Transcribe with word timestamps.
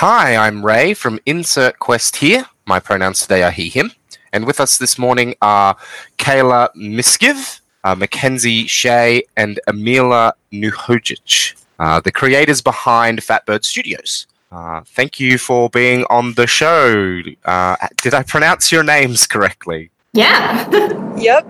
Hi, 0.00 0.36
I'm 0.36 0.62
Ray 0.62 0.92
from 0.92 1.18
Insert 1.24 1.78
Quest 1.78 2.16
here. 2.16 2.44
My 2.66 2.78
pronouns 2.78 3.20
today 3.20 3.42
are 3.42 3.50
he, 3.50 3.70
him. 3.70 3.92
And 4.30 4.44
with 4.44 4.60
us 4.60 4.76
this 4.76 4.98
morning 4.98 5.34
are 5.40 5.74
Kayla 6.18 6.68
Miskiv, 6.76 7.62
uh, 7.82 7.94
Mackenzie 7.94 8.66
Shea, 8.66 9.22
and 9.38 9.58
Amila 9.66 10.32
Nuhojic, 10.52 11.54
uh, 11.78 12.00
the 12.00 12.12
creators 12.12 12.60
behind 12.60 13.20
Fatbird 13.20 13.64
Studios. 13.64 14.26
Uh, 14.52 14.82
thank 14.84 15.18
you 15.18 15.38
for 15.38 15.70
being 15.70 16.04
on 16.10 16.34
the 16.34 16.46
show. 16.46 17.22
Uh, 17.46 17.76
did 18.02 18.12
I 18.12 18.22
pronounce 18.22 18.70
your 18.70 18.82
names 18.82 19.26
correctly? 19.26 19.90
Yeah. 20.12 20.68
Yep. 21.16 21.46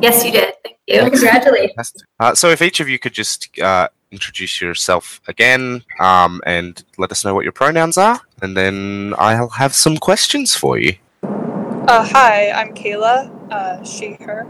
yes, 0.00 0.24
you 0.24 0.30
did. 0.30 0.54
Thank 0.62 0.76
you. 0.86 1.00
Congratulations. 1.10 1.92
Uh, 2.20 2.32
so, 2.36 2.50
if 2.50 2.62
each 2.62 2.78
of 2.78 2.88
you 2.88 3.00
could 3.00 3.12
just 3.12 3.58
uh, 3.58 3.88
introduce 4.10 4.60
yourself 4.60 5.20
again 5.28 5.84
um, 6.00 6.40
and 6.44 6.84
let 6.98 7.10
us 7.12 7.24
know 7.24 7.34
what 7.34 7.44
your 7.44 7.52
pronouns 7.52 7.96
are, 7.96 8.20
and 8.42 8.56
then 8.56 9.14
I'll 9.18 9.48
have 9.48 9.74
some 9.74 9.96
questions 9.96 10.54
for 10.54 10.78
you. 10.78 10.96
Uh, 11.22 12.06
hi, 12.06 12.50
I'm 12.50 12.74
Kayla. 12.74 13.30
Uh, 13.50 13.82
she, 13.84 14.12
her. 14.14 14.46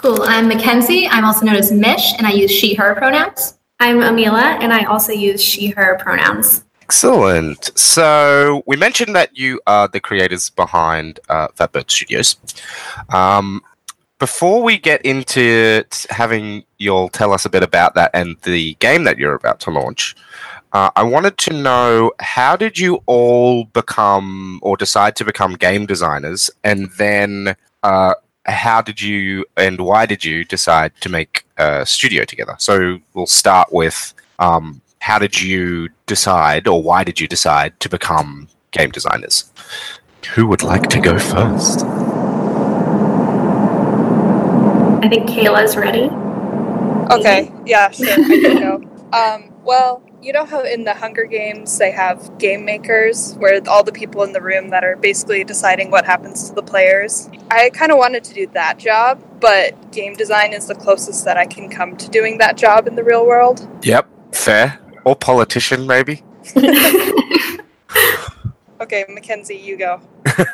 Cool. 0.00 0.22
I'm 0.22 0.48
Mackenzie. 0.48 1.06
I'm 1.08 1.24
also 1.24 1.46
known 1.46 1.56
as 1.56 1.72
Mish, 1.72 2.12
and 2.18 2.26
I 2.26 2.32
use 2.32 2.50
she, 2.50 2.74
her 2.74 2.94
pronouns. 2.94 3.58
I'm 3.80 4.00
Amila, 4.00 4.58
and 4.60 4.72
I 4.72 4.84
also 4.84 5.12
use 5.12 5.42
she, 5.42 5.68
her 5.68 5.98
pronouns. 5.98 6.64
Excellent. 6.82 7.76
So 7.78 8.62
we 8.66 8.76
mentioned 8.76 9.14
that 9.16 9.36
you 9.36 9.60
are 9.66 9.88
the 9.88 10.00
creators 10.00 10.50
behind 10.50 11.20
uh, 11.30 11.48
Fatbird 11.48 11.90
Studios. 11.90 12.36
Um, 13.08 13.62
before 14.24 14.62
we 14.62 14.78
get 14.78 15.04
into 15.04 15.84
having 16.08 16.64
you 16.78 16.90
all 16.90 17.10
tell 17.10 17.30
us 17.30 17.44
a 17.44 17.50
bit 17.50 17.62
about 17.62 17.94
that 17.94 18.10
and 18.14 18.38
the 18.44 18.72
game 18.76 19.04
that 19.04 19.18
you're 19.18 19.34
about 19.34 19.60
to 19.60 19.70
launch, 19.70 20.16
uh, 20.72 20.88
I 20.96 21.02
wanted 21.02 21.36
to 21.36 21.52
know 21.52 22.10
how 22.20 22.56
did 22.56 22.78
you 22.78 23.02
all 23.04 23.64
become 23.66 24.60
or 24.62 24.78
decide 24.78 25.14
to 25.16 25.26
become 25.26 25.56
game 25.56 25.84
designers, 25.84 26.50
and 26.64 26.90
then 26.92 27.54
uh, 27.82 28.14
how 28.46 28.80
did 28.80 28.98
you 28.98 29.44
and 29.58 29.78
why 29.82 30.06
did 30.06 30.24
you 30.24 30.42
decide 30.42 30.92
to 31.02 31.10
make 31.10 31.44
a 31.58 31.84
studio 31.84 32.24
together? 32.24 32.56
So 32.58 33.00
we'll 33.12 33.26
start 33.26 33.74
with 33.74 34.14
um, 34.38 34.80
how 35.00 35.18
did 35.18 35.38
you 35.38 35.90
decide, 36.06 36.66
or 36.66 36.82
why 36.82 37.04
did 37.04 37.20
you 37.20 37.28
decide 37.28 37.78
to 37.80 37.90
become 37.90 38.48
game 38.70 38.90
designers? 38.90 39.52
Who 40.34 40.46
would 40.46 40.62
like 40.62 40.88
to 40.88 40.98
go 40.98 41.18
first? 41.18 41.84
I 45.04 45.08
think 45.08 45.28
Kayla's 45.28 45.76
ready. 45.76 46.04
Okay, 47.14 47.52
yeah, 47.66 47.90
sure, 47.90 48.08
I 48.10 48.14
can 48.14 48.60
go. 48.60 48.90
Um, 49.14 49.52
well, 49.62 50.02
you 50.20 50.32
know 50.32 50.44
how 50.44 50.64
in 50.64 50.82
the 50.82 50.92
Hunger 50.92 51.24
Games 51.24 51.78
they 51.78 51.92
have 51.92 52.36
game 52.38 52.64
makers, 52.64 53.34
where 53.34 53.60
all 53.68 53.84
the 53.84 53.92
people 53.92 54.24
in 54.24 54.32
the 54.32 54.40
room 54.40 54.70
that 54.70 54.82
are 54.82 54.96
basically 54.96 55.44
deciding 55.44 55.92
what 55.92 56.04
happens 56.04 56.48
to 56.48 56.54
the 56.56 56.64
players? 56.64 57.30
I 57.48 57.70
kind 57.70 57.92
of 57.92 57.98
wanted 57.98 58.24
to 58.24 58.34
do 58.34 58.48
that 58.54 58.76
job, 58.78 59.22
but 59.38 59.92
game 59.92 60.14
design 60.14 60.52
is 60.52 60.66
the 60.66 60.74
closest 60.74 61.24
that 61.26 61.36
I 61.36 61.46
can 61.46 61.68
come 61.68 61.96
to 61.98 62.08
doing 62.08 62.38
that 62.38 62.56
job 62.56 62.88
in 62.88 62.96
the 62.96 63.04
real 63.04 63.24
world. 63.24 63.68
Yep, 63.84 64.08
fair. 64.32 64.80
Or 65.04 65.14
politician, 65.14 65.86
maybe. 65.86 66.24
Okay, 68.80 69.04
Mackenzie, 69.08 69.56
you 69.56 69.76
go. 69.76 70.00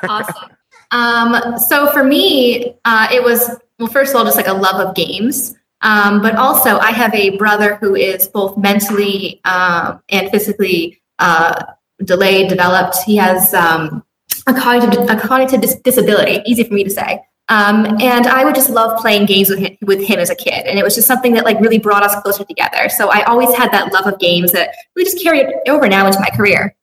awesome. 0.09 0.51
Um, 0.91 1.59
so 1.59 1.91
for 1.93 2.05
me, 2.05 2.77
uh, 2.84 3.09
it 3.11 3.23
was 3.23 3.59
well, 3.81 3.89
first 3.89 4.14
of 4.14 4.17
all, 4.17 4.25
just 4.25 4.36
like 4.36 4.47
a 4.47 4.53
love 4.53 4.86
of 4.86 4.95
games. 4.95 5.56
Um, 5.81 6.20
but 6.20 6.36
also, 6.36 6.78
I 6.78 6.91
have 6.92 7.14
a 7.14 7.36
brother 7.39 7.77
who 7.77 7.97
is 7.97 8.28
both 8.28 8.56
mentally 8.59 9.41
um, 9.45 10.03
and 10.11 10.31
physically 10.31 11.00
uh, 11.19 11.64
delayed, 12.05 12.48
developed. 12.48 12.97
He 13.06 13.17
has 13.17 13.55
um, 13.55 14.05
a 14.47 14.53
cognitive, 14.53 15.09
a 15.09 15.17
cognitive 15.19 15.62
dis- 15.62 15.81
disability, 15.81 16.42
easy 16.45 16.64
for 16.64 16.75
me 16.75 16.84
to 16.84 16.91
say. 16.91 17.22
Um, 17.48 18.00
and 18.00 18.28
I 18.28 18.45
would 18.45 18.55
just 18.55 18.70
love 18.70 19.00
playing 19.00 19.27
games 19.27 19.48
with 19.48 19.59
him, 19.59 19.77
with 19.83 20.06
him 20.06 20.21
as 20.21 20.31
a 20.31 20.37
kid. 20.37 20.66
And 20.66 20.78
it 20.78 20.84
was 20.84 20.94
just 20.94 21.09
something 21.09 21.33
that 21.34 21.44
like 21.44 21.59
really 21.59 21.78
brought 21.78 22.04
us 22.04 22.15
closer 22.22 22.44
together. 22.44 22.88
So 22.88 23.09
I 23.10 23.22
always 23.22 23.53
had 23.56 23.72
that 23.72 23.93
love 23.93 24.06
of 24.06 24.21
games 24.21 24.53
that 24.53 24.71
we 24.94 25.03
just 25.03 25.21
carried 25.21 25.47
over 25.66 25.88
now 25.88 26.06
into 26.06 26.21
my 26.21 26.28
career. 26.28 26.77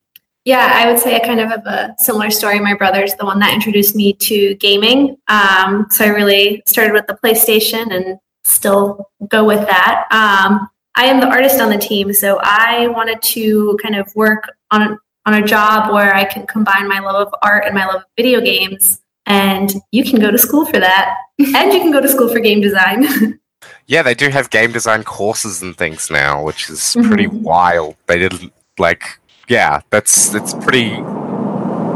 Yeah, 0.48 0.72
I 0.76 0.90
would 0.90 0.98
say 0.98 1.14
I 1.14 1.20
kind 1.20 1.42
of 1.42 1.50
have 1.50 1.66
a 1.66 1.94
similar 2.00 2.30
story. 2.32 2.58
My 2.62 2.74
brother's 2.74 3.14
the 3.16 3.26
one 3.26 3.38
that 3.40 3.54
introduced 3.54 3.98
me 3.98 4.14
to 4.14 4.56
gaming. 4.56 5.18
Um, 5.28 5.88
so 5.90 6.06
I 6.06 6.08
really 6.08 6.64
started 6.66 6.94
with 6.94 7.06
the 7.06 7.16
PlayStation 7.22 7.94
and 7.94 8.18
still 8.46 9.10
go 9.28 9.44
with 9.44 9.60
that. 9.68 10.06
Um, 10.10 10.70
I 10.96 11.04
am 11.08 11.20
the 11.20 11.28
artist 11.28 11.60
on 11.60 11.70
the 11.70 11.78
team, 11.78 12.14
so 12.14 12.40
I 12.42 12.88
wanted 12.88 13.22
to 13.24 13.78
kind 13.84 13.98
of 13.98 14.08
work 14.16 14.46
on 14.72 14.98
on 15.26 15.34
a 15.34 15.46
job 15.46 15.92
where 15.94 16.16
I 16.16 16.24
can 16.24 16.48
combine 16.48 16.88
my 16.88 17.00
love 17.00 17.28
of 17.28 17.34
art 17.44 17.66
and 17.66 17.76
my 17.76 17.86
love 17.86 17.98
of 17.98 18.04
video 18.16 18.40
games. 18.40 19.02
And 19.26 19.74
you 19.92 20.06
can 20.06 20.22
go 20.22 20.32
to 20.32 20.38
school 20.38 20.66
for 20.66 20.80
that, 20.80 21.14
and 21.40 21.74
you 21.74 21.82
can 21.82 21.92
go 21.92 22.00
to 22.00 22.08
school 22.08 22.30
for 22.30 22.40
game 22.40 22.62
design. 22.62 23.38
Yeah, 23.88 24.02
they 24.04 24.14
do 24.14 24.30
have 24.30 24.50
game 24.50 24.72
design 24.74 25.04
courses 25.04 25.62
and 25.62 25.76
things 25.76 26.12
now, 26.12 26.44
which 26.44 26.70
is 26.70 26.96
pretty 27.08 27.28
Mhm. 27.28 27.42
wild. 27.42 27.96
They 28.08 28.20
didn't 28.20 28.52
like, 28.78 29.18
yeah, 29.48 29.82
that's 29.90 30.30
that's 30.30 30.54
pretty 30.54 30.96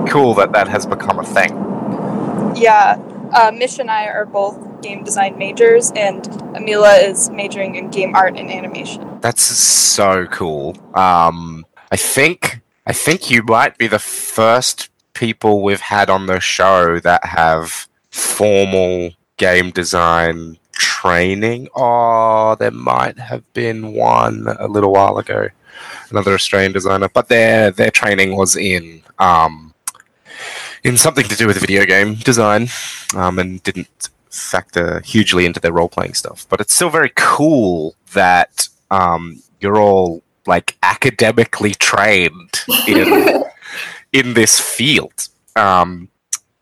cool 0.10 0.34
that 0.36 0.52
that 0.54 0.68
has 0.68 0.86
become 0.86 1.20
a 1.20 1.24
thing. 1.24 1.52
Yeah, 2.56 2.98
uh, 3.34 3.52
Mish 3.52 3.80
and 3.80 3.90
I 3.90 4.08
are 4.08 4.26
both 4.26 4.82
game 4.82 5.04
design 5.04 5.38
majors, 5.38 5.92
and 5.96 6.24
Amila 6.56 7.08
is 7.08 7.30
majoring 7.30 7.76
in 7.76 7.90
game 7.90 8.16
art 8.16 8.38
and 8.38 8.52
animation. 8.52 9.20
That's 9.22 9.44
so 9.44 10.26
cool. 10.28 10.76
Um, 10.96 11.66
I 11.92 11.98
think 11.98 12.62
I 12.86 12.94
think 12.94 13.30
you 13.30 13.44
might 13.44 13.78
be 13.78 13.88
the 13.88 14.00
first 14.00 14.90
people 15.14 15.62
we've 15.62 15.82
had 15.82 16.10
on 16.10 16.26
the 16.26 16.40
show 16.40 17.00
that 17.00 17.26
have 17.26 17.88
formal 18.10 19.12
game 19.38 19.72
design 19.72 20.58
training. 20.72 21.68
Oh, 21.76 22.56
there 22.56 22.72
might 22.72 23.20
have 23.20 23.44
been 23.54 23.94
one 23.94 24.48
a 24.60 24.68
little 24.68 24.92
while 24.94 25.18
ago, 25.18 25.50
another 26.12 26.34
Australian 26.34 26.72
designer, 26.72 27.10
but 27.10 27.28
their 27.28 27.72
their 27.72 27.92
training 27.92 28.36
was 28.36 28.56
in 28.56 29.02
um, 29.20 29.74
in 30.84 30.98
something 30.98 31.26
to 31.28 31.36
do 31.36 31.48
with 31.48 31.58
video 31.58 31.86
game 31.86 32.16
design, 32.16 32.68
um, 33.16 33.40
and 33.40 33.64
didn't 33.64 34.10
factor 34.30 35.02
hugely 35.02 35.46
into 35.46 35.60
their 35.60 35.74
role 35.74 35.90
playing 35.90 36.14
stuff. 36.14 36.46
But 36.50 36.62
it's 36.62 36.74
still 36.74 36.90
very 36.90 37.12
cool 37.16 37.96
that 38.14 38.68
um, 38.90 39.42
you're 39.60 39.78
all 39.78 40.24
like 40.48 40.78
academically 40.84 41.74
trained 41.76 42.62
in 42.88 43.44
in 44.14 44.34
this 44.34 44.60
field. 44.60 45.28
Um, 45.56 46.10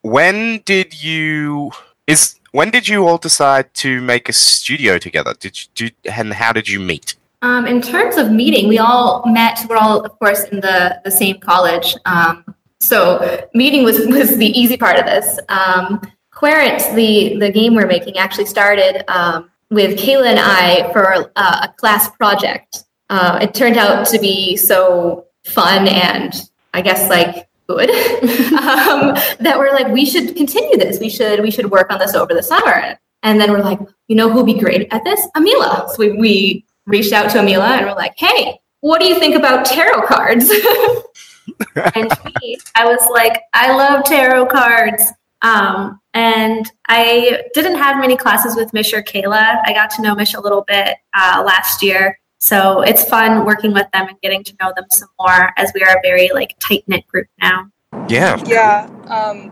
when 0.02 0.62
did 0.66 1.02
you 1.02 1.72
is 2.08 2.40
when 2.52 2.72
did 2.72 2.88
you 2.88 3.08
all 3.08 3.18
decide 3.18 3.74
to 3.76 4.02
make 4.02 4.30
a 4.30 4.34
studio 4.34 4.98
together? 4.98 5.34
Did 5.40 5.62
you 5.62 5.70
do 5.76 5.90
and 6.06 6.34
how 6.34 6.52
did 6.52 6.68
you 6.68 6.80
meet? 6.80 7.16
Um, 7.41 7.66
in 7.66 7.81
terms 7.81 8.17
of 8.17 8.31
meeting, 8.31 8.67
we 8.67 8.79
all 8.79 9.23
met. 9.25 9.66
We're 9.69 9.77
all, 9.77 10.01
of 10.01 10.17
course, 10.19 10.44
in 10.45 10.59
the, 10.59 11.00
the 11.05 11.11
same 11.11 11.39
college. 11.39 11.95
Um, 12.05 12.44
so 12.79 13.47
meeting 13.53 13.83
was, 13.83 14.00
was 14.07 14.38
the 14.38 14.47
easy 14.47 14.77
part 14.77 14.97
of 14.97 15.05
this. 15.05 15.39
Um, 15.50 16.01
Querent, 16.31 16.95
the, 16.95 17.38
the 17.38 17.51
game 17.51 17.75
we're 17.75 17.88
making, 17.88 18.17
actually 18.17 18.45
started 18.45 19.03
um, 19.11 19.50
with 19.69 20.00
Kayla 20.00 20.27
and 20.27 20.39
I 20.39 20.91
for 20.94 21.03
a, 21.03 21.31
a 21.35 21.73
class 21.77 22.09
project. 22.11 22.85
Uh, 23.09 23.39
it 23.41 23.53
turned 23.53 23.77
out 23.77 24.06
to 24.07 24.19
be 24.19 24.56
so 24.56 25.25
fun 25.44 25.88
and 25.88 26.33
I 26.73 26.81
guess 26.81 27.09
like 27.09 27.50
good 27.67 27.89
um, 28.53 29.16
that 29.39 29.56
we're 29.57 29.71
like 29.73 29.88
we 29.88 30.06
should 30.06 30.35
continue 30.35 30.77
this. 30.77 31.00
We 31.00 31.09
should 31.09 31.41
we 31.41 31.51
should 31.51 31.71
work 31.71 31.91
on 31.91 32.00
this 32.00 32.13
over 32.13 32.33
the 32.33 32.44
summer. 32.44 32.97
And 33.23 33.39
then 33.39 33.51
we're 33.51 33.63
like, 33.63 33.79
you 34.07 34.16
know 34.16 34.29
who'll 34.29 34.44
be 34.44 34.57
great 34.57 34.88
at 34.91 35.03
this? 35.03 35.27
Amila. 35.35 35.89
So 35.89 35.95
we, 36.00 36.13
we 36.13 36.66
reached 36.89 37.13
out 37.13 37.29
to 37.31 37.38
Amila 37.38 37.69
and 37.69 37.85
we're 37.85 37.94
like, 37.94 38.13
hey, 38.17 38.59
what 38.81 39.00
do 39.00 39.07
you 39.07 39.19
think 39.19 39.35
about 39.35 39.66
tarot 39.66 40.05
cards? 40.07 40.50
and 41.95 42.11
she, 42.41 42.57
I 42.75 42.86
was 42.86 43.07
like, 43.12 43.44
I 43.53 43.75
love 43.75 44.03
tarot 44.03 44.47
cards. 44.47 45.03
Um, 45.41 46.00
and 46.13 46.69
I 46.88 47.44
didn't 47.53 47.75
have 47.75 47.97
many 47.97 48.18
classes 48.18 48.56
with 48.56 48.74
Mish 48.74 48.94
or 48.94 49.01
Kayla. 49.01 49.62
I 49.63 49.74
got 49.74 49.89
to 49.91 50.01
know 50.01 50.15
Mish 50.15 50.33
a 50.33 50.41
little 50.41 50.65
bit 50.68 50.97
uh, 51.13 51.44
last 51.45 51.81
year. 51.81 52.19
So 52.39 52.81
it's 52.81 53.03
fun 53.03 53.45
working 53.45 53.74
with 53.74 53.88
them 53.92 54.07
and 54.07 54.19
getting 54.21 54.44
to 54.45 54.53
know 54.62 54.71
them 54.75 54.85
some 54.92 55.09
more 55.19 55.51
as 55.57 55.71
we 55.75 55.81
are 55.83 55.97
a 55.97 56.01
very 56.01 56.30
like 56.33 56.56
tight 56.59 56.83
knit 56.88 57.06
group 57.07 57.27
now. 57.42 57.69
Yeah. 58.07 58.42
Yeah, 58.45 58.89
um, 59.07 59.51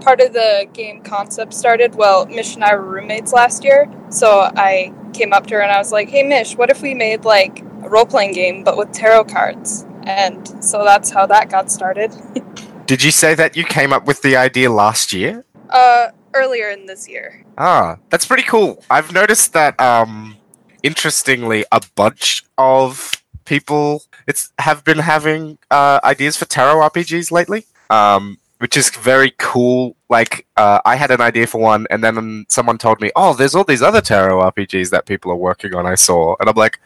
part 0.00 0.20
of 0.20 0.32
the 0.32 0.66
game 0.72 1.02
concept 1.02 1.52
started. 1.52 1.94
Well, 1.94 2.26
Mish 2.26 2.54
and 2.54 2.64
I 2.64 2.74
were 2.74 2.84
roommates 2.84 3.32
last 3.32 3.64
year, 3.64 3.90
so 4.08 4.50
I 4.56 4.92
came 5.12 5.32
up 5.32 5.46
to 5.48 5.54
her 5.54 5.60
and 5.62 5.70
I 5.70 5.78
was 5.78 5.92
like, 5.92 6.08
"Hey, 6.08 6.22
Mish, 6.22 6.56
what 6.56 6.70
if 6.70 6.82
we 6.82 6.94
made 6.94 7.24
like 7.24 7.60
a 7.82 7.88
role 7.88 8.06
playing 8.06 8.32
game 8.32 8.64
but 8.64 8.76
with 8.76 8.92
tarot 8.92 9.24
cards?" 9.24 9.86
And 10.04 10.64
so 10.64 10.84
that's 10.84 11.10
how 11.10 11.26
that 11.26 11.48
got 11.48 11.70
started. 11.70 12.12
Did 12.86 13.02
you 13.02 13.10
say 13.10 13.34
that 13.34 13.56
you 13.56 13.64
came 13.64 13.92
up 13.92 14.06
with 14.06 14.22
the 14.22 14.36
idea 14.36 14.70
last 14.70 15.12
year? 15.12 15.44
uh, 15.72 16.10
earlier 16.34 16.70
in 16.70 16.86
this 16.86 17.08
year. 17.08 17.44
Ah, 17.58 17.96
that's 18.10 18.26
pretty 18.26 18.44
cool. 18.44 18.82
I've 18.90 19.12
noticed 19.12 19.52
that, 19.54 19.78
um, 19.80 20.36
interestingly, 20.82 21.64
a 21.72 21.80
bunch 21.96 22.44
of 22.56 23.22
people 23.44 24.04
it's 24.28 24.52
have 24.60 24.84
been 24.84 24.98
having 24.98 25.58
uh, 25.70 25.98
ideas 26.04 26.36
for 26.36 26.44
tarot 26.44 26.76
RPGs 26.88 27.32
lately, 27.32 27.66
um, 27.90 28.38
which 28.62 28.76
is 28.76 28.90
very 28.90 29.32
cool. 29.38 29.96
Like 30.08 30.46
uh, 30.56 30.78
I 30.84 30.94
had 30.94 31.10
an 31.10 31.20
idea 31.20 31.48
for 31.48 31.60
one, 31.60 31.84
and 31.90 32.04
then 32.04 32.46
someone 32.48 32.78
told 32.78 33.00
me, 33.00 33.10
"Oh, 33.16 33.34
there's 33.34 33.56
all 33.56 33.64
these 33.64 33.82
other 33.82 34.00
tarot 34.00 34.40
RPGs 34.40 34.90
that 34.90 35.04
people 35.04 35.32
are 35.32 35.36
working 35.50 35.74
on." 35.74 35.84
I 35.84 35.96
saw, 35.96 36.36
and 36.38 36.48
I'm 36.48 36.54
like, 36.54 36.78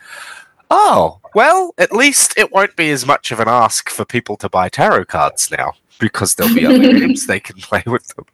"Oh, 0.70 1.20
well, 1.34 1.75
at 1.76 1.93
least 1.93 2.32
it 2.38 2.50
won't 2.50 2.76
be 2.76 2.90
as 2.93 3.05
much 3.05 3.31
of 3.31 3.40
an 3.40 3.49
ask 3.49 3.90
for 3.90 4.06
people 4.06 4.38
to 4.38 4.49
buy 4.49 4.70
tarot 4.70 5.05
cards 5.05 5.50
now." 5.50 5.75
Because 6.00 6.34
there'll 6.34 6.55
be 6.55 6.64
other 6.64 6.78
games 6.99 7.26
they 7.26 7.40
can 7.40 7.56
play 7.56 7.82
with 7.84 8.08
them. 8.17 8.25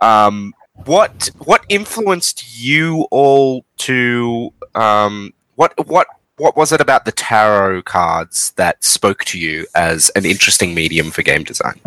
Um, 0.00 0.52
what 0.84 1.30
what 1.44 1.64
influenced 1.68 2.58
you 2.60 3.06
all 3.12 3.64
to 3.78 4.52
um, 4.74 5.32
what 5.54 5.74
what 5.86 6.08
what 6.38 6.56
was 6.56 6.72
it 6.72 6.80
about 6.80 7.04
the 7.04 7.12
tarot 7.12 7.82
cards 7.82 8.50
that 8.56 8.82
spoke 8.82 9.22
to 9.26 9.38
you 9.38 9.64
as 9.76 10.10
an 10.16 10.24
interesting 10.26 10.74
medium 10.74 11.12
for 11.12 11.22
game 11.22 11.44
design? 11.44 11.80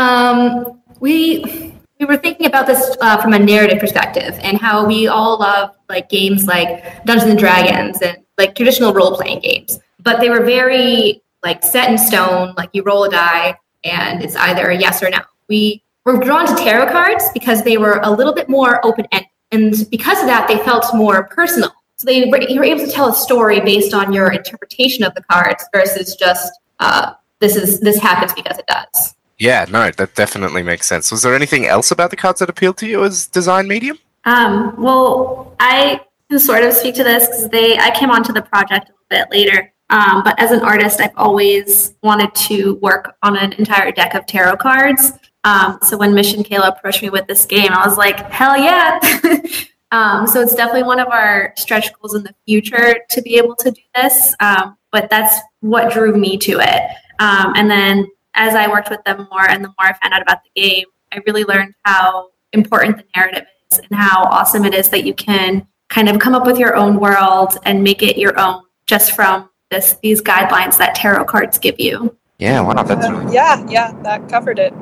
Um, 0.00 0.80
we 1.00 1.74
we 1.98 2.06
were 2.06 2.16
thinking 2.16 2.46
about 2.46 2.66
this 2.66 2.96
uh, 3.02 3.20
from 3.20 3.34
a 3.34 3.38
narrative 3.38 3.78
perspective 3.78 4.38
and 4.42 4.58
how 4.58 4.86
we 4.86 5.08
all 5.08 5.38
love 5.38 5.76
like 5.90 6.08
games 6.08 6.46
like 6.46 7.04
Dungeons 7.04 7.30
and 7.32 7.38
Dragons 7.38 8.00
and 8.00 8.16
like 8.38 8.54
traditional 8.54 8.94
role 8.94 9.14
playing 9.14 9.40
games, 9.40 9.78
but 9.98 10.18
they 10.20 10.30
were 10.30 10.42
very 10.42 11.20
like 11.42 11.62
set 11.62 11.90
in 11.90 11.98
stone. 11.98 12.54
Like 12.56 12.70
you 12.72 12.82
roll 12.82 13.04
a 13.04 13.10
die 13.10 13.58
and 13.84 14.22
it's 14.22 14.36
either 14.36 14.70
a 14.70 14.76
yes 14.76 15.02
or 15.02 15.10
no. 15.10 15.18
We 15.50 15.82
were 16.06 16.16
drawn 16.16 16.46
to 16.46 16.54
tarot 16.54 16.90
cards 16.92 17.24
because 17.34 17.62
they 17.62 17.76
were 17.76 18.00
a 18.02 18.10
little 18.10 18.32
bit 18.32 18.48
more 18.48 18.84
open 18.86 19.06
ended, 19.12 19.28
and 19.52 19.74
because 19.90 20.20
of 20.20 20.26
that, 20.28 20.48
they 20.48 20.56
felt 20.64 20.86
more 20.94 21.24
personal. 21.24 21.72
So 21.96 22.06
they 22.06 22.24
were, 22.24 22.40
you 22.40 22.58
were 22.58 22.64
able 22.64 22.86
to 22.86 22.90
tell 22.90 23.10
a 23.10 23.14
story 23.14 23.60
based 23.60 23.92
on 23.92 24.14
your 24.14 24.32
interpretation 24.32 25.04
of 25.04 25.14
the 25.14 25.22
cards 25.24 25.62
versus 25.74 26.16
just 26.16 26.50
uh, 26.78 27.12
this 27.40 27.54
is 27.54 27.80
this 27.80 27.98
happens 27.98 28.32
because 28.32 28.56
it 28.56 28.66
does. 28.66 29.14
Yeah, 29.40 29.64
no, 29.70 29.90
that 29.90 30.14
definitely 30.14 30.62
makes 30.62 30.86
sense. 30.86 31.10
Was 31.10 31.22
there 31.22 31.34
anything 31.34 31.66
else 31.66 31.90
about 31.90 32.10
the 32.10 32.16
cards 32.16 32.40
that 32.40 32.50
appealed 32.50 32.76
to 32.76 32.86
you 32.86 33.02
as 33.02 33.26
design 33.26 33.66
medium? 33.66 33.98
Um, 34.26 34.74
well, 34.76 35.56
I 35.58 36.02
can 36.28 36.38
sort 36.38 36.62
of 36.62 36.74
speak 36.74 36.94
to 36.96 37.04
this 37.04 37.26
because 37.26 37.48
they 37.48 37.78
I 37.78 37.90
came 37.98 38.10
onto 38.10 38.34
the 38.34 38.42
project 38.42 38.90
a 38.90 38.92
bit 39.08 39.30
later. 39.30 39.72
Um, 39.88 40.22
but 40.22 40.38
as 40.38 40.52
an 40.52 40.60
artist, 40.60 41.00
I've 41.00 41.16
always 41.16 41.94
wanted 42.02 42.34
to 42.34 42.74
work 42.76 43.16
on 43.22 43.36
an 43.36 43.54
entire 43.54 43.90
deck 43.90 44.14
of 44.14 44.26
tarot 44.26 44.58
cards. 44.58 45.12
Um, 45.44 45.78
so 45.82 45.96
when 45.96 46.14
Mission 46.14 46.44
Kayla 46.44 46.76
approached 46.76 47.02
me 47.02 47.08
with 47.08 47.26
this 47.26 47.46
game, 47.46 47.72
I 47.72 47.86
was 47.88 47.96
like, 47.96 48.18
hell 48.30 48.58
yeah. 48.58 49.00
um, 49.90 50.26
so 50.26 50.42
it's 50.42 50.54
definitely 50.54 50.82
one 50.82 51.00
of 51.00 51.08
our 51.08 51.54
stretch 51.56 51.92
goals 51.94 52.14
in 52.14 52.22
the 52.24 52.34
future 52.46 52.96
to 53.08 53.22
be 53.22 53.36
able 53.36 53.56
to 53.56 53.70
do 53.70 53.80
this. 53.94 54.34
Um, 54.38 54.76
but 54.92 55.08
that's 55.08 55.40
what 55.60 55.92
drew 55.92 56.14
me 56.14 56.36
to 56.36 56.60
it. 56.60 56.82
Um, 57.20 57.54
and 57.56 57.70
then 57.70 58.06
as 58.34 58.54
I 58.54 58.68
worked 58.68 58.90
with 58.90 59.02
them 59.04 59.28
more 59.30 59.48
and 59.48 59.64
the 59.64 59.68
more 59.68 59.88
I 59.88 59.92
found 60.00 60.14
out 60.14 60.22
about 60.22 60.38
the 60.44 60.60
game, 60.60 60.84
I 61.12 61.20
really 61.26 61.44
learned 61.44 61.74
how 61.84 62.28
important 62.52 62.98
the 62.98 63.04
narrative 63.16 63.44
is 63.70 63.78
and 63.78 63.98
how 63.98 64.24
awesome 64.24 64.64
it 64.64 64.74
is 64.74 64.88
that 64.90 65.04
you 65.04 65.14
can 65.14 65.66
kind 65.88 66.08
of 66.08 66.18
come 66.18 66.34
up 66.34 66.46
with 66.46 66.58
your 66.58 66.76
own 66.76 66.98
world 66.98 67.58
and 67.64 67.82
make 67.82 68.02
it 68.02 68.16
your 68.16 68.38
own 68.38 68.62
just 68.86 69.12
from 69.12 69.50
this 69.70 69.96
these 70.02 70.20
guidelines 70.20 70.76
that 70.78 70.94
tarot 70.94 71.24
cards 71.24 71.58
give 71.58 71.78
you. 71.78 72.16
Yeah, 72.38 72.60
wow, 72.60 72.82
that's 72.82 73.08
really 73.08 73.34
yeah, 73.34 73.64
yeah, 73.68 73.92
that 74.02 74.28
covered 74.28 74.58
it. 74.58 74.72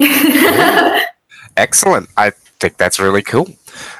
excellent. 1.56 2.08
I 2.16 2.30
think 2.30 2.76
that's 2.76 2.98
really 2.98 3.22
cool. 3.22 3.46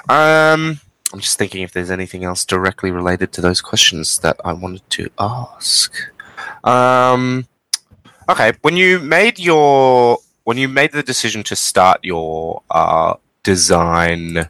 Um, 0.09 0.81
I'm 1.13 1.21
just 1.21 1.39
thinking 1.39 1.63
if 1.63 1.73
there's 1.73 1.91
anything 1.91 2.25
else 2.25 2.45
directly 2.45 2.91
related 2.91 3.33
to 3.33 3.41
those 3.41 3.61
questions 3.61 4.19
that 4.19 4.41
I 4.45 4.53
wanted 4.53 4.89
to 4.91 5.11
ask. 5.19 5.95
Um, 6.65 7.47
okay, 8.31 8.53
when 8.63 8.77
you 8.77 8.99
made 9.01 9.39
your 9.39 10.19
when 10.45 10.57
you 10.57 10.69
made 10.69 10.93
the 10.93 11.03
decision 11.03 11.43
to 11.45 11.57
start 11.57 12.01
your 12.03 12.63
uh, 12.71 13.15
design, 13.43 14.49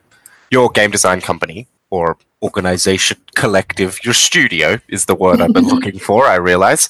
your 0.50 0.70
game 0.70 0.90
design 0.90 1.20
company 1.20 1.66
or 1.90 2.16
organization 2.42 3.18
collective, 3.34 3.98
your 4.04 4.14
studio 4.14 4.78
is 4.88 5.04
the 5.06 5.14
word 5.14 5.40
I've 5.40 5.52
been 5.52 5.68
looking 5.74 5.98
for. 5.98 6.26
I 6.26 6.36
realize. 6.36 6.88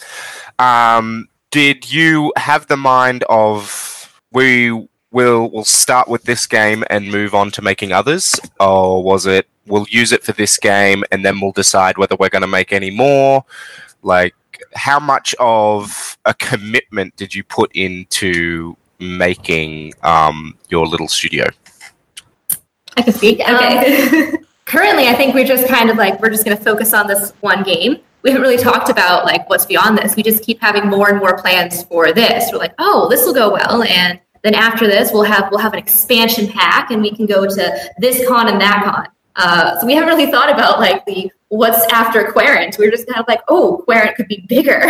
Um, 0.59 1.29
did 1.51 1.91
you 1.91 2.33
have 2.37 2.67
the 2.69 2.77
mind 2.77 3.25
of 3.29 4.19
we 4.33 4.71
will 5.11 5.51
will 5.51 5.65
start 5.65 6.09
with 6.09 6.25
this 6.25 6.47
game 6.47 6.85
and 6.91 7.11
move 7.11 7.35
on 7.35 7.51
to 7.53 7.63
making 7.63 7.93
others, 7.93 8.39
or 8.59 9.03
was 9.03 9.27
it 9.27 9.47
we'll 9.67 9.87
use 9.89 10.13
it 10.13 10.25
for 10.25 10.33
this 10.33 10.59
game 10.59 11.05
and 11.13 11.25
then 11.25 11.41
we'll 11.41 11.53
decide 11.53 11.97
whether 11.97 12.17
we're 12.17 12.29
going 12.29 12.43
to 12.43 12.49
make 12.49 12.73
any 12.73 12.91
more? 12.91 13.45
Like, 14.03 14.35
how 14.75 15.01
much 15.01 15.35
of 15.39 16.19
a 16.25 16.35
commitment 16.35 17.17
did 17.17 17.35
you 17.35 17.45
put 17.45 17.71
into 17.75 18.77
making 18.99 19.95
um, 20.03 20.57
your 20.69 20.87
little 20.87 21.09
studio? 21.09 21.47
I 22.97 23.03
can 23.03 23.13
speak. 23.13 23.41
Okay. 23.41 24.33
Um, 24.33 24.39
currently, 24.65 25.09
I 25.09 25.15
think 25.15 25.35
we're 25.35 25.47
just 25.47 25.69
kind 25.69 25.91
of 25.91 25.97
like 25.97 26.21
we're 26.21 26.31
just 26.31 26.45
going 26.45 26.57
to 26.57 26.63
focus 26.63 26.93
on 26.93 27.07
this 27.07 27.33
one 27.41 27.63
game 27.63 28.01
we 28.23 28.31
haven't 28.31 28.43
really 28.43 28.63
talked 28.63 28.89
about 28.89 29.25
like 29.25 29.49
what's 29.49 29.67
beyond 29.67 29.99
this. 29.99 30.17
We 30.17 30.23
just 30.23 30.43
keep 30.43 30.61
having 30.61 30.89
more 30.89 31.09
and 31.09 31.19
more 31.19 31.39
plans 31.39 31.85
for 31.85 32.13
this. 32.13 32.51
We're 32.53 32.59
like, 32.59 32.75
oh, 32.79 33.09
this 33.09 33.25
will 33.25 33.35
go 33.35 33.53
well, 33.53 33.83
and 33.83 34.21
then 34.43 34.55
after 34.55 34.87
this, 34.87 35.11
we'll 35.13 35.23
have 35.23 35.49
we'll 35.51 35.61
have 35.61 35.73
an 35.73 35.79
expansion 35.79 36.49
pack, 36.49 36.91
and 36.91 37.01
we 37.03 37.15
can 37.15 37.27
go 37.27 37.47
to 37.47 37.91
this 37.99 38.27
con 38.29 38.49
and 38.49 38.61
that 38.61 38.83
con. 38.85 39.09
Uh, 39.37 39.81
so 39.81 39.87
we 39.87 39.95
haven't 39.95 40.09
really 40.09 40.31
thought 40.31 40.51
about 40.51 40.81
like 40.81 41.05
the 41.07 41.31
what's 41.51 41.85
after 41.93 42.25
Querent. 42.33 42.79
We 42.79 42.87
are 42.87 42.91
just 42.91 43.07
kind 43.07 43.21
of 43.21 43.27
like, 43.29 43.43
oh, 43.49 43.83
Querent 43.85 44.17
could 44.17 44.29
be 44.29 44.45
bigger. 44.49 44.83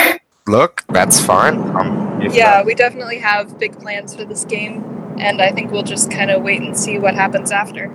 Look, 0.46 0.84
that's 0.88 1.20
fine. 1.20 1.58
Um, 1.76 2.20
yeah, 2.32 2.56
not. 2.56 2.66
we 2.66 2.74
definitely 2.74 3.18
have 3.18 3.58
big 3.58 3.78
plans 3.78 4.14
for 4.14 4.24
this 4.24 4.44
game, 4.44 5.16
and 5.18 5.42
I 5.42 5.52
think 5.52 5.72
we'll 5.72 5.82
just 5.82 6.10
kind 6.10 6.30
of 6.30 6.42
wait 6.42 6.60
and 6.62 6.76
see 6.76 6.98
what 6.98 7.14
happens 7.14 7.50
after. 7.50 7.94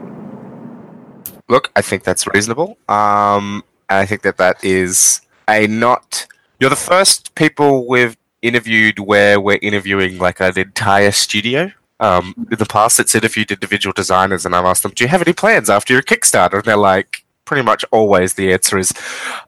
Look, 1.47 1.71
I 1.75 1.81
think 1.81 2.03
that's 2.03 2.25
reasonable. 2.27 2.77
Um, 2.89 3.63
and 3.89 3.99
I 3.99 4.05
think 4.05 4.23
that 4.23 4.37
that 4.37 4.63
is 4.63 5.21
a 5.47 5.67
not. 5.67 6.27
You're 6.59 6.69
the 6.69 6.75
first 6.75 7.35
people 7.35 7.87
we've 7.87 8.17
interviewed 8.41 8.99
where 8.99 9.39
we're 9.39 9.59
interviewing 9.61 10.17
like 10.17 10.39
an 10.39 10.57
entire 10.57 11.11
studio. 11.11 11.71
Um, 11.99 12.47
in 12.51 12.57
the 12.57 12.65
past, 12.65 12.99
it's 12.99 13.15
interviewed 13.15 13.51
individual 13.51 13.93
designers, 13.93 14.45
and 14.45 14.55
I've 14.55 14.65
asked 14.65 14.83
them, 14.83 14.93
"Do 14.95 15.03
you 15.03 15.07
have 15.09 15.21
any 15.21 15.33
plans 15.33 15.69
after 15.69 15.93
your 15.93 16.03
Kickstarter?" 16.03 16.55
And 16.55 16.63
they're 16.63 16.77
like, 16.77 17.24
pretty 17.45 17.63
much 17.63 17.85
always 17.91 18.33
the 18.33 18.51
answer 18.51 18.77
is, 18.77 18.91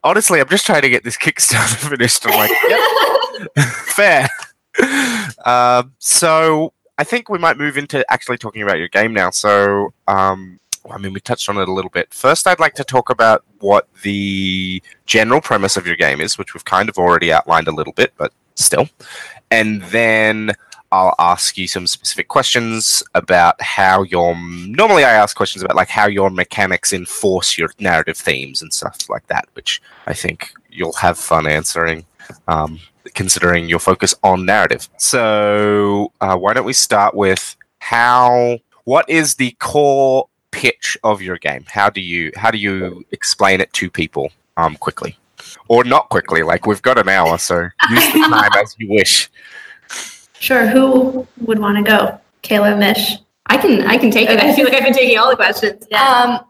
"Honestly, 0.04 0.40
I'm 0.40 0.50
just 0.50 0.66
trying 0.66 0.84
to 0.84 0.90
get 0.90 1.04
this 1.04 1.18
Kickstarter 1.18 1.76
finished." 1.90 2.26
I'm 2.26 2.38
like, 2.38 2.52
"Yep, 3.58 3.66
fair." 3.68 4.30
Um, 5.46 5.94
so 6.00 6.74
I 6.98 7.04
think 7.04 7.30
we 7.30 7.38
might 7.38 7.58
move 7.58 7.78
into 7.78 8.06
actually 8.12 8.38
talking 8.38 8.62
about 8.62 8.78
your 8.78 8.88
game 8.88 9.14
now. 9.14 9.32
So 9.32 9.94
um, 10.08 10.60
I 10.92 10.98
mean, 10.98 11.14
we 11.14 11.20
touched 11.20 11.50
on 11.50 11.58
it 11.58 11.68
a 11.68 11.74
little 11.74 11.90
bit. 11.90 12.14
First, 12.14 12.48
I'd 12.48 12.60
like 12.60 12.76
to 12.76 12.84
talk 12.84 13.10
about 13.10 13.44
what 13.60 13.88
the 14.04 14.82
general 15.06 15.42
premise 15.42 15.78
of 15.78 15.86
your 15.88 15.96
game 15.96 16.22
is, 16.22 16.38
which 16.38 16.54
we've 16.54 16.66
kind 16.66 16.90
of 16.90 16.98
already 16.98 17.32
outlined 17.32 17.68
a 17.68 17.72
little 17.72 17.94
bit, 17.94 18.14
but 18.18 18.32
still. 18.56 18.90
And 19.52 19.82
then 19.84 20.52
I'll 20.92 21.16
ask 21.20 21.58
you 21.58 21.68
some 21.68 21.88
specific 21.88 22.28
questions 22.28 23.04
about 23.14 23.62
how 23.62 24.04
your. 24.04 24.36
Normally, 24.36 25.04
I 25.04 25.12
ask 25.12 25.36
questions 25.36 25.64
about 25.64 25.76
like 25.76 25.90
how 25.90 26.08
your 26.08 26.30
mechanics 26.30 26.94
enforce 26.94 27.58
your 27.58 27.70
narrative 27.80 28.18
themes 28.18 28.62
and 28.62 28.74
stuff 28.74 29.10
like 29.10 29.28
that, 29.28 29.48
which 29.54 29.82
I 30.06 30.14
think 30.14 30.52
you'll 30.70 30.94
have 30.94 31.18
fun 31.18 31.48
answering. 31.48 32.06
Um, 32.48 32.80
considering 33.14 33.70
your 33.70 33.80
focus 33.80 34.14
on 34.22 34.46
narrative. 34.46 34.90
So, 34.98 36.12
uh, 36.20 36.36
why 36.38 36.54
don't 36.54 36.66
we 36.66 36.74
start 36.74 37.16
with 37.16 37.56
how 37.80 38.60
what 38.84 39.10
is 39.10 39.36
the 39.36 39.52
core 39.60 40.28
pitch 40.52 40.98
of 41.04 41.22
your 41.22 41.38
game? 41.38 41.66
How 41.68 41.90
do 41.90 42.02
you 42.02 42.32
how 42.36 42.52
do 42.52 42.58
you 42.58 43.06
explain 43.12 43.62
it 43.62 43.72
to 43.74 43.90
people 43.90 44.32
um, 44.58 44.76
quickly, 44.76 45.18
or 45.68 45.84
not 45.84 46.10
quickly? 46.10 46.44
Like 46.44 46.66
we've 46.66 46.82
got 46.82 46.98
an 46.98 47.10
hour, 47.10 47.38
so 47.38 47.68
use 47.90 48.14
the 48.14 48.20
time 48.20 48.52
as 48.58 48.76
you 48.78 48.90
wish. 48.90 49.30
Sure. 50.40 50.68
Who 50.68 51.28
would 51.42 51.60
want 51.60 51.78
to 51.78 51.84
go? 51.84 52.20
Kayla, 52.44 52.78
Mish. 52.78 53.18
I 53.48 53.58
can 53.58 53.82
I 53.88 53.98
can 53.98 54.12
take 54.12 54.30
it. 54.30 54.40
I 54.40 54.54
feel 54.56 54.66
like 54.66 54.74
I've 54.74 54.84
been 54.84 54.94
taking 54.94 55.18
all 55.18 55.30
the 55.30 55.36
questions. 55.36 55.86
Yeah. 55.90 56.04
Um, 56.04 56.46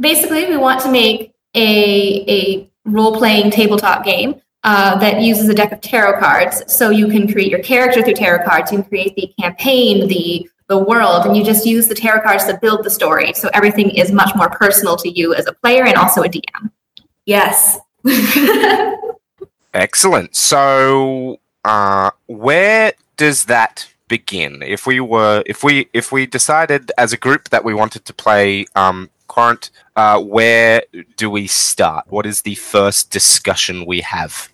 basically, 0.00 0.46
we 0.46 0.56
want 0.56 0.80
to 0.82 0.90
make 0.90 1.32
a 1.54 2.24
a 2.28 2.70
role 2.84 3.16
playing 3.16 3.50
tabletop 3.50 4.04
game 4.04 4.40
uh, 4.64 4.96
that 4.98 5.22
uses 5.22 5.48
a 5.48 5.54
deck 5.54 5.72
of 5.72 5.80
tarot 5.80 6.18
cards. 6.18 6.62
So 6.72 6.90
you 6.90 7.08
can 7.08 7.30
create 7.30 7.50
your 7.50 7.62
character 7.62 8.02
through 8.02 8.14
tarot 8.14 8.44
cards. 8.44 8.72
You 8.72 8.78
can 8.78 8.88
create 8.88 9.14
the 9.14 9.32
campaign, 9.40 10.08
the 10.08 10.48
the 10.68 10.78
world 10.78 11.24
and 11.26 11.36
you 11.36 11.44
just 11.44 11.64
use 11.64 11.86
the 11.86 11.94
tarot 11.94 12.22
cards 12.22 12.44
to 12.44 12.58
build 12.60 12.84
the 12.84 12.90
story 12.90 13.32
so 13.32 13.48
everything 13.54 13.90
is 13.90 14.10
much 14.10 14.34
more 14.34 14.50
personal 14.50 14.96
to 14.96 15.08
you 15.08 15.34
as 15.34 15.46
a 15.46 15.52
player 15.52 15.84
and 15.84 15.96
also 15.96 16.22
a 16.22 16.28
dm 16.28 16.70
yes 17.24 17.78
excellent 19.74 20.34
so 20.34 21.38
uh, 21.64 22.10
where 22.26 22.92
does 23.16 23.46
that 23.46 23.88
begin? 24.08 24.62
If 24.62 24.86
we 24.86 25.00
were, 25.00 25.42
if 25.46 25.64
we, 25.64 25.88
if 25.92 26.12
we 26.12 26.26
decided 26.26 26.92
as 26.98 27.12
a 27.12 27.16
group 27.16 27.48
that 27.48 27.64
we 27.64 27.74
wanted 27.74 28.04
to 28.04 28.14
play 28.14 28.66
um, 28.76 29.10
Querent, 29.28 29.70
uh, 29.96 30.20
where 30.20 30.82
do 31.16 31.30
we 31.30 31.46
start? 31.46 32.06
What 32.08 32.26
is 32.26 32.42
the 32.42 32.54
first 32.54 33.10
discussion 33.10 33.84
we 33.86 34.00
have? 34.00 34.50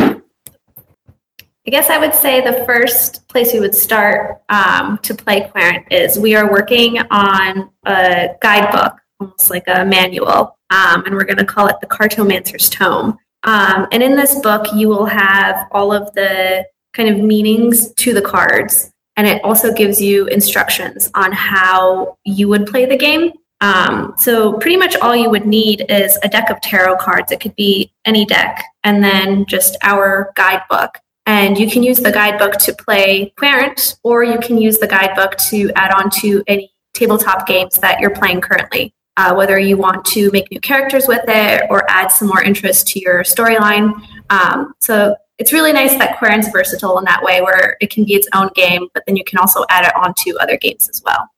I 0.00 1.70
guess 1.70 1.90
I 1.90 1.98
would 1.98 2.14
say 2.14 2.40
the 2.40 2.64
first 2.64 3.28
place 3.28 3.52
we 3.52 3.60
would 3.60 3.74
start 3.74 4.40
um, 4.48 4.98
to 5.02 5.14
play 5.14 5.50
Querent 5.52 5.84
is 5.90 6.18
we 6.18 6.34
are 6.34 6.50
working 6.50 6.98
on 7.10 7.70
a 7.84 8.30
guidebook, 8.40 8.98
almost 9.20 9.50
like 9.50 9.64
a 9.68 9.84
manual, 9.84 10.56
um, 10.70 11.04
and 11.04 11.14
we're 11.14 11.24
going 11.24 11.36
to 11.38 11.44
call 11.44 11.66
it 11.66 11.76
the 11.80 11.86
Cartomancer's 11.86 12.70
Tome. 12.70 13.18
Um, 13.44 13.86
and 13.92 14.02
in 14.02 14.16
this 14.16 14.40
book, 14.40 14.66
you 14.74 14.88
will 14.88 15.04
have 15.04 15.68
all 15.70 15.92
of 15.92 16.12
the 16.14 16.64
kind 16.98 17.08
of 17.08 17.18
meanings 17.20 17.94
to 17.94 18.12
the 18.12 18.20
cards, 18.20 18.92
and 19.16 19.26
it 19.26 19.42
also 19.44 19.72
gives 19.72 20.02
you 20.02 20.26
instructions 20.26 21.10
on 21.14 21.32
how 21.32 22.18
you 22.24 22.48
would 22.48 22.66
play 22.66 22.84
the 22.84 22.96
game. 22.96 23.32
Um, 23.60 24.14
so 24.18 24.54
pretty 24.54 24.76
much 24.76 24.96
all 24.96 25.16
you 25.16 25.30
would 25.30 25.46
need 25.46 25.86
is 25.88 26.18
a 26.22 26.28
deck 26.28 26.50
of 26.50 26.60
tarot 26.60 26.96
cards. 26.96 27.32
It 27.32 27.40
could 27.40 27.54
be 27.56 27.92
any 28.04 28.26
deck, 28.26 28.64
and 28.84 29.02
then 29.02 29.46
just 29.46 29.76
our 29.82 30.32
guidebook. 30.36 30.98
And 31.24 31.58
you 31.58 31.70
can 31.70 31.82
use 31.82 32.00
the 32.00 32.10
guidebook 32.10 32.54
to 32.58 32.74
play 32.74 33.32
Querent, 33.36 33.96
or 34.02 34.24
you 34.24 34.38
can 34.38 34.58
use 34.58 34.78
the 34.78 34.86
guidebook 34.86 35.36
to 35.50 35.70
add 35.76 35.92
on 35.94 36.10
to 36.20 36.42
any 36.46 36.72
tabletop 36.94 37.46
games 37.46 37.78
that 37.78 38.00
you're 38.00 38.10
playing 38.10 38.40
currently. 38.40 38.92
Uh, 39.16 39.34
whether 39.34 39.58
you 39.58 39.76
want 39.76 40.04
to 40.04 40.30
make 40.30 40.48
new 40.48 40.60
characters 40.60 41.08
with 41.08 41.24
it 41.26 41.64
or 41.70 41.82
add 41.90 42.06
some 42.06 42.28
more 42.28 42.40
interest 42.40 42.86
to 42.86 43.00
your 43.00 43.24
storyline. 43.24 43.92
Um, 44.30 44.74
so 44.80 45.16
it's 45.38 45.52
really 45.52 45.72
nice 45.72 45.96
that 45.98 46.18
Querent's 46.18 46.48
versatile 46.48 46.98
in 46.98 47.04
that 47.04 47.22
way, 47.22 47.40
where 47.40 47.76
it 47.80 47.90
can 47.90 48.04
be 48.04 48.14
its 48.14 48.28
own 48.34 48.50
game, 48.54 48.88
but 48.92 49.04
then 49.06 49.16
you 49.16 49.24
can 49.24 49.38
also 49.38 49.64
add 49.70 49.84
it 49.84 49.94
onto 49.94 50.36
other 50.38 50.56
games 50.56 50.88
as 50.88 51.02
well. 51.04 51.30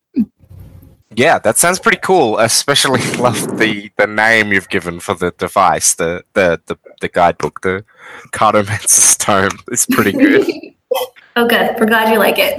Yeah, 1.16 1.38
that 1.40 1.58
sounds 1.58 1.78
pretty 1.78 1.98
cool. 1.98 2.38
Especially 2.38 3.00
love 3.18 3.58
the, 3.58 3.90
the 3.98 4.06
name 4.06 4.52
you've 4.52 4.68
given 4.68 5.00
for 5.00 5.14
the 5.14 5.32
device, 5.32 5.94
the 5.94 6.24
the 6.34 6.60
the, 6.66 6.76
the 7.00 7.08
guidebook, 7.08 7.60
the 7.62 7.84
Cartomancer's 8.32 9.16
Tome. 9.18 9.58
It's 9.70 9.86
pretty 9.86 10.12
good. 10.12 10.46
oh, 11.36 11.46
good. 11.46 11.76
We're 11.78 11.86
glad 11.86 12.12
you 12.12 12.18
like 12.18 12.36
it. 12.38 12.54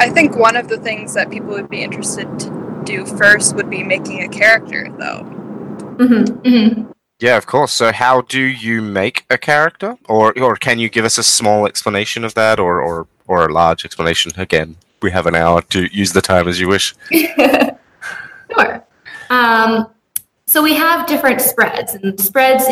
I 0.00 0.10
think 0.10 0.36
one 0.36 0.56
of 0.56 0.68
the 0.68 0.78
things 0.78 1.14
that 1.14 1.30
people 1.30 1.50
would 1.50 1.68
be 1.68 1.82
interested 1.82 2.26
to 2.40 2.82
do 2.84 3.04
first 3.04 3.54
would 3.56 3.70
be 3.70 3.82
making 3.82 4.22
a 4.22 4.28
character, 4.28 4.88
though. 4.98 5.22
Mm-hmm. 5.98 6.38
Mhm. 6.40 6.93
Yeah, 7.20 7.36
of 7.36 7.46
course. 7.46 7.72
So, 7.72 7.92
how 7.92 8.22
do 8.22 8.40
you 8.40 8.82
make 8.82 9.24
a 9.30 9.38
character, 9.38 9.96
or 10.08 10.38
or 10.38 10.56
can 10.56 10.78
you 10.78 10.88
give 10.88 11.04
us 11.04 11.18
a 11.18 11.22
small 11.22 11.66
explanation 11.66 12.24
of 12.24 12.34
that, 12.34 12.58
or 12.58 12.80
or 12.80 13.06
or 13.26 13.46
a 13.46 13.52
large 13.52 13.84
explanation? 13.84 14.32
Again, 14.36 14.76
we 15.02 15.10
have 15.10 15.26
an 15.26 15.34
hour 15.34 15.62
to 15.62 15.86
use 15.96 16.12
the 16.12 16.22
time 16.22 16.48
as 16.48 16.60
you 16.60 16.68
wish. 16.68 16.94
Sure. 18.52 18.86
Um, 19.30 19.88
so 20.46 20.62
we 20.62 20.74
have 20.74 21.06
different 21.06 21.40
spreads, 21.40 21.94
and 21.94 22.18
spreads. 22.20 22.64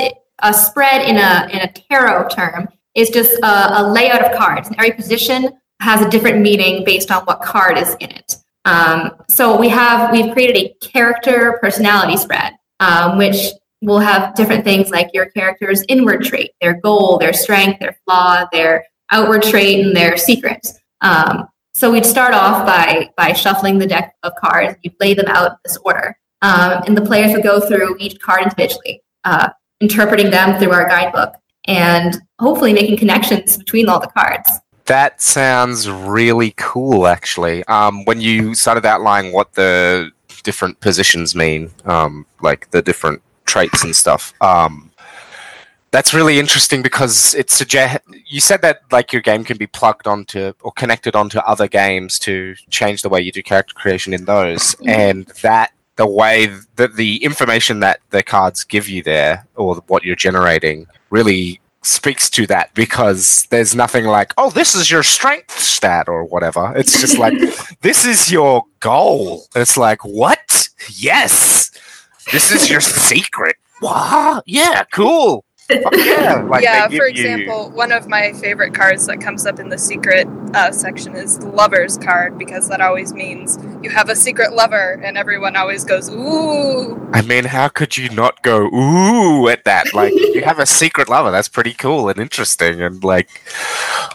A 0.44 0.52
spread 0.52 1.08
in 1.08 1.16
a 1.16 1.48
in 1.52 1.60
a 1.60 1.72
tarot 1.72 2.28
term 2.28 2.68
is 2.94 3.10
just 3.10 3.32
a, 3.42 3.80
a 3.80 3.92
layout 3.92 4.24
of 4.24 4.36
cards, 4.36 4.68
and 4.68 4.76
every 4.76 4.92
position 4.92 5.50
has 5.80 6.00
a 6.00 6.10
different 6.10 6.40
meaning 6.40 6.84
based 6.84 7.10
on 7.10 7.22
what 7.24 7.42
card 7.42 7.78
is 7.78 7.94
in 8.00 8.10
it. 8.10 8.36
Um, 8.64 9.12
so 9.28 9.58
we 9.58 9.68
have 9.68 10.12
we've 10.12 10.32
created 10.32 10.56
a 10.56 10.74
character 10.80 11.58
personality 11.60 12.16
spread, 12.16 12.54
um, 12.80 13.18
which 13.18 13.36
will 13.82 13.98
have 13.98 14.34
different 14.34 14.64
things 14.64 14.90
like 14.90 15.10
your 15.12 15.26
character's 15.26 15.84
inward 15.88 16.24
trait, 16.24 16.52
their 16.60 16.80
goal, 16.80 17.18
their 17.18 17.32
strength, 17.32 17.80
their 17.80 17.98
flaw, 18.04 18.46
their 18.52 18.84
outward 19.10 19.42
trait, 19.42 19.84
and 19.84 19.94
their 19.94 20.16
secrets. 20.16 20.78
Um, 21.00 21.48
so 21.74 21.90
we'd 21.90 22.06
start 22.06 22.32
off 22.32 22.64
by 22.64 23.10
by 23.16 23.32
shuffling 23.32 23.78
the 23.78 23.86
deck 23.86 24.14
of 24.22 24.32
cards. 24.36 24.76
You'd 24.82 24.94
lay 25.00 25.14
them 25.14 25.26
out 25.26 25.50
in 25.50 25.56
this 25.64 25.76
order, 25.84 26.16
um, 26.42 26.82
and 26.86 26.96
the 26.96 27.02
players 27.02 27.32
would 27.32 27.42
go 27.42 27.60
through 27.60 27.96
each 27.98 28.20
card 28.20 28.42
individually, 28.44 29.02
uh, 29.24 29.50
interpreting 29.80 30.30
them 30.30 30.58
through 30.58 30.72
our 30.72 30.88
guidebook, 30.88 31.34
and 31.66 32.16
hopefully 32.38 32.72
making 32.72 32.98
connections 32.98 33.56
between 33.56 33.88
all 33.88 34.00
the 34.00 34.08
cards. 34.08 34.48
That 34.86 35.20
sounds 35.20 35.88
really 35.88 36.54
cool, 36.56 37.06
actually. 37.06 37.64
Um, 37.64 38.04
when 38.04 38.20
you 38.20 38.54
started 38.54 38.84
outlining 38.84 39.32
what 39.32 39.54
the 39.54 40.10
different 40.42 40.80
positions 40.80 41.34
mean, 41.34 41.70
um, 41.84 42.26
like 42.40 42.70
the 42.70 42.82
different 42.82 43.22
traits 43.52 43.84
and 43.84 43.94
stuff, 43.94 44.32
um, 44.40 44.90
that's 45.90 46.14
really 46.14 46.38
interesting 46.38 46.80
because 46.80 47.34
it 47.34 47.50
suggest 47.50 47.98
you 48.26 48.40
said 48.40 48.62
that 48.62 48.80
like 48.90 49.12
your 49.12 49.20
game 49.20 49.44
can 49.44 49.58
be 49.58 49.66
plugged 49.66 50.06
onto 50.06 50.54
or 50.62 50.72
connected 50.72 51.14
onto 51.14 51.38
other 51.40 51.68
games 51.68 52.18
to 52.20 52.54
change 52.70 53.02
the 53.02 53.10
way 53.10 53.20
you 53.20 53.30
do 53.30 53.42
character 53.42 53.74
creation 53.74 54.14
in 54.14 54.24
those, 54.24 54.74
and 54.86 55.26
that 55.42 55.72
the 55.96 56.06
way 56.06 56.48
that 56.76 56.96
the 56.96 57.22
information 57.22 57.80
that 57.80 58.00
the 58.08 58.22
cards 58.22 58.64
give 58.64 58.88
you 58.88 59.02
there 59.02 59.46
or 59.54 59.76
what 59.88 60.02
you're 60.02 60.16
generating 60.16 60.86
really 61.10 61.60
speaks 61.82 62.30
to 62.30 62.46
that 62.46 62.72
because 62.74 63.46
there's 63.50 63.74
nothing 63.74 64.06
like, 64.06 64.32
oh, 64.38 64.50
this 64.50 64.74
is 64.74 64.90
your 64.90 65.02
strength 65.02 65.58
stat 65.58 66.08
or 66.08 66.24
whatever. 66.24 66.72
It's 66.76 67.00
just 67.00 67.18
like, 67.18 67.34
this 67.82 68.06
is 68.06 68.30
your 68.30 68.64
goal. 68.80 69.44
It's 69.54 69.76
like, 69.76 70.04
what? 70.04 70.68
Yes. 70.94 71.71
This 72.32 72.50
is 72.50 72.70
your 72.70 72.80
secret. 72.80 73.56
Wow. 73.82 74.42
Yeah, 74.46 74.84
cool. 74.92 75.44
Fuck 75.68 75.94
yeah. 75.96 76.42
Like 76.48 76.62
yeah, 76.64 76.84
for 76.86 76.90
give 76.90 76.98
you- 76.98 77.06
example, 77.08 77.70
one 77.70 77.92
of 77.92 78.08
my 78.08 78.32
favorite 78.34 78.74
cards 78.74 79.06
that 79.06 79.20
comes 79.20 79.46
up 79.46 79.58
in 79.60 79.68
the 79.68 79.78
secret 79.78 80.26
uh, 80.54 80.70
section 80.72 81.14
is 81.14 81.38
the 81.38 81.46
lover's 81.48 81.96
card 81.96 82.36
because 82.36 82.68
that 82.68 82.80
always 82.80 83.12
means 83.14 83.58
you 83.82 83.88
have 83.90 84.08
a 84.08 84.16
secret 84.16 84.52
lover, 84.52 85.00
and 85.04 85.16
everyone 85.16 85.56
always 85.56 85.84
goes, 85.84 86.10
Ooh. 86.10 86.98
I 87.14 87.22
mean, 87.22 87.44
how 87.44 87.68
could 87.68 87.96
you 87.96 88.08
not 88.10 88.42
go 88.42 88.66
ooh 88.66 89.48
at 89.48 89.64
that? 89.64 89.94
Like, 89.94 90.12
you 90.14 90.42
have 90.42 90.58
a 90.58 90.66
secret 90.66 91.08
lover. 91.08 91.30
That's 91.30 91.48
pretty 91.48 91.74
cool 91.74 92.08
and 92.08 92.18
interesting, 92.18 92.80
and 92.82 93.02
like, 93.04 93.28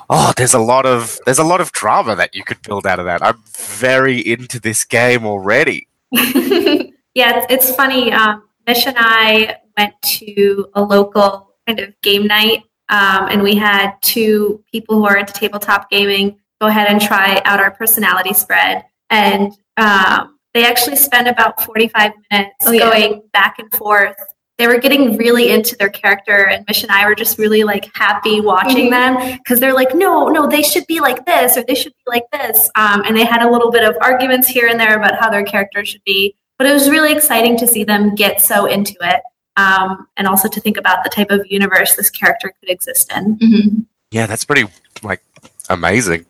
oh, 0.10 0.34
there's 0.38 0.54
a 0.54 0.60
lot 0.60 0.86
of 0.86 1.20
there's 1.26 1.40
a 1.40 1.44
lot 1.44 1.62
of 1.62 1.72
drama 1.72 2.16
that 2.16 2.36
you 2.36 2.44
could 2.44 2.62
build 2.62 2.86
out 2.86 3.00
of 3.00 3.06
that. 3.06 3.24
I'm 3.24 3.42
very 3.56 4.20
into 4.20 4.60
this 4.60 4.84
game 4.84 5.26
already. 5.26 5.88
yeah, 7.18 7.38
it's, 7.40 7.48
it's 7.50 7.76
funny. 7.76 8.12
Um, 8.14 8.44
Mish 8.68 8.86
and 8.86 8.96
I 9.00 9.58
went 9.76 10.00
to 10.04 10.68
a 10.76 10.82
local 10.84 11.56
kind 11.66 11.80
of 11.80 12.00
game 12.02 12.28
night, 12.28 12.62
um, 12.90 13.28
and 13.30 13.42
we 13.42 13.56
had 13.56 13.94
two 14.04 14.64
people 14.72 14.98
who 14.98 15.06
are 15.08 15.18
into 15.18 15.34
tabletop 15.34 15.90
gaming 15.90 16.38
go 16.62 16.68
ahead 16.68 16.88
and 16.90 17.02
try 17.02 17.42
out 17.46 17.60
our 17.60 17.72
personality 17.72 18.34
spread. 18.34 18.84
And 19.10 19.52
um, 19.78 20.38
they 20.54 20.66
actually 20.66 20.96
spent 20.96 21.28
about 21.28 21.64
45 21.64 22.12
minutes 22.32 22.56
Oh, 22.66 22.72
yeah. 22.72 22.90
going 22.90 23.24
back 23.34 23.58
and 23.60 23.72
forth. 23.74 24.16
They 24.60 24.68
were 24.68 24.80
getting 24.80 25.18
really 25.18 25.50
into 25.52 25.76
their 25.76 25.90
character, 25.90 26.48
and 26.48 26.66
Mish 26.68 26.84
and 26.84 26.92
I 26.92 27.08
were 27.08 27.16
just 27.16 27.38
really 27.40 27.64
like 27.64 27.90
happy 27.96 28.42
watching 28.42 28.90
them 28.92 29.38
because 29.38 29.60
they're 29.60 29.74
like, 29.74 29.94
no, 29.96 30.28
no, 30.30 30.48
they 30.48 30.62
should 30.64 30.86
be 30.88 31.00
like 31.00 31.26
this 31.26 31.58
or 31.58 31.64
they 31.64 31.76
should 31.76 31.94
be 31.94 32.12
like 32.12 32.26
this. 32.32 32.70
Um, 32.76 33.04
and 33.06 33.16
they 33.18 33.26
had 33.26 33.42
a 33.44 33.50
little 33.52 33.72
bit 33.72 33.84
of 33.84 33.96
arguments 34.02 34.48
here 34.48 34.68
and 34.68 34.80
there 34.80 34.98
about 34.98 35.20
how 35.20 35.30
their 35.32 35.44
character 35.44 35.84
should 35.84 36.04
be. 36.06 36.36
But 36.58 36.68
it 36.68 36.74
was 36.74 36.90
really 36.90 37.12
exciting 37.12 37.58
to 37.58 37.68
see 37.68 37.84
them 37.84 38.16
get 38.16 38.42
so 38.42 38.66
into 38.66 38.96
it 39.02 39.22
um, 39.58 40.08
and 40.18 40.28
also 40.28 40.48
to 40.48 40.60
think 40.60 40.78
about 40.78 41.04
the 41.04 41.10
type 41.10 41.32
of 41.32 41.46
universe 41.50 41.96
this 41.96 42.10
character 42.10 42.54
could 42.60 42.70
exist 42.70 43.12
in. 43.16 43.38
Mhm. 43.38 43.86
Yeah, 44.12 44.26
that's 44.26 44.46
pretty 44.46 44.66
like 45.04 45.22
amazing. 45.70 46.26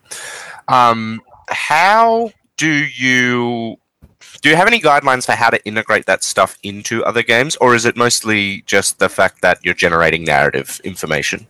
Um, 0.66 1.22
how 1.48 2.30
do 2.56 2.68
you 2.68 3.78
do 4.42 4.48
you 4.48 4.56
have 4.56 4.66
any 4.66 4.80
guidelines 4.80 5.26
for 5.26 5.32
how 5.32 5.50
to 5.50 5.64
integrate 5.64 6.06
that 6.06 6.22
stuff 6.22 6.58
into 6.62 7.04
other 7.04 7.22
games, 7.22 7.56
or 7.56 7.74
is 7.74 7.84
it 7.84 7.96
mostly 7.96 8.62
just 8.66 8.98
the 8.98 9.08
fact 9.08 9.42
that 9.42 9.58
you're 9.64 9.74
generating 9.74 10.24
narrative 10.24 10.80
information? 10.84 11.46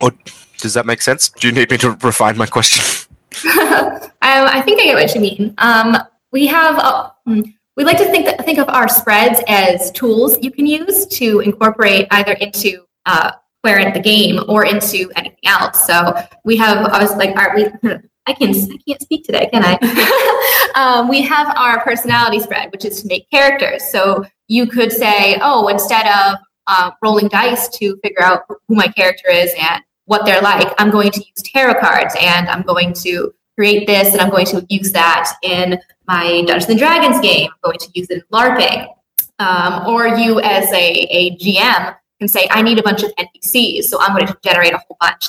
Or 0.00 0.12
does 0.58 0.74
that 0.74 0.86
make 0.86 1.02
sense? 1.02 1.30
Do 1.30 1.48
you 1.48 1.54
need 1.54 1.70
me 1.70 1.78
to 1.78 1.92
refine 2.02 2.36
my 2.36 2.46
question? 2.46 3.08
um, 3.44 4.10
I 4.22 4.62
think 4.64 4.80
I 4.80 4.84
get 4.84 4.94
what 4.94 5.14
you 5.14 5.20
mean. 5.20 5.54
Um, 5.58 5.96
we 6.30 6.46
have 6.46 6.78
uh, 6.78 7.10
mm, 7.26 7.54
we 7.76 7.84
like 7.84 7.98
to 7.98 8.06
think 8.06 8.26
that, 8.26 8.44
think 8.44 8.58
of 8.58 8.68
our 8.68 8.88
spreads 8.88 9.40
as 9.48 9.90
tools 9.92 10.38
you 10.40 10.50
can 10.50 10.66
use 10.66 11.06
to 11.06 11.40
incorporate 11.40 12.08
either 12.10 12.32
into 12.32 12.84
uh, 13.04 13.32
Querent 13.62 13.94
the 13.94 14.00
game 14.00 14.40
or 14.48 14.64
into 14.64 15.10
anything 15.16 15.44
else. 15.44 15.86
So 15.86 16.16
we 16.44 16.56
have 16.56 16.86
obviously 16.86 17.16
like 17.18 17.36
our 17.36 17.56
we, 17.56 17.66
I 18.26 18.32
can 18.32 18.56
I 18.70 18.78
can't 18.88 19.02
speak 19.02 19.24
today, 19.24 19.48
can 19.52 19.62
I? 19.64 20.72
um, 20.76 21.08
we 21.08 21.20
have 21.22 21.52
our 21.56 21.82
personality 21.82 22.40
spread, 22.40 22.70
which 22.72 22.84
is 22.84 23.02
to 23.02 23.08
make 23.08 23.28
characters. 23.30 23.90
So 23.90 24.24
you 24.48 24.66
could 24.66 24.92
say, 24.92 25.38
oh, 25.42 25.68
instead 25.68 26.06
of 26.06 26.38
uh, 26.68 26.92
rolling 27.02 27.28
dice 27.28 27.68
to 27.78 27.98
figure 28.02 28.22
out 28.22 28.42
who 28.48 28.74
my 28.74 28.88
character 28.88 29.30
is 29.30 29.52
and 29.58 29.82
what 30.04 30.24
they're 30.24 30.40
like, 30.40 30.72
I'm 30.78 30.90
going 30.90 31.10
to 31.10 31.20
use 31.20 31.42
tarot 31.52 31.80
cards 31.80 32.14
and 32.20 32.48
I'm 32.48 32.62
going 32.62 32.92
to 32.94 33.32
create 33.56 33.86
this 33.86 34.12
and 34.12 34.20
I'm 34.20 34.30
going 34.30 34.46
to 34.46 34.64
use 34.68 34.92
that 34.92 35.32
in 35.42 35.78
my 36.06 36.42
Dungeons 36.46 36.68
and 36.68 36.78
Dragons 36.78 37.20
game. 37.20 37.50
I'm 37.50 37.70
going 37.70 37.78
to 37.78 37.90
use 37.94 38.08
it 38.10 38.18
in 38.18 38.22
LARPing. 38.32 38.88
Um, 39.38 39.86
or 39.86 40.06
you, 40.06 40.40
as 40.40 40.72
a, 40.72 41.06
a 41.10 41.36
GM, 41.36 41.94
can 42.18 42.28
say, 42.28 42.48
I 42.50 42.62
need 42.62 42.78
a 42.78 42.82
bunch 42.82 43.02
of 43.02 43.12
NPCs, 43.16 43.84
so 43.84 44.00
I'm 44.00 44.16
going 44.16 44.26
to 44.26 44.36
generate 44.42 44.72
a 44.72 44.78
whole 44.78 44.96
bunch. 45.00 45.28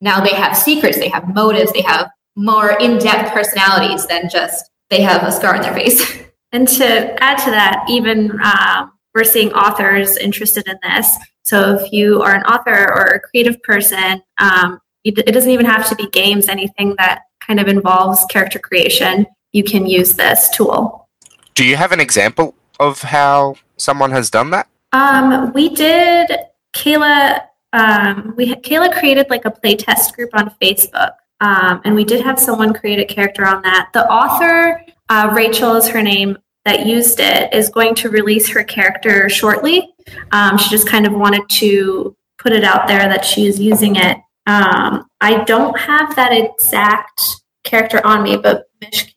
now 0.00 0.20
they 0.20 0.34
have 0.34 0.56
secrets, 0.56 0.98
they 0.98 1.08
have 1.08 1.34
motives, 1.34 1.72
they 1.72 1.82
have 1.82 2.10
more 2.34 2.78
in-depth 2.80 3.32
personalities 3.32 4.06
than 4.06 4.28
just 4.30 4.70
they 4.88 5.02
have 5.02 5.22
a 5.22 5.32
scar 5.32 5.54
on 5.54 5.62
their 5.62 5.74
face. 5.74 6.22
And 6.54 6.68
to 6.68 7.24
add 7.24 7.38
to 7.44 7.50
that, 7.50 7.86
even 7.88 8.38
uh, 8.44 8.86
we're 9.14 9.24
seeing 9.24 9.54
authors 9.54 10.18
interested 10.18 10.68
in 10.68 10.76
this. 10.82 11.16
So 11.44 11.76
if 11.76 11.92
you 11.92 12.20
are 12.20 12.34
an 12.34 12.42
author 12.42 12.92
or 12.92 13.04
a 13.04 13.20
creative 13.20 13.62
person, 13.62 14.22
um, 14.36 14.78
it, 15.02 15.18
it 15.18 15.32
doesn't 15.32 15.50
even 15.50 15.64
have 15.64 15.88
to 15.88 15.94
be 15.94 16.10
games, 16.10 16.50
anything 16.50 16.94
that 16.98 17.22
kind 17.46 17.58
of 17.58 17.68
involves 17.68 18.26
character 18.26 18.58
creation, 18.58 19.24
you 19.52 19.62
can 19.62 19.86
use 19.86 20.14
this 20.14 20.48
tool. 20.50 21.08
Do 21.54 21.64
you 21.64 21.76
have 21.76 21.92
an 21.92 22.00
example 22.00 22.54
of 22.80 23.02
how 23.02 23.56
someone 23.76 24.10
has 24.10 24.30
done 24.30 24.50
that? 24.50 24.68
Um, 24.92 25.52
we 25.52 25.68
did, 25.68 26.30
Kayla, 26.74 27.42
um, 27.72 28.34
we 28.36 28.54
Kayla 28.54 28.92
created 28.98 29.30
like 29.30 29.44
a 29.44 29.50
playtest 29.50 30.14
group 30.14 30.30
on 30.34 30.54
Facebook. 30.60 31.12
Um, 31.40 31.80
and 31.84 31.94
we 31.94 32.04
did 32.04 32.24
have 32.24 32.38
someone 32.38 32.72
create 32.72 33.00
a 33.00 33.04
character 33.04 33.44
on 33.44 33.62
that. 33.62 33.90
The 33.92 34.06
author, 34.06 34.80
uh, 35.08 35.32
Rachel 35.34 35.74
is 35.74 35.88
her 35.88 36.02
name, 36.02 36.38
that 36.64 36.86
used 36.86 37.18
it 37.20 37.52
is 37.52 37.68
going 37.68 37.94
to 37.96 38.08
release 38.08 38.48
her 38.48 38.62
character 38.62 39.28
shortly. 39.28 39.92
Um, 40.30 40.56
she 40.56 40.70
just 40.70 40.88
kind 40.88 41.06
of 41.06 41.12
wanted 41.12 41.48
to 41.50 42.16
put 42.38 42.52
it 42.52 42.64
out 42.64 42.86
there 42.86 43.08
that 43.08 43.24
she 43.24 43.46
is 43.46 43.58
using 43.58 43.96
it. 43.96 44.18
Um, 44.46 45.06
I 45.20 45.44
don't 45.44 45.78
have 45.78 46.14
that 46.16 46.32
exact 46.32 47.22
character 47.64 48.04
on 48.06 48.22
me, 48.22 48.36
but 48.36 48.66
Mish 48.80 49.14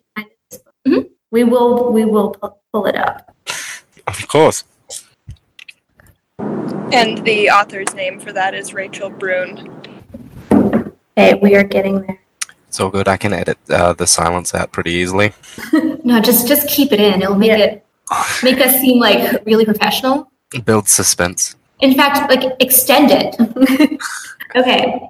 mm-hmm. 0.87 1.01
we 1.31 1.43
will 1.43 1.91
we 1.91 2.05
will 2.05 2.31
pull, 2.31 2.59
pull 2.71 2.85
it 2.85 2.95
up. 2.95 3.33
Of 4.07 4.27
course. 4.27 4.63
And 6.37 7.25
the 7.25 7.49
author's 7.49 7.93
name 7.95 8.19
for 8.19 8.31
that 8.31 8.53
is 8.53 8.73
Rachel 8.73 9.09
Brune. 9.09 9.81
Okay, 11.17 11.33
we 11.41 11.55
are 11.55 11.63
getting 11.63 12.01
there. 12.01 12.19
It's 12.67 12.79
all 12.79 12.89
good. 12.89 13.07
I 13.07 13.17
can 13.17 13.33
edit 13.33 13.57
uh, 13.69 13.93
the 13.93 14.05
silence 14.05 14.53
out 14.53 14.71
pretty 14.71 14.91
easily. 14.91 15.33
no, 16.03 16.19
just 16.19 16.47
just 16.47 16.67
keep 16.67 16.91
it 16.91 16.99
in. 16.99 17.21
It'll 17.21 17.35
make 17.35 17.57
yeah. 17.57 17.57
it 17.57 17.85
make 18.43 18.59
us 18.59 18.79
seem 18.81 18.99
like 18.99 19.45
really 19.45 19.65
professional. 19.65 20.31
Build 20.63 20.87
suspense. 20.87 21.55
In 21.79 21.95
fact, 21.95 22.29
like 22.29 22.55
extend 22.59 23.11
it. 23.11 23.99
okay, 24.55 25.01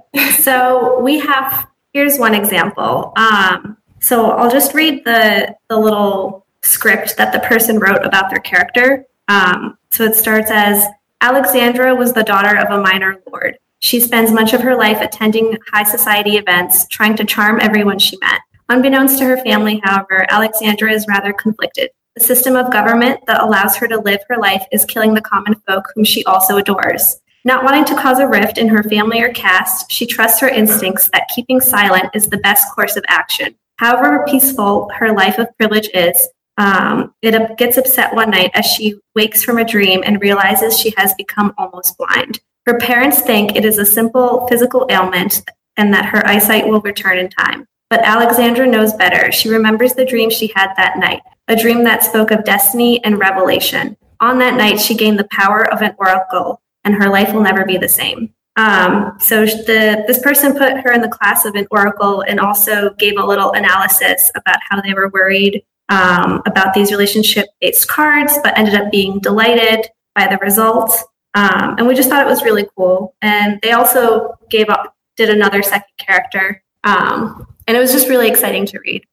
so 0.42 1.00
we 1.02 1.20
have 1.20 1.68
here's 1.94 2.18
one 2.18 2.36
example. 2.36 3.14
Um, 3.16 3.78
so 4.00 4.32
I'll 4.32 4.52
just 4.52 4.74
read 4.74 5.04
the 5.06 5.56
the 5.70 5.78
little 5.78 6.46
script 6.62 7.18
that 7.18 7.32
the 7.32 7.40
person 7.40 7.80
wrote 7.80 8.06
about 8.06 8.30
their 8.30 8.40
character. 8.40 9.06
Um, 9.28 9.78
so 9.92 10.04
it 10.04 10.16
starts 10.16 10.52
as 10.52 10.86
Alexandra 11.22 11.96
was 11.96 12.14
the 12.14 12.24
daughter 12.24 12.58
of 12.58 12.72
a 12.72 12.82
minor 12.82 13.22
lord. 13.32 13.58
She 13.80 14.00
spends 14.00 14.32
much 14.32 14.54
of 14.54 14.62
her 14.62 14.76
life 14.76 15.00
attending 15.02 15.58
high 15.72 15.84
society 15.84 16.38
events, 16.38 16.88
trying 16.88 17.16
to 17.18 17.26
charm 17.26 17.60
everyone 17.60 18.00
she 18.00 18.18
met. 18.18 18.42
Unbeknownst 18.70 19.20
to 19.20 19.26
her 19.26 19.38
family, 19.38 19.80
however, 19.84 20.26
Alexandra 20.30 20.92
is 20.92 21.06
rather 21.08 21.34
conflicted. 21.34 21.92
The 22.16 22.24
system 22.24 22.56
of 22.56 22.72
government 22.72 23.20
that 23.28 23.42
allows 23.42 23.76
her 23.76 23.88
to 23.88 24.00
live 24.00 24.22
her 24.30 24.38
life 24.38 24.66
is 24.72 24.86
killing 24.86 25.14
the 25.14 25.22
common 25.22 25.56
folk 25.68 25.86
whom 25.94 26.04
she 26.04 26.24
also 26.26 26.58
adores. 26.58 27.20
Not 27.44 27.64
wanting 27.64 27.86
to 27.86 27.96
cause 27.96 28.18
a 28.20 28.28
rift 28.28 28.58
in 28.58 28.68
her 28.70 28.82
family 28.84 29.22
or 29.22 29.30
caste, 29.30 29.92
she 29.92 30.08
trusts 30.08 30.40
her 30.40 30.50
instincts 30.50 31.10
that 31.14 31.30
keeping 31.36 31.62
silent 31.62 32.10
is 32.16 32.28
the 32.28 32.38
best 32.38 32.74
course 32.74 32.96
of 32.96 33.04
action. 33.08 33.56
However 33.78 34.26
peaceful 34.28 34.90
her 34.98 35.14
life 35.14 35.38
of 35.38 35.56
privilege 35.58 35.90
is, 35.94 36.30
um, 36.58 37.14
it 37.22 37.58
gets 37.58 37.78
upset 37.78 38.14
one 38.14 38.30
night 38.30 38.52
as 38.54 38.66
she 38.66 38.96
wakes 39.16 39.44
from 39.44 39.58
a 39.58 39.66
dream 39.66 40.04
and 40.06 40.22
realizes 40.22 40.80
she 40.80 40.94
has 40.98 41.14
become 41.16 41.54
almost 41.58 41.98
blind. 41.98 42.40
Her 42.66 42.78
parents 42.80 43.22
think 43.22 43.56
it 43.56 43.66
is 43.66 43.78
a 43.78 43.86
simple 43.86 44.48
physical 44.48 44.88
ailment 44.90 45.44
and 45.78 45.94
that 45.94 46.06
her 46.06 46.26
eyesight 46.26 46.68
will 46.68 46.82
return 46.82 47.18
in 47.18 47.30
time. 47.30 47.68
But 47.90 48.02
Alexandra 48.04 48.66
knows 48.66 48.94
better. 48.94 49.32
She 49.32 49.50
remembers 49.50 49.94
the 49.94 50.06
dream 50.06 50.30
she 50.30 50.52
had 50.56 50.74
that 50.76 50.98
night, 50.98 51.22
a 51.48 51.56
dream 51.56 51.84
that 51.84 52.04
spoke 52.04 52.32
of 52.32 52.44
destiny 52.44 53.04
and 53.04 53.20
revelation. 53.20 53.96
On 54.20 54.40
that 54.40 54.56
night, 54.56 54.80
she 54.80 54.96
gained 54.96 55.20
the 55.20 55.28
power 55.32 55.72
of 55.72 55.82
an 55.82 55.94
oracle, 56.00 56.62
and 56.84 56.96
her 56.96 57.10
life 57.10 57.34
will 57.34 57.42
never 57.42 57.66
be 57.66 57.78
the 57.78 57.88
same. 57.88 58.34
Um, 58.58 59.18
so 59.20 59.46
the, 59.46 60.04
this 60.08 60.20
person 60.20 60.54
put 60.54 60.78
her 60.78 60.92
in 60.92 61.02
the 61.02 61.10
class 61.10 61.46
of 61.46 61.56
an 61.56 61.68
oracle 61.72 62.22
and 62.22 62.40
also 62.40 62.94
gave 62.94 63.18
a 63.18 63.26
little 63.26 63.52
analysis 63.52 64.32
about 64.36 64.60
how 64.70 64.82
they 64.82 64.94
were 64.94 65.10
worried 65.10 65.64
um, 65.90 66.42
about 66.46 66.74
these 66.74 66.92
relationship-based 66.92 67.88
cards, 67.88 68.38
but 68.44 68.58
ended 68.58 68.76
up 68.76 68.92
being 68.92 69.20
delighted 69.20 69.88
by 70.16 70.28
the 70.28 70.38
results. 70.38 71.04
Um, 71.34 71.76
and 71.78 71.88
we 71.88 71.96
just 71.96 72.10
thought 72.10 72.26
it 72.26 72.30
was 72.30 72.44
really 72.44 72.68
cool. 72.78 73.14
And 73.22 73.60
they 73.62 73.74
also 73.74 74.38
gave 74.50 74.70
up, 74.70 74.96
did 75.18 75.30
another 75.30 75.62
second 75.62 75.92
character, 75.98 76.64
um, 76.86 77.48
and 77.68 77.76
it 77.76 77.80
was 77.80 77.92
just 77.92 78.08
really 78.08 78.28
exciting 78.30 78.66
to 78.68 78.80
read. 78.80 79.06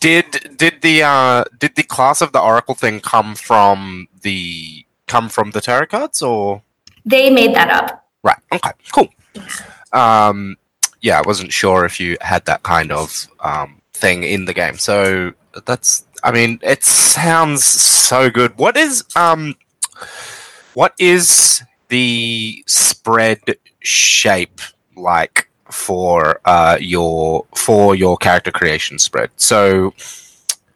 Did 0.00 0.56
did 0.56 0.80
the 0.80 1.02
uh, 1.02 1.44
did 1.58 1.76
the 1.76 1.82
class 1.82 2.22
of 2.22 2.32
the 2.32 2.40
Oracle 2.40 2.74
thing 2.74 3.00
come 3.00 3.34
from 3.34 4.08
the 4.22 4.86
come 5.06 5.28
from 5.28 5.50
the 5.50 5.60
tarot 5.60 5.86
cards 5.86 6.22
or? 6.22 6.62
They 7.04 7.30
made 7.30 7.54
that 7.54 7.68
up. 7.70 8.09
Okay. 8.52 8.70
Cool. 8.92 9.08
Um, 9.92 10.56
yeah, 11.00 11.18
I 11.18 11.22
wasn't 11.22 11.52
sure 11.52 11.84
if 11.84 12.00
you 12.00 12.16
had 12.20 12.44
that 12.46 12.62
kind 12.62 12.92
of 12.92 13.28
um, 13.40 13.80
thing 13.94 14.22
in 14.24 14.44
the 14.44 14.54
game. 14.54 14.76
So 14.76 15.32
that's. 15.66 16.06
I 16.22 16.32
mean, 16.32 16.58
it 16.62 16.84
sounds 16.84 17.64
so 17.64 18.28
good. 18.28 18.58
What 18.58 18.76
is 18.76 19.04
um 19.16 19.54
what 20.74 20.94
is 20.98 21.62
the 21.88 22.62
spread 22.66 23.40
shape 23.80 24.60
like 24.96 25.48
for 25.70 26.40
uh, 26.44 26.78
your 26.80 27.46
for 27.54 27.94
your 27.94 28.16
character 28.16 28.50
creation 28.50 28.98
spread? 28.98 29.30
So, 29.36 29.92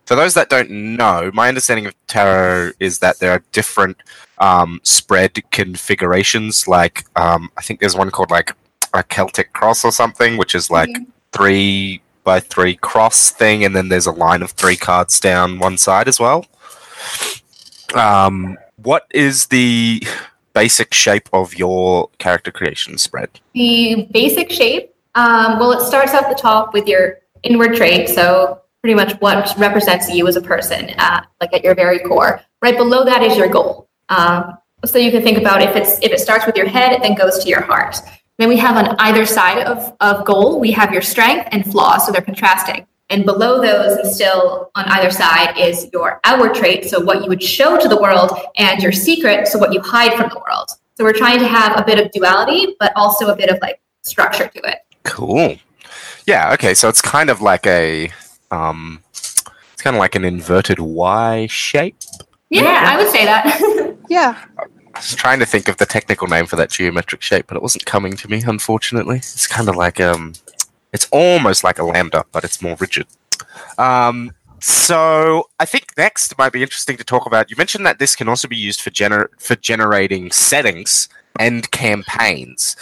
for 0.07 0.15
those 0.15 0.35
that 0.35 0.49
don't 0.49 0.71
know, 0.71 1.31
my 1.33 1.49
understanding 1.49 1.87
of 1.87 1.95
tarot 2.07 2.73
is 2.81 2.99
that 3.01 3.19
there 3.19 3.31
are 3.33 3.43
different 3.53 3.97
um, 4.39 4.81
spread 4.83 5.43
configurations. 5.51 6.67
Like, 6.69 7.05
um, 7.17 7.51
I 7.57 7.63
think 7.63 7.81
there's 7.81 7.97
one 7.97 8.11
called 8.11 8.31
like 8.31 8.55
a 8.93 9.03
Celtic 9.03 9.53
cross 9.53 9.85
or 9.85 9.93
something, 9.93 10.37
which 10.37 10.55
is 10.55 10.71
like 10.71 10.91
mm-hmm. 10.91 11.05
three 11.33 12.03
by 12.25 12.41
three 12.41 12.77
cross 12.77 13.31
thing, 13.31 13.65
and 13.65 13.77
then 13.77 13.89
there's 13.89 14.07
a 14.07 14.13
line 14.13 14.43
of 14.43 14.53
three 14.53 14.77
cards 14.77 15.21
down 15.21 15.59
one 15.59 15.77
side 15.77 16.09
as 16.09 16.19
well. 16.19 16.47
Um, 17.95 18.59
what 18.77 19.07
is 19.11 19.47
the 19.47 20.03
basic 20.55 20.95
shape 20.95 21.29
of 21.33 21.55
your 21.55 22.09
character 22.19 22.51
creation 22.51 22.97
spread? 22.99 23.29
The 23.53 24.09
basic 24.11 24.51
shape, 24.51 24.95
um, 25.15 25.59
well, 25.59 25.73
it 25.73 25.85
starts 25.85 26.15
at 26.15 26.29
the 26.29 26.35
top 26.35 26.73
with 26.73 26.89
your 26.89 27.19
inward 27.43 27.77
trait, 27.77 28.09
so 28.09 28.61
pretty 28.81 28.95
much 28.95 29.13
what 29.21 29.55
represents 29.59 30.11
you 30.11 30.27
as 30.27 30.37
a 30.37 30.41
person, 30.41 30.91
uh, 30.99 31.23
like 31.41 31.53
at 31.53 31.63
your 31.63 31.75
very 31.75 31.99
core. 31.99 32.41
Right 32.63 32.77
below 32.77 33.05
that 33.05 33.23
is 33.23 33.37
your 33.37 33.49
goal. 33.49 33.89
Um, 34.09 34.59
so 34.85 34.99
you 34.99 35.11
can 35.11 35.23
think 35.23 35.39
about 35.39 35.63
if 35.63 35.77
it's 35.77 35.99
if 36.03 36.13
it 36.13 36.21
starts 36.21 36.47
with 36.47 36.57
your 36.57 36.67
head, 36.67 36.93
it 36.93 37.03
then 37.03 37.15
goes 37.15 37.43
to 37.43 37.49
your 37.49 37.63
heart. 37.63 37.97
Then 38.39 38.49
we 38.49 38.57
have 38.57 38.77
on 38.77 38.97
either 38.99 39.27
side 39.27 39.65
of, 39.65 39.95
of 40.01 40.25
goal, 40.25 40.59
we 40.59 40.73
have 40.73 40.93
your 40.93 41.03
strength 41.03 41.49
and 41.53 41.65
flaws, 41.71 42.05
so 42.05 42.13
they're 42.13 42.21
contrasting. 42.21 42.87
And 43.11 43.25
below 43.25 43.61
those, 43.61 43.97
and 43.97 44.11
still 44.13 44.73
on 44.75 44.87
either 44.87 45.11
side, 45.11 45.57
is 45.57 45.89
your 45.93 46.21
outward 46.25 46.55
trait, 46.55 46.87
so 46.87 47.01
what 47.01 47.23
you 47.23 47.29
would 47.29 47.43
show 47.43 47.79
to 47.79 47.87
the 47.87 48.01
world, 48.01 48.33
and 48.57 48.83
your 48.83 48.91
secret, 48.91 49.47
so 49.47 49.59
what 49.59 49.73
you 49.73 49.81
hide 49.81 50.15
from 50.15 50.31
the 50.31 50.41
world. 50.41 50.71
So 50.97 51.05
we're 51.05 51.13
trying 51.13 51.39
to 51.41 51.47
have 51.47 51.79
a 51.79 51.85
bit 51.85 52.05
of 52.05 52.11
duality, 52.11 52.75
but 52.81 52.93
also 52.97 53.29
a 53.29 53.37
bit 53.37 53.51
of 53.51 53.59
like 53.63 53.81
structure 54.03 54.49
to 54.49 54.61
it. 54.69 54.79
Cool. 55.05 55.57
Yeah. 56.27 56.53
Okay. 56.55 56.75
So 56.75 56.89
it's 56.89 57.03
kind 57.03 57.31
of 57.31 57.41
like 57.41 57.67
a, 57.67 58.11
um, 58.51 59.03
it's 59.13 59.83
kind 59.83 59.95
of 59.95 60.01
like 60.01 60.15
an 60.15 60.25
inverted 60.25 60.79
Y 60.79 61.47
shape. 61.49 61.97
Yeah. 62.49 62.85
I 62.87 62.97
would 62.97 63.11
say 63.11 63.25
that. 63.25 63.91
yeah. 64.15 64.45
I 64.59 64.99
was 64.99 65.15
trying 65.17 65.41
to 65.41 65.47
think 65.47 65.69
of 65.69 65.77
the 65.79 65.87
technical 65.87 66.29
name 66.29 66.47
for 66.47 66.57
that 66.57 66.71
geometric 66.71 67.21
shape, 67.21 67.47
but 67.49 67.57
it 67.57 67.63
wasn't 67.63 67.85
coming 67.85 68.17
to 68.17 68.31
me, 68.31 68.43
unfortunately. 68.47 69.17
It's 69.17 69.47
kind 69.49 69.69
of 69.69 69.75
like 69.75 70.01
um, 70.01 70.35
it's 70.93 71.09
almost 71.11 71.65
like 71.65 71.79
a 71.79 71.85
lambda, 71.85 72.25
but 72.31 72.45
it's 72.45 72.63
more 72.63 72.77
rigid. 72.79 73.07
Um, 73.77 74.33
so 74.61 75.49
I 75.59 75.65
think 75.67 75.87
next 75.99 76.39
might 76.39 76.53
be 76.53 76.63
interesting 76.63 76.97
to 76.97 77.05
talk 77.05 77.27
about. 77.27 77.51
You 77.51 77.57
mentioned 77.59 77.85
that 77.87 77.99
this 77.99 78.15
can 78.15 78.29
also 78.29 78.47
be 78.47 78.57
used 78.57 78.81
for 78.81 78.91
gener- 78.91 79.29
for 79.39 79.57
generating 79.57 80.31
settings 80.31 81.09
and 81.41 81.69
campaigns. 81.73 82.77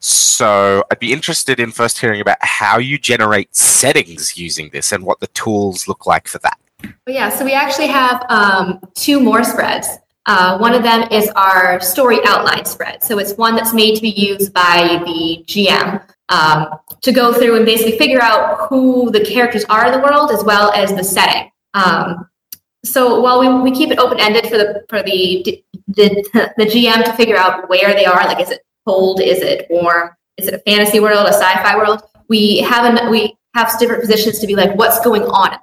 So 0.00 0.84
I'd 0.90 1.00
be 1.00 1.12
interested 1.12 1.60
in 1.60 1.70
first 1.70 1.98
hearing 1.98 2.20
about 2.20 2.38
how 2.40 2.78
you 2.78 2.98
generate 2.98 3.54
settings 3.54 4.38
using 4.38 4.70
this 4.70 4.90
and 4.90 5.04
what 5.04 5.20
the 5.20 5.26
tools 5.28 5.86
look 5.86 6.06
like 6.06 6.28
for 6.28 6.38
that. 6.38 6.58
Yeah, 7.06 7.28
so 7.28 7.44
we 7.44 7.52
actually 7.52 7.88
have 7.88 8.24
um, 8.30 8.80
two 8.94 9.20
more 9.20 9.44
spreads. 9.44 9.88
Uh, 10.28 10.58
one 10.58 10.74
of 10.74 10.82
them 10.82 11.08
is 11.10 11.26
our 11.30 11.80
story 11.80 12.18
outline 12.26 12.66
spread. 12.66 13.02
So 13.02 13.18
it's 13.18 13.32
one 13.38 13.56
that's 13.56 13.72
made 13.72 13.94
to 13.96 14.02
be 14.02 14.10
used 14.10 14.52
by 14.52 15.02
the 15.06 15.42
GM 15.46 16.06
um, 16.28 16.68
to 17.00 17.12
go 17.12 17.32
through 17.32 17.56
and 17.56 17.64
basically 17.64 17.96
figure 17.96 18.20
out 18.20 18.68
who 18.68 19.10
the 19.10 19.24
characters 19.24 19.64
are 19.70 19.86
in 19.86 19.92
the 19.92 19.98
world 19.98 20.30
as 20.30 20.44
well 20.44 20.70
as 20.72 20.94
the 20.94 21.02
setting. 21.02 21.50
Um, 21.72 22.28
so 22.84 23.20
while 23.20 23.40
we, 23.40 23.70
we 23.70 23.76
keep 23.76 23.90
it 23.90 23.98
open 23.98 24.20
ended 24.20 24.44
for 24.48 24.58
the 24.58 24.84
for 24.90 25.02
the, 25.02 25.64
the 25.88 26.52
the 26.58 26.66
GM 26.66 27.04
to 27.04 27.12
figure 27.14 27.36
out 27.36 27.68
where 27.70 27.94
they 27.94 28.04
are, 28.04 28.24
like 28.26 28.40
is 28.40 28.50
it 28.50 28.60
cold, 28.86 29.22
is 29.22 29.40
it 29.40 29.66
warm, 29.70 30.10
is 30.36 30.46
it 30.46 30.54
a 30.54 30.58
fantasy 30.58 31.00
world, 31.00 31.26
a 31.26 31.32
sci-fi 31.32 31.74
world? 31.76 32.02
We 32.28 32.58
have 32.58 32.84
an, 32.84 33.10
we 33.10 33.34
have 33.54 33.78
different 33.78 34.02
positions 34.02 34.38
to 34.40 34.46
be 34.46 34.54
like, 34.54 34.76
what's 34.76 35.00
going 35.00 35.22
on? 35.22 35.58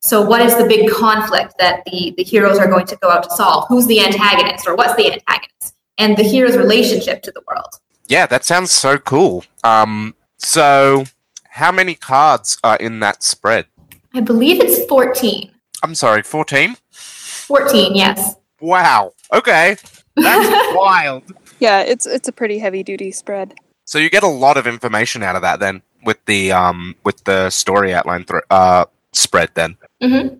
So 0.00 0.22
what 0.22 0.40
is 0.40 0.56
the 0.56 0.64
big 0.64 0.90
conflict 0.90 1.54
that 1.58 1.82
the, 1.86 2.14
the 2.16 2.22
heroes 2.22 2.58
are 2.58 2.68
going 2.68 2.86
to 2.86 2.96
go 2.96 3.10
out 3.10 3.24
to 3.24 3.30
solve? 3.30 3.66
Who's 3.68 3.86
the 3.86 4.00
antagonist 4.00 4.66
or 4.66 4.74
what's 4.76 4.94
the 4.94 5.12
antagonist? 5.12 5.74
And 5.98 6.16
the 6.16 6.22
hero's 6.22 6.56
relationship 6.56 7.22
to 7.22 7.32
the 7.32 7.42
world. 7.48 7.80
Yeah, 8.06 8.26
that 8.26 8.44
sounds 8.44 8.70
so 8.70 8.98
cool. 8.98 9.44
Um, 9.64 10.14
so 10.36 11.04
how 11.50 11.72
many 11.72 11.94
cards 11.94 12.58
are 12.62 12.76
in 12.76 13.00
that 13.00 13.22
spread? 13.22 13.66
I 14.14 14.20
believe 14.20 14.60
it's 14.60 14.84
14. 14.86 15.50
I'm 15.82 15.94
sorry, 15.94 16.22
14? 16.22 16.76
14, 16.90 17.94
yes. 17.94 18.36
Wow. 18.60 19.12
Okay. 19.32 19.76
That's 20.16 20.76
wild. 20.76 21.24
Yeah, 21.60 21.80
it's 21.80 22.06
it's 22.06 22.28
a 22.28 22.32
pretty 22.32 22.58
heavy 22.58 22.82
duty 22.82 23.10
spread. 23.10 23.54
So 23.84 23.98
you 23.98 24.10
get 24.10 24.22
a 24.22 24.28
lot 24.28 24.56
of 24.56 24.66
information 24.66 25.22
out 25.22 25.36
of 25.36 25.42
that 25.42 25.60
then 25.60 25.82
with 26.04 26.24
the 26.26 26.52
um 26.52 26.94
with 27.04 27.24
the 27.24 27.50
story 27.50 27.92
outline 27.92 28.24
thr 28.24 28.38
uh 28.50 28.84
spread 29.12 29.50
then. 29.54 29.76
hmm 30.02 30.36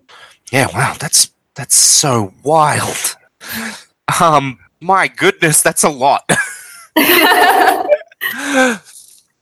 Yeah, 0.52 0.68
wow, 0.74 0.94
that's 0.98 1.32
that's 1.54 1.76
so 1.76 2.32
wild. 2.42 3.16
Um 4.20 4.58
my 4.80 5.08
goodness, 5.08 5.62
that's 5.62 5.82
a 5.82 5.88
lot. 5.88 6.24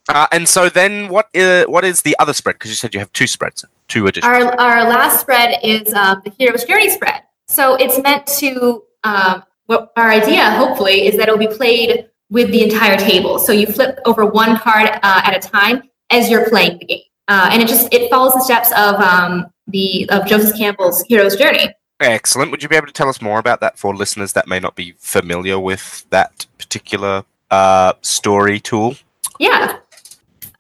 uh, 0.09 0.27
and 0.33 0.49
so 0.49 0.69
then 0.69 1.09
what 1.09 1.29
is, 1.35 1.67
what 1.67 1.85
is 1.85 2.03
the 2.03 2.17
other 2.19 2.33
spread 2.33 2.55
because 2.57 2.71
you 2.71 2.77
said 2.77 2.95
you 2.95 3.01
have 3.01 3.13
two 3.13 3.27
spreads, 3.27 3.65
two 3.89 4.07
editions. 4.07 4.33
our, 4.33 4.59
our 4.59 4.89
last 4.89 5.21
spread 5.21 5.59
is 5.63 5.93
um, 5.95 6.23
the 6.25 6.31
hero's 6.39 6.65
journey 6.65 6.91
spread. 6.91 7.23
So 7.49 7.75
it's 7.77 8.03
meant 8.03 8.27
to, 8.39 8.83
um, 9.05 9.45
what 9.67 9.93
our 9.97 10.11
idea, 10.11 10.51
hopefully, 10.51 11.07
is 11.07 11.17
that 11.17 11.29
it'll 11.29 11.39
be 11.39 11.49
played 11.49 12.09
with 12.31 12.51
the 12.51 12.63
entire 12.63 12.97
table. 12.97 13.39
So 13.39 13.53
you 13.53 13.67
flip 13.67 13.99
over 14.05 14.27
one 14.27 14.59
card 14.59 14.89
uh, 14.89 15.23
at 15.25 15.37
a 15.37 15.49
time 15.49 15.83
as 16.11 16.29
you're 16.31 16.49
playing 16.49 16.79
the 16.79 16.85
game. 16.87 17.03
Uh, 17.29 17.49
and 17.53 17.63
it 17.63 17.69
just 17.69 17.93
it 17.93 18.09
follows 18.11 18.35
the 18.35 18.41
steps 18.41 18.71
of 18.73 18.95
um, 18.97 19.47
the 19.69 20.09
of 20.11 20.27
Joseph 20.27 20.57
Campbell's 20.57 21.03
hero's 21.09 21.37
journey. 21.37 21.75
Excellent. 22.01 22.51
Would 22.51 22.63
you 22.63 22.69
be 22.69 22.77
able 22.77 22.87
to 22.87 22.93
tell 22.93 23.09
us 23.09 23.23
more 23.23 23.39
about 23.39 23.61
that 23.61 23.79
for 23.79 23.97
listeners 23.97 24.35
that 24.35 24.47
may 24.47 24.61
not 24.61 24.77
be 24.77 24.95
familiar 24.99 25.59
with 25.59 26.05
that 26.11 26.47
particular 26.59 27.25
uh, 27.51 27.95
story 28.03 28.61
tool? 28.61 28.97
Yeah. 29.39 29.79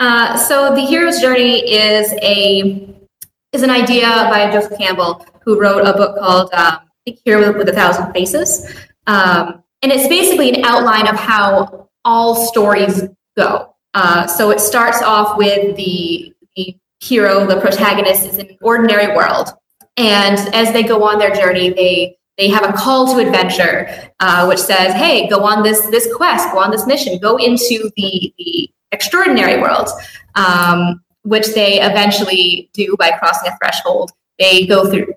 Uh, 0.01 0.37
so 0.37 0.75
the 0.75 0.81
hero's 0.81 1.21
journey 1.21 1.61
is 1.71 2.13
a 2.23 2.89
is 3.53 3.63
an 3.63 3.71
idea 3.71 4.09
by 4.31 4.51
Joseph 4.51 4.79
Campbell, 4.79 5.25
who 5.43 5.61
wrote 5.61 5.87
a 5.87 5.93
book 5.93 6.19
called 6.19 6.53
um, 6.53 6.79
think 7.07 7.21
Hero 7.25 7.57
with 7.57 7.69
a 7.69 7.73
Thousand 7.73 8.13
Faces, 8.13 8.75
um, 9.07 9.63
and 9.83 9.93
it's 9.93 10.09
basically 10.09 10.51
an 10.51 10.65
outline 10.65 11.07
of 11.07 11.17
how 11.17 11.89
all 12.05 12.35
stories 12.35 13.05
go. 13.37 13.75
Uh, 13.95 14.27
so 14.27 14.51
it 14.51 14.61
starts 14.61 15.01
off 15.03 15.39
with 15.39 15.77
the 15.77 16.35
the 16.36 16.36
hero, 17.01 17.47
the 17.47 17.61
protagonist, 17.61 18.25
is 18.25 18.39
in 18.39 18.49
an 18.49 18.59
ordinary 18.63 19.15
world, 19.17 19.49
and 19.97 20.39
as 20.55 20.73
they 20.73 20.83
go 20.83 21.05
on 21.05 21.19
their 21.19 21.35
journey, 21.35 21.71
they 21.71 22.17
they 22.39 22.49
have 22.49 22.69
a 22.69 22.73
call 22.73 23.15
to 23.15 23.27
adventure, 23.27 23.89
uh, 24.21 24.47
which 24.47 24.59
says, 24.59 24.93
"Hey, 24.95 25.29
go 25.29 25.43
on 25.45 25.63
this 25.63 25.87
this 25.87 26.13
quest, 26.15 26.53
go 26.53 26.59
on 26.59 26.71
this 26.71 26.87
mission, 26.87 27.19
go 27.19 27.37
into 27.37 27.91
the 27.97 28.33
the 28.39 28.71
extraordinary 28.93 29.61
world," 29.61 29.89
um, 30.35 31.03
which 31.23 31.49
they 31.55 31.81
eventually 31.81 32.71
do 32.75 32.95
by 32.99 33.11
crossing 33.13 33.51
a 33.51 33.57
threshold. 33.59 34.13
They 34.39 34.67
go 34.67 34.91
through 34.91 35.15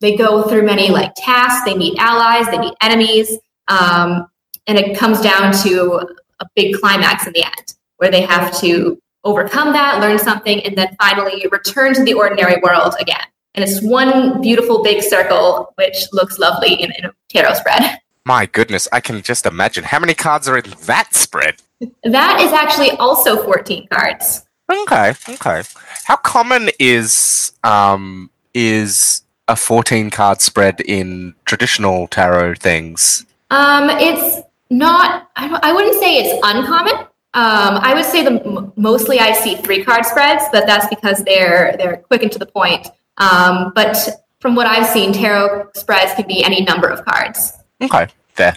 they 0.00 0.16
go 0.16 0.42
through 0.42 0.62
many 0.62 0.90
like 0.90 1.12
tasks. 1.16 1.64
They 1.64 1.76
meet 1.76 1.98
allies, 1.98 2.46
they 2.50 2.58
meet 2.58 2.74
enemies, 2.82 3.38
um, 3.68 4.26
and 4.66 4.78
it 4.78 4.96
comes 4.96 5.20
down 5.20 5.52
to 5.64 6.00
a 6.40 6.46
big 6.54 6.76
climax 6.76 7.26
in 7.26 7.32
the 7.32 7.44
end, 7.44 7.74
where 7.96 8.10
they 8.10 8.20
have 8.20 8.56
to 8.60 9.00
overcome 9.24 9.72
that, 9.72 10.00
learn 10.00 10.18
something, 10.18 10.64
and 10.64 10.76
then 10.76 10.94
finally 11.00 11.46
return 11.50 11.94
to 11.94 12.02
the 12.04 12.14
ordinary 12.14 12.60
world 12.62 12.94
again. 13.00 13.22
And 13.54 13.64
it's 13.68 13.82
one 13.82 14.40
beautiful 14.40 14.82
big 14.82 15.02
circle, 15.02 15.72
which 15.76 16.06
looks 16.12 16.38
lovely 16.38 16.74
in, 16.74 16.92
in 16.98 17.06
a 17.06 17.12
tarot 17.28 17.54
spread. 17.54 17.98
My 18.24 18.46
goodness, 18.46 18.86
I 18.92 19.00
can 19.00 19.22
just 19.22 19.46
imagine 19.46 19.84
how 19.84 19.98
many 19.98 20.14
cards 20.14 20.48
are 20.48 20.58
in 20.58 20.70
that 20.86 21.14
spread. 21.14 21.56
That 22.04 22.40
is 22.40 22.52
actually 22.52 22.90
also 22.92 23.42
14 23.42 23.88
cards. 23.90 24.44
Okay, 24.70 25.14
okay. 25.30 25.62
How 26.04 26.16
common 26.16 26.68
is 26.78 27.52
um 27.64 28.30
is 28.52 29.22
a 29.48 29.56
14 29.56 30.10
card 30.10 30.42
spread 30.42 30.80
in 30.82 31.34
traditional 31.46 32.06
tarot 32.08 32.56
things? 32.56 33.24
Um, 33.50 33.88
it's 33.88 34.42
not, 34.68 35.30
I, 35.36 35.48
don't- 35.48 35.64
I 35.64 35.72
wouldn't 35.72 35.98
say 35.98 36.16
it's 36.18 36.38
uncommon. 36.44 37.06
Um, 37.34 37.76
I 37.82 37.92
would 37.94 38.06
say 38.06 38.24
the 38.24 38.72
mostly 38.76 39.20
I 39.20 39.32
see 39.32 39.54
three 39.54 39.84
card 39.84 40.06
spreads, 40.06 40.44
but 40.50 40.66
that's 40.66 40.86
because 40.88 41.22
they're 41.24 41.76
they're 41.76 41.98
quick 41.98 42.22
and 42.22 42.32
to 42.32 42.38
the 42.38 42.46
point. 42.46 42.88
Um, 43.18 43.72
but 43.74 44.08
from 44.40 44.54
what 44.54 44.66
I've 44.66 44.86
seen, 44.86 45.12
tarot 45.12 45.70
spreads 45.74 46.14
can 46.14 46.26
be 46.26 46.42
any 46.42 46.62
number 46.62 46.88
of 46.88 47.04
cards. 47.04 47.52
Okay, 47.82 48.06
fair. 48.28 48.56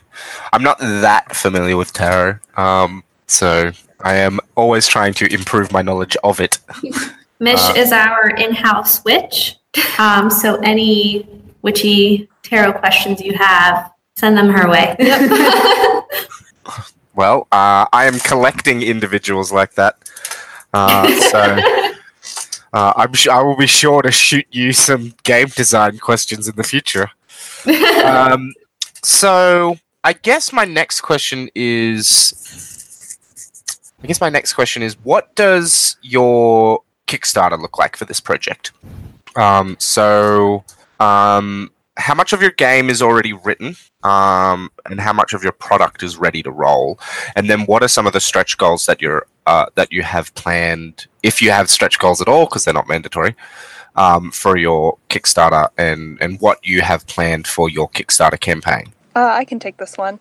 I'm 0.53 0.63
not 0.63 0.79
that 0.79 1.35
familiar 1.35 1.75
with 1.75 1.91
tarot, 1.91 2.39
um, 2.55 3.03
so 3.27 3.71
I 3.99 4.15
am 4.15 4.39
always 4.55 4.87
trying 4.87 5.13
to 5.15 5.31
improve 5.33 5.71
my 5.71 5.81
knowledge 5.81 6.15
of 6.23 6.39
it. 6.39 6.59
Mish 7.39 7.59
Uh, 7.59 7.73
is 7.75 7.91
our 7.91 8.29
in-house 8.29 9.03
witch. 9.03 9.57
Um, 9.97 10.29
so 10.29 10.55
any 10.57 11.27
witchy 11.61 12.29
tarot 12.43 12.73
questions 12.73 13.19
you 13.19 13.33
have, 13.33 13.91
send 14.15 14.37
them 14.37 14.49
her 14.49 14.69
way. 14.69 14.95
Well, 17.21 17.47
uh, 17.51 17.85
I 17.93 18.05
am 18.05 18.17
collecting 18.17 18.81
individuals 18.81 19.51
like 19.51 19.75
that, 19.75 19.95
uh, 20.73 21.07
so 21.29 21.39
uh, 22.73 22.93
I'm 22.95 23.13
sh- 23.13 23.27
I 23.27 23.43
will 23.43 23.55
be 23.55 23.67
sure 23.67 24.01
to 24.01 24.09
shoot 24.09 24.47
you 24.49 24.73
some 24.73 25.13
game 25.21 25.49
design 25.49 25.99
questions 25.99 26.47
in 26.47 26.55
the 26.55 26.63
future. 26.63 27.11
um, 28.03 28.55
so 29.03 29.77
I 30.03 30.13
guess 30.13 30.51
my 30.51 30.65
next 30.65 31.01
question 31.01 31.47
is, 31.53 33.19
I 34.03 34.07
guess 34.07 34.19
my 34.19 34.29
next 34.29 34.53
question 34.53 34.81
is, 34.81 34.97
what 35.03 35.35
does 35.35 35.97
your 36.01 36.81
Kickstarter 37.05 37.61
look 37.61 37.77
like 37.77 37.97
for 37.97 38.05
this 38.05 38.19
project? 38.19 38.71
Um, 39.35 39.75
so, 39.77 40.63
um, 40.99 41.69
how 42.01 42.15
much 42.15 42.33
of 42.33 42.41
your 42.41 42.51
game 42.51 42.89
is 42.89 43.01
already 43.01 43.33
written, 43.33 43.75
um, 44.03 44.69
and 44.89 44.99
how 44.99 45.13
much 45.13 45.33
of 45.33 45.43
your 45.43 45.51
product 45.51 46.03
is 46.03 46.17
ready 46.17 46.43
to 46.43 46.51
roll? 46.51 46.99
And 47.35 47.49
then, 47.49 47.61
what 47.61 47.83
are 47.83 47.87
some 47.87 48.07
of 48.07 48.13
the 48.13 48.19
stretch 48.19 48.57
goals 48.57 48.85
that 48.87 49.01
you're 49.01 49.25
uh, 49.45 49.67
that 49.75 49.91
you 49.91 50.01
have 50.01 50.33
planned, 50.35 51.07
if 51.23 51.41
you 51.41 51.51
have 51.51 51.69
stretch 51.69 51.99
goals 51.99 52.21
at 52.21 52.27
all, 52.27 52.45
because 52.45 52.65
they're 52.65 52.73
not 52.73 52.87
mandatory, 52.87 53.35
um, 53.95 54.31
for 54.31 54.57
your 54.57 54.97
Kickstarter, 55.09 55.67
and 55.77 56.17
and 56.21 56.39
what 56.41 56.65
you 56.65 56.81
have 56.81 57.05
planned 57.07 57.47
for 57.47 57.69
your 57.69 57.89
Kickstarter 57.89 58.39
campaign? 58.39 58.93
Uh, 59.15 59.31
I 59.33 59.45
can 59.45 59.59
take 59.59 59.77
this 59.77 59.97
one. 59.97 60.19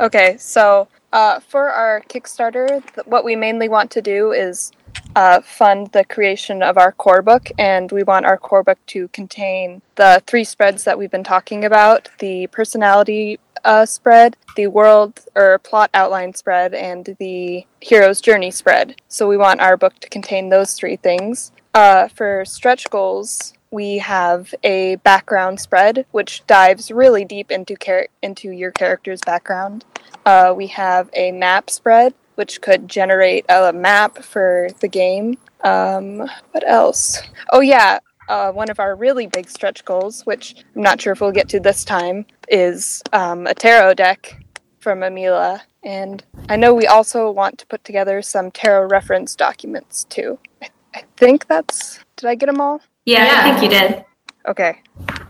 Okay, 0.00 0.36
so 0.38 0.88
uh, 1.12 1.40
for 1.40 1.70
our 1.70 2.02
Kickstarter, 2.08 2.68
th- 2.94 3.06
what 3.06 3.24
we 3.24 3.36
mainly 3.36 3.68
want 3.68 3.90
to 3.92 4.02
do 4.02 4.32
is 4.32 4.72
uh, 5.14 5.40
fund 5.40 5.88
the 5.92 6.04
creation 6.04 6.62
of 6.62 6.78
our 6.78 6.92
core 6.92 7.22
book, 7.22 7.50
and 7.58 7.90
we 7.92 8.02
want 8.02 8.26
our 8.26 8.38
core 8.38 8.62
book 8.62 8.78
to 8.86 9.08
contain 9.08 9.82
the 9.96 10.22
three 10.26 10.44
spreads 10.44 10.84
that 10.84 10.98
we've 10.98 11.10
been 11.10 11.24
talking 11.24 11.64
about 11.64 12.08
the 12.18 12.46
personality 12.48 13.38
uh, 13.64 13.86
spread, 13.86 14.36
the 14.56 14.66
world 14.66 15.20
or 15.34 15.58
plot 15.58 15.90
outline 15.94 16.34
spread, 16.34 16.74
and 16.74 17.16
the 17.18 17.64
hero's 17.80 18.20
journey 18.20 18.50
spread. 18.50 18.96
So 19.08 19.28
we 19.28 19.36
want 19.36 19.60
our 19.60 19.76
book 19.76 19.98
to 20.00 20.08
contain 20.08 20.48
those 20.48 20.74
three 20.74 20.96
things. 20.96 21.52
Uh, 21.74 22.08
for 22.08 22.44
stretch 22.44 22.90
goals, 22.90 23.54
we 23.70 23.98
have 23.98 24.54
a 24.62 24.96
background 24.96 25.58
spread 25.58 26.04
which 26.10 26.46
dives 26.46 26.90
really 26.90 27.24
deep 27.24 27.50
into 27.50 27.74
char- 27.76 28.08
into 28.22 28.50
your 28.50 28.70
character's 28.70 29.20
background. 29.24 29.84
Uh, 30.26 30.52
we 30.54 30.66
have 30.68 31.08
a 31.14 31.32
map 31.32 31.70
spread 31.70 32.14
which 32.42 32.60
could 32.60 32.88
generate 32.88 33.44
a 33.48 33.72
map 33.72 34.18
for 34.18 34.66
the 34.80 34.88
game. 34.88 35.38
Um, 35.62 36.28
what 36.50 36.64
else? 36.66 37.22
Oh 37.52 37.60
yeah, 37.60 38.00
uh, 38.28 38.50
one 38.50 38.68
of 38.68 38.80
our 38.80 38.96
really 38.96 39.28
big 39.28 39.48
stretch 39.48 39.84
goals, 39.84 40.26
which 40.26 40.56
I'm 40.74 40.82
not 40.82 41.00
sure 41.00 41.12
if 41.12 41.20
we'll 41.20 41.30
get 41.30 41.48
to 41.50 41.60
this 41.60 41.84
time, 41.84 42.26
is 42.48 43.00
um, 43.12 43.46
a 43.46 43.54
tarot 43.54 43.94
deck 43.94 44.44
from 44.80 45.02
Amila. 45.02 45.60
And 45.84 46.24
I 46.48 46.56
know 46.56 46.74
we 46.74 46.88
also 46.88 47.30
want 47.30 47.58
to 47.58 47.66
put 47.68 47.84
together 47.84 48.20
some 48.22 48.50
tarot 48.50 48.88
reference 48.88 49.36
documents 49.36 50.02
too. 50.02 50.36
I, 50.60 50.70
I 50.96 51.04
think 51.16 51.46
that's. 51.46 52.00
Did 52.16 52.26
I 52.26 52.34
get 52.34 52.46
them 52.46 52.60
all? 52.60 52.80
yeah, 53.04 53.24
Yeah. 53.24 53.38
I 53.38 53.42
think 53.44 53.62
you 53.62 53.78
did. 53.78 54.04
Okay. 54.48 54.80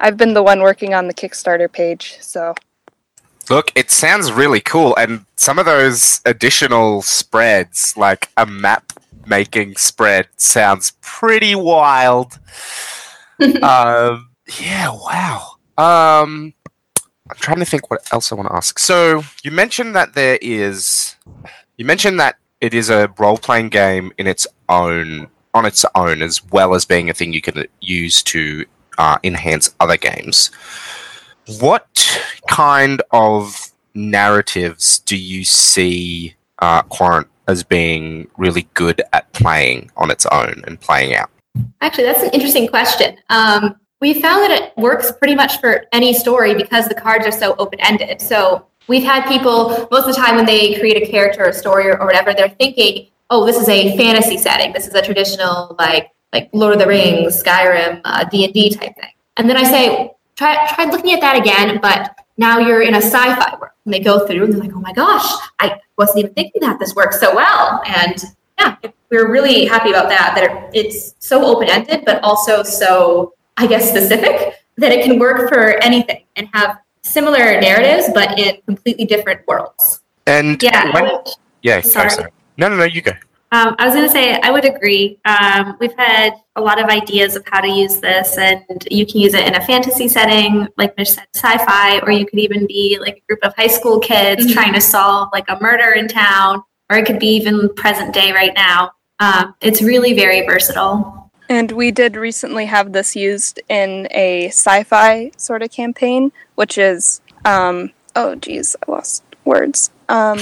I've 0.01 0.17
been 0.17 0.33
the 0.33 0.43
one 0.43 0.63
working 0.63 0.95
on 0.95 1.09
the 1.09 1.15
Kickstarter 1.15 1.71
page, 1.71 2.17
so 2.23 2.55
Look, 3.53 3.71
it 3.75 3.91
sounds 3.91 4.33
really 4.33 4.61
cool, 4.61 4.97
and 4.97 5.27
some 5.37 5.59
of 5.59 5.67
those 5.67 6.23
additional 6.25 7.03
spreads, 7.03 7.95
like 7.99 8.31
a 8.39 8.47
map 8.47 8.95
making 9.27 9.77
spread, 9.77 10.29
sounds 10.39 10.95
pretty 11.03 11.55
wild. 11.55 12.39
um, 13.63 14.31
yeah, 14.59 14.89
wow. 14.91 15.57
Um, 15.77 16.55
I'm 17.29 17.37
trying 17.37 17.59
to 17.59 17.67
think 17.67 17.91
what 17.91 18.11
else 18.11 18.33
I 18.33 18.37
want 18.37 18.49
to 18.49 18.55
ask. 18.55 18.79
So 18.79 19.23
you 19.45 19.51
mentioned 19.51 19.95
that 19.97 20.15
there 20.15 20.39
is, 20.41 21.17
you 21.77 21.85
mentioned 21.85 22.19
that 22.21 22.37
it 22.63 22.73
is 22.73 22.89
a 22.89 23.13
role 23.19 23.37
playing 23.37 23.69
game 23.69 24.13
in 24.17 24.27
its 24.27 24.47
own 24.71 25.29
on 25.53 25.67
its 25.67 25.85
own, 25.95 26.23
as 26.23 26.43
well 26.47 26.73
as 26.73 26.87
being 26.87 27.11
a 27.11 27.13
thing 27.13 27.35
you 27.35 27.43
can 27.43 27.67
use 27.83 28.23
to 28.23 28.65
uh, 28.97 29.19
enhance 29.23 29.75
other 29.79 29.99
games. 29.99 30.51
What 31.61 32.21
kind 32.49 33.03
of 33.11 33.71
narratives 33.95 35.01
do 35.01 35.17
you 35.17 35.45
see 35.45 36.35
uh, 36.61 36.83
as 37.49 37.65
being 37.65 38.29
really 38.37 38.69
good 38.75 39.03
at 39.13 39.33
playing 39.33 39.91
on 39.97 40.11
its 40.11 40.27
own 40.27 40.63
and 40.67 40.81
playing 40.81 41.15
out? 41.15 41.31
Actually, 41.81 42.05
that's 42.05 42.23
an 42.23 42.31
interesting 42.31 42.69
question. 42.69 43.17
Um, 43.29 43.77
we 44.01 44.21
found 44.21 44.43
that 44.43 44.51
it 44.51 44.73
works 44.77 45.13
pretty 45.13 45.35
much 45.35 45.61
for 45.61 45.85
any 45.93 46.13
story 46.13 46.55
because 46.55 46.89
the 46.89 46.95
cards 46.95 47.27
are 47.27 47.33
so 47.33 47.55
open 47.59 47.81
ended. 47.81 48.21
So 48.21 48.67
we've 48.89 49.05
had 49.05 49.27
people 49.29 49.89
most 49.91 50.09
of 50.09 50.15
the 50.15 50.21
time 50.21 50.37
when 50.37 50.47
they 50.47 50.75
create 50.75 51.03
a 51.03 51.11
character 51.11 51.45
or 51.45 51.49
a 51.49 51.53
story 51.53 51.89
or, 51.89 52.01
or 52.01 52.07
whatever, 52.07 52.35
they're 52.35 52.49
thinking, 52.49 53.09
oh, 53.31 53.47
this 53.47 53.57
is 53.57 53.69
a 53.69 53.97
fantasy 53.97 54.39
setting. 54.39 54.73
This 54.73 54.87
is 54.87 54.95
a 54.95 55.03
traditional 55.03 55.77
like 55.79 56.11
like 56.33 56.49
Lord 56.53 56.73
of 56.73 56.79
the 56.79 56.87
Rings, 56.87 57.43
Skyrim, 57.43 58.01
uh, 58.05 58.25
D 58.25 58.45
and 58.45 58.55
D 58.55 58.71
type 58.71 58.95
thing. 58.97 59.13
And 59.37 59.49
then 59.49 59.57
I 59.57 59.65
say, 59.65 60.11
try 60.37 60.67
try 60.75 60.85
looking 60.87 61.13
at 61.13 61.21
that 61.21 61.37
again, 61.37 61.79
but 61.81 62.19
now 62.37 62.59
you're 62.59 62.83
in 62.83 62.95
a 62.95 63.03
sci-fi 63.03 63.57
world. 63.61 63.73
And 63.85 63.93
they 63.93 64.01
go 64.01 64.27
through 64.27 64.45
and 64.45 64.53
they're 64.53 64.61
like, 64.61 64.73
oh 64.75 64.81
my 64.81 64.93
gosh, 64.93 65.27
I 65.59 65.79
wasn't 65.99 66.21
even 66.21 66.35
thinking 66.35 66.61
that 66.63 66.79
this 66.79 66.95
works 66.95 67.19
so 67.19 67.35
well. 67.35 67.83
And 67.87 68.23
yeah, 68.59 68.77
we're 69.11 69.31
really 69.31 69.65
happy 69.65 69.91
about 69.91 70.09
that. 70.09 70.35
That 70.37 70.71
it's 70.73 71.15
so 71.19 71.45
open 71.45 71.69
ended, 71.69 72.05
but 72.05 72.23
also 72.23 72.63
so 72.63 73.35
I 73.57 73.67
guess 73.67 73.89
specific 73.89 74.55
that 74.77 74.93
it 74.93 75.05
can 75.05 75.19
work 75.19 75.49
for 75.49 75.83
anything 75.83 76.25
and 76.37 76.49
have 76.55 76.79
similar 77.03 77.61
narratives, 77.61 78.09
but 78.15 78.39
in 78.39 78.61
completely 78.67 79.05
different 79.05 79.47
worlds. 79.49 80.01
And 80.27 80.63
Yeah. 80.63 80.93
when, 80.95 81.11
yeah, 81.63 81.81
Sorry. 81.81 82.11
sorry. 82.11 82.31
No, 82.57 82.69
no, 82.69 82.77
no, 82.77 82.85
you 82.85 83.03
go. 83.03 83.13
Um, 83.53 83.77
I 83.79 83.85
was 83.85 83.95
going 83.95 84.07
to 84.07 84.11
say, 84.13 84.41
I 84.41 84.51
would 84.51 84.65
agree. 84.65 85.21
Um, 85.27 85.77
we've 85.79 85.95
had 85.99 86.33
a 86.57 86.61
lot 86.61 86.83
of 86.83 86.89
ideas 86.89 87.37
of 87.37 87.47
how 87.47 87.61
to 87.61 87.69
use 87.69 87.99
this, 87.99 88.39
and 88.39 88.65
you 88.91 89.05
can 89.05 89.21
use 89.21 89.35
it 89.35 89.47
in 89.47 89.55
a 89.55 89.61
fantasy 89.65 90.09
setting, 90.09 90.67
like 90.79 90.97
Mish 90.97 91.11
said, 91.11 91.27
sci 91.35 91.59
fi, 91.59 91.99
or 92.01 92.11
you 92.11 92.25
could 92.25 92.39
even 92.39 92.67
be 92.67 92.99
like 92.99 93.19
a 93.19 93.23
group 93.29 93.41
of 93.43 93.55
high 93.55 93.67
school 93.67 94.01
kids 94.01 94.47
Mhm. 94.47 94.53
trying 94.55 94.73
to 94.73 94.81
solve 94.81 95.29
like 95.35 95.45
a 95.49 95.61
murder 95.61 95.93
in 95.93 96.09
town, 96.09 96.63
or 96.91 96.97
it 96.97 97.05
could 97.05 97.19
be 97.19 97.29
even 97.37 97.69
present 97.75 98.15
day 98.15 98.33
right 98.33 98.55
now. 98.57 98.93
Um, 99.21 99.55
it's 99.61 99.83
really 99.83 100.15
very 100.15 100.47
versatile. 100.47 101.31
And 101.51 101.73
we 101.73 101.91
did 101.91 102.17
recently 102.17 102.65
have 102.67 102.93
this 102.93 103.15
used 103.15 103.61
in 103.69 104.09
a 104.13 104.47
sci-fi 104.49 105.31
sort 105.37 105.63
of 105.63 105.71
campaign, 105.71 106.33
which 106.55 106.79
is 106.79 107.21
um 107.45 107.91
oh 108.17 108.35
geez, 108.37 108.77
I 108.87 108.91
lost 108.91 109.23
words. 109.45 109.91
Um 110.09 110.39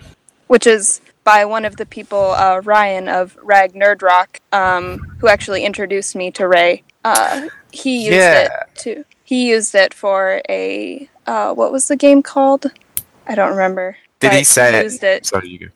which 0.48 0.66
is 0.66 1.00
by 1.30 1.44
one 1.44 1.64
of 1.64 1.76
the 1.76 1.86
people, 1.86 2.32
uh, 2.32 2.60
Ryan 2.64 3.06
of 3.08 3.38
Rag 3.40 3.72
Nerd 3.74 4.02
Rock, 4.02 4.40
um, 4.50 4.98
who 5.20 5.28
actually 5.28 5.64
introduced 5.64 6.16
me 6.16 6.32
to 6.32 6.48
Ray. 6.48 6.82
Uh, 7.04 7.48
he 7.70 7.98
used 7.98 8.16
Yeah. 8.16 8.42
it 8.46 8.50
to 8.82 9.04
he 9.22 9.48
used 9.48 9.76
it 9.76 9.94
for 9.94 10.42
a 10.48 11.08
uh, 11.28 11.54
what 11.54 11.70
was 11.70 11.86
the 11.86 11.94
game 11.96 12.20
called? 12.20 12.66
I 13.28 13.36
don't 13.36 13.52
remember. 13.52 13.96
Did 14.18 14.32
he 14.32 14.42
say 14.42 14.76
it? 14.76 14.82
used 14.82 15.04
it 15.04 15.24
Sorry, 15.24 15.48
you 15.48 15.58
go. 15.60 15.66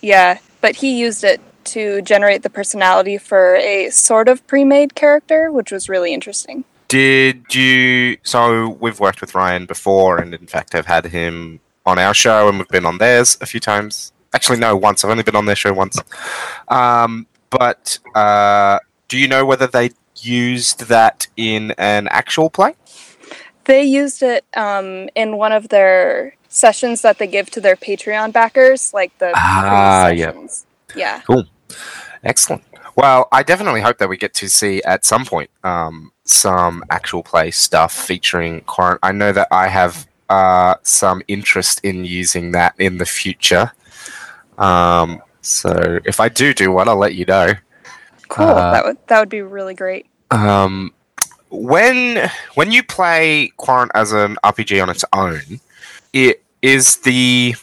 yeah, 0.00 0.38
but 0.60 0.76
he 0.76 0.96
used 1.06 1.24
it 1.24 1.40
to 1.74 2.00
generate 2.02 2.44
the 2.44 2.50
personality 2.60 3.18
for 3.18 3.56
a 3.56 3.90
sort 3.90 4.28
of 4.28 4.46
pre-made 4.46 4.94
character, 4.94 5.50
which 5.50 5.72
was 5.72 5.88
really 5.88 6.14
interesting. 6.14 6.62
Did 6.86 7.52
you? 7.52 8.16
So 8.22 8.68
we've 8.80 9.00
worked 9.00 9.20
with 9.22 9.34
Ryan 9.34 9.66
before, 9.66 10.18
and 10.18 10.32
in 10.34 10.46
fact, 10.46 10.72
have 10.72 10.86
had 10.86 11.06
him 11.06 11.58
on 11.84 11.98
our 11.98 12.14
show, 12.14 12.48
and 12.48 12.58
we've 12.58 12.68
been 12.78 12.86
on 12.86 12.98
theirs 12.98 13.36
a 13.40 13.46
few 13.46 13.58
times. 13.58 14.12
Actually, 14.34 14.58
no, 14.58 14.76
once. 14.76 15.04
I've 15.04 15.10
only 15.10 15.22
been 15.22 15.36
on 15.36 15.46
their 15.46 15.56
show 15.56 15.72
once. 15.72 15.98
Um, 16.68 17.26
but 17.50 17.98
uh, 18.14 18.78
do 19.08 19.18
you 19.18 19.28
know 19.28 19.44
whether 19.44 19.66
they 19.66 19.90
used 20.16 20.86
that 20.86 21.26
in 21.36 21.72
an 21.72 22.08
actual 22.08 22.48
play? 22.48 22.74
They 23.64 23.82
used 23.82 24.22
it 24.22 24.44
um, 24.56 25.08
in 25.14 25.36
one 25.36 25.52
of 25.52 25.68
their 25.68 26.34
sessions 26.48 27.02
that 27.02 27.18
they 27.18 27.26
give 27.26 27.50
to 27.50 27.60
their 27.60 27.76
Patreon 27.76 28.32
backers, 28.32 28.92
like 28.92 29.16
the 29.18 29.32
Ah, 29.34 30.08
yeah. 30.08 30.32
Yeah. 30.94 31.20
Excellent. 32.24 32.62
Well, 32.96 33.28
I 33.32 33.42
definitely 33.42 33.80
hope 33.80 33.98
that 33.98 34.08
we 34.08 34.16
get 34.16 34.34
to 34.34 34.48
see 34.48 34.82
at 34.82 35.04
some 35.04 35.24
point 35.24 35.50
um, 35.64 36.12
some 36.24 36.84
actual 36.90 37.22
play 37.22 37.50
stuff 37.50 37.92
featuring 37.92 38.60
Querent. 38.62 38.98
I 39.02 39.12
know 39.12 39.32
that 39.32 39.48
I 39.50 39.68
have 39.68 40.06
uh, 40.28 40.74
some 40.82 41.22
interest 41.28 41.80
in 41.82 42.04
using 42.04 42.52
that 42.52 42.74
in 42.78 42.98
the 42.98 43.06
future. 43.06 43.72
Um, 44.62 45.20
so 45.40 45.98
if 46.04 46.20
I 46.20 46.28
do 46.28 46.54
do 46.54 46.70
one, 46.70 46.88
I'll 46.88 46.96
let 46.96 47.14
you 47.14 47.24
know. 47.24 47.52
Cool. 48.28 48.46
Uh, 48.46 48.72
that 48.72 48.84
would 48.84 48.98
that 49.08 49.20
would 49.20 49.28
be 49.28 49.42
really 49.42 49.74
great. 49.74 50.06
Um, 50.30 50.94
when 51.50 52.30
when 52.54 52.72
you 52.72 52.82
play 52.82 53.52
Querent 53.58 53.90
as 53.94 54.12
an 54.12 54.36
RPG 54.44 54.80
on 54.80 54.88
its 54.88 55.04
own, 55.12 55.60
it 56.12 56.42
is 56.62 56.98
the 56.98 57.54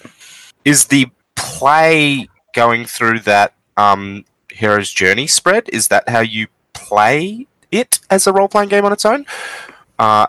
is 0.65 0.85
the 0.87 1.07
play 1.35 2.27
going 2.53 2.85
through 2.85 3.21
that 3.21 3.53
um, 3.77 4.25
hero's 4.51 4.91
journey 4.91 5.25
spread. 5.25 5.69
Is 5.69 5.87
that 5.87 6.07
how 6.09 6.19
you 6.19 6.47
play 6.73 7.47
it 7.71 7.99
as 8.09 8.27
a 8.27 8.33
role 8.33 8.49
playing 8.49 8.69
game 8.69 8.85
on 8.85 8.91
its 8.91 9.05
own? 9.05 9.25
Uh, 9.97 10.27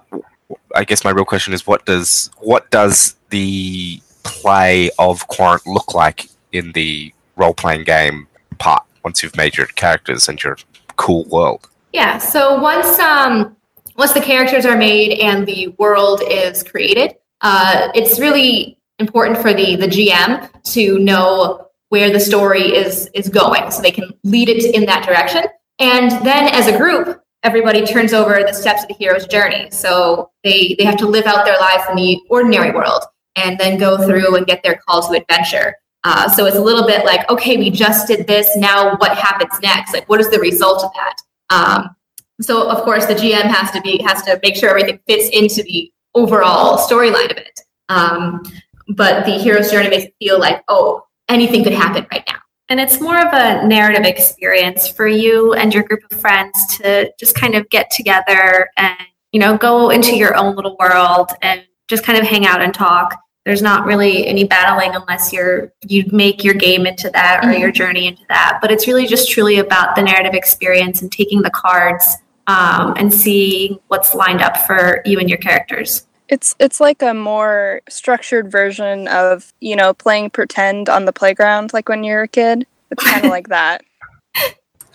I 0.74 0.84
guess 0.84 1.04
my 1.04 1.10
real 1.10 1.24
question 1.24 1.52
is 1.52 1.66
what 1.66 1.84
does 1.84 2.30
what 2.38 2.70
does 2.70 3.16
the 3.30 4.00
play 4.22 4.90
of 4.98 5.26
Querent 5.26 5.66
look 5.66 5.94
like 5.94 6.28
in 6.52 6.72
the 6.72 7.12
role 7.36 7.54
playing 7.54 7.84
game 7.84 8.26
part 8.58 8.82
once 9.04 9.22
you've 9.22 9.36
made 9.36 9.56
your 9.56 9.66
characters 9.66 10.28
and 10.28 10.42
your 10.42 10.56
cool 10.96 11.24
world? 11.24 11.68
Yeah. 11.92 12.18
So 12.18 12.60
once 12.60 12.98
um 12.98 13.56
once 13.96 14.12
the 14.12 14.20
characters 14.20 14.64
are 14.64 14.76
made 14.76 15.18
and 15.18 15.46
the 15.46 15.68
world 15.78 16.22
is 16.28 16.62
created, 16.62 17.16
uh, 17.42 17.88
it's 17.94 18.18
really 18.18 18.78
important 18.98 19.38
for 19.38 19.52
the 19.52 19.76
the 19.76 19.86
GM 19.86 20.48
to 20.72 20.98
know 20.98 21.66
where 21.88 22.12
the 22.12 22.20
story 22.20 22.62
is 22.62 23.10
is 23.14 23.28
going, 23.28 23.70
so 23.70 23.82
they 23.82 23.90
can 23.90 24.12
lead 24.24 24.48
it 24.48 24.74
in 24.74 24.86
that 24.86 25.04
direction. 25.04 25.44
And 25.78 26.10
then, 26.24 26.48
as 26.54 26.66
a 26.66 26.76
group, 26.76 27.22
everybody 27.42 27.84
turns 27.84 28.12
over 28.12 28.42
the 28.42 28.52
steps 28.52 28.82
of 28.82 28.88
the 28.88 28.94
hero's 28.94 29.26
journey. 29.26 29.68
So 29.70 30.30
they 30.44 30.76
they 30.78 30.84
have 30.84 30.98
to 30.98 31.06
live 31.06 31.26
out 31.26 31.44
their 31.44 31.58
lives 31.58 31.84
in 31.90 31.96
the 31.96 32.20
ordinary 32.30 32.70
world, 32.70 33.04
and 33.36 33.58
then 33.58 33.78
go 33.78 34.06
through 34.06 34.36
and 34.36 34.46
get 34.46 34.62
their 34.62 34.80
call 34.86 35.02
to 35.08 35.14
adventure. 35.14 35.74
Uh, 36.04 36.28
so 36.28 36.46
it's 36.46 36.56
a 36.56 36.62
little 36.62 36.86
bit 36.86 37.04
like, 37.04 37.28
okay, 37.30 37.56
we 37.56 37.70
just 37.70 38.06
did 38.06 38.26
this. 38.26 38.56
Now, 38.56 38.96
what 38.96 39.16
happens 39.16 39.60
next? 39.62 39.92
Like, 39.92 40.08
what 40.08 40.20
is 40.20 40.30
the 40.30 40.38
result 40.38 40.82
of 40.82 40.90
that? 40.94 41.16
Um, 41.50 41.96
so 42.40 42.68
of 42.70 42.82
course 42.84 43.06
the 43.06 43.14
GM 43.14 43.42
has 43.42 43.70
to 43.72 43.80
be 43.82 44.02
has 44.02 44.22
to 44.22 44.40
make 44.42 44.56
sure 44.56 44.70
everything 44.70 44.98
fits 45.06 45.28
into 45.30 45.62
the 45.62 45.92
overall 46.14 46.78
storyline 46.78 47.30
of 47.30 47.36
it. 47.36 47.60
Um, 47.88 48.42
but 48.88 49.26
the 49.26 49.32
hero's 49.32 49.70
journey 49.70 49.88
makes 49.88 50.04
it 50.04 50.14
feel 50.18 50.40
like 50.40 50.64
oh 50.68 51.04
anything 51.28 51.62
could 51.62 51.72
happen 51.72 52.06
right 52.10 52.24
now. 52.26 52.38
And 52.68 52.78
it's 52.78 53.00
more 53.00 53.18
of 53.18 53.32
a 53.32 53.66
narrative 53.66 54.04
experience 54.04 54.86
for 54.88 55.06
you 55.06 55.54
and 55.54 55.74
your 55.74 55.82
group 55.82 56.00
of 56.10 56.20
friends 56.20 56.76
to 56.78 57.12
just 57.18 57.34
kind 57.34 57.56
of 57.56 57.68
get 57.68 57.90
together 57.90 58.68
and, 58.76 58.96
you 59.32 59.40
know, 59.40 59.58
go 59.58 59.90
into 59.90 60.16
your 60.16 60.36
own 60.36 60.54
little 60.54 60.76
world 60.78 61.30
and 61.42 61.64
just 61.88 62.04
kind 62.04 62.16
of 62.16 62.24
hang 62.24 62.46
out 62.46 62.62
and 62.62 62.72
talk. 62.72 63.20
There's 63.46 63.62
not 63.62 63.86
really 63.86 64.26
any 64.26 64.44
battling 64.44 64.94
unless 64.94 65.32
you're 65.32 65.72
you 65.86 66.04
make 66.12 66.44
your 66.44 66.54
game 66.54 66.86
into 66.86 67.08
that 67.10 67.42
or 67.44 67.48
Mhm. 67.48 67.58
your 67.60 67.72
journey 67.72 68.06
into 68.06 68.22
that. 68.28 68.58
But 68.60 68.70
it's 68.70 68.86
really 68.86 69.06
just 69.06 69.30
truly 69.30 69.58
about 69.58 69.96
the 69.96 70.02
narrative 70.02 70.34
experience 70.34 71.00
and 71.00 71.10
taking 71.10 71.40
the 71.42 71.50
cards 71.50 72.04
um, 72.46 72.94
and 72.96 73.12
seeing 73.12 73.78
what's 73.88 74.14
lined 74.14 74.42
up 74.42 74.58
for 74.66 75.00
you 75.06 75.18
and 75.18 75.28
your 75.28 75.38
characters. 75.38 76.06
It's 76.28 76.54
it's 76.60 76.80
like 76.80 77.02
a 77.02 77.14
more 77.14 77.80
structured 77.88 78.50
version 78.52 79.08
of 79.08 79.52
you 79.60 79.74
know 79.74 79.94
playing 79.94 80.30
pretend 80.30 80.88
on 80.88 81.04
the 81.06 81.12
playground, 81.12 81.72
like 81.72 81.88
when 81.88 82.04
you're 82.04 82.22
a 82.22 82.28
kid. 82.28 82.66
It's 82.90 83.02
kind 83.04 83.24
of 83.24 83.30
like 83.30 83.48
that. 83.56 83.82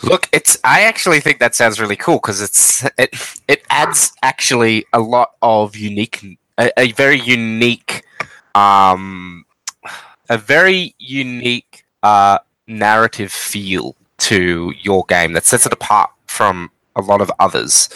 Look, 0.03 0.27
it's. 0.31 0.57
I 0.63 0.81
actually 0.83 1.19
think 1.19 1.39
that 1.39 1.55
sounds 1.55 1.79
really 1.79 1.95
cool 1.95 2.17
because 2.17 2.41
it's 2.41 2.83
it 2.97 3.15
it 3.47 3.63
adds 3.69 4.11
actually 4.21 4.85
a 4.93 4.99
lot 4.99 5.31
of 5.41 5.75
unique, 5.75 6.37
a, 6.57 6.71
a 6.77 6.91
very 6.91 7.19
unique, 7.19 8.03
um, 8.55 9.45
a 10.29 10.37
very 10.37 10.95
unique 10.97 11.85
uh, 12.01 12.39
narrative 12.67 13.31
feel 13.31 13.95
to 14.17 14.73
your 14.81 15.03
game 15.07 15.33
that 15.33 15.45
sets 15.45 15.65
it 15.65 15.73
apart 15.73 16.09
from 16.25 16.71
a 16.95 17.01
lot 17.01 17.21
of 17.21 17.31
others. 17.39 17.89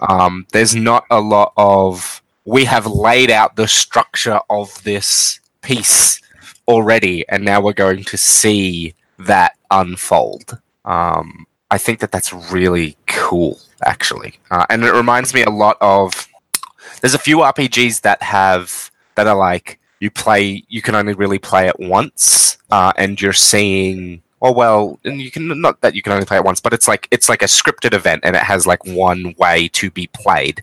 Um, 0.00 0.46
there's 0.52 0.74
not 0.74 1.04
a 1.10 1.20
lot 1.20 1.52
of 1.56 2.22
we 2.44 2.64
have 2.64 2.86
laid 2.86 3.30
out 3.30 3.56
the 3.56 3.68
structure 3.68 4.40
of 4.48 4.82
this 4.82 5.38
piece 5.60 6.20
already, 6.66 7.28
and 7.28 7.44
now 7.44 7.60
we're 7.60 7.74
going 7.74 8.04
to 8.04 8.16
see 8.16 8.94
that 9.18 9.52
unfold. 9.70 10.58
Um, 10.84 11.46
I 11.70 11.76
think 11.76 12.00
that 12.00 12.10
that's 12.10 12.32
really 12.32 12.96
cool, 13.06 13.60
actually, 13.84 14.38
uh, 14.50 14.64
and 14.70 14.82
it 14.84 14.92
reminds 14.92 15.34
me 15.34 15.42
a 15.42 15.50
lot 15.50 15.76
of. 15.80 16.26
There's 17.02 17.14
a 17.14 17.18
few 17.18 17.38
RPGs 17.38 18.00
that 18.00 18.22
have 18.22 18.90
that 19.14 19.26
are 19.26 19.36
like 19.36 19.77
you 20.00 20.10
play 20.10 20.64
you 20.68 20.82
can 20.82 20.94
only 20.94 21.14
really 21.14 21.38
play 21.38 21.68
it 21.68 21.78
once, 21.78 22.58
uh, 22.70 22.92
and 22.96 23.20
you're 23.20 23.32
seeing. 23.32 24.22
Oh 24.40 24.52
well, 24.52 25.00
and 25.04 25.20
you 25.20 25.32
can 25.32 25.60
not 25.60 25.80
that 25.80 25.96
you 25.96 26.02
can 26.02 26.12
only 26.12 26.24
play 26.24 26.36
it 26.36 26.44
once, 26.44 26.60
but 26.60 26.72
it's 26.72 26.86
like 26.86 27.08
it's 27.10 27.28
like 27.28 27.42
a 27.42 27.46
scripted 27.46 27.92
event, 27.92 28.22
and 28.24 28.36
it 28.36 28.42
has 28.42 28.66
like 28.66 28.86
one 28.86 29.34
way 29.36 29.68
to 29.68 29.90
be 29.90 30.06
played, 30.08 30.62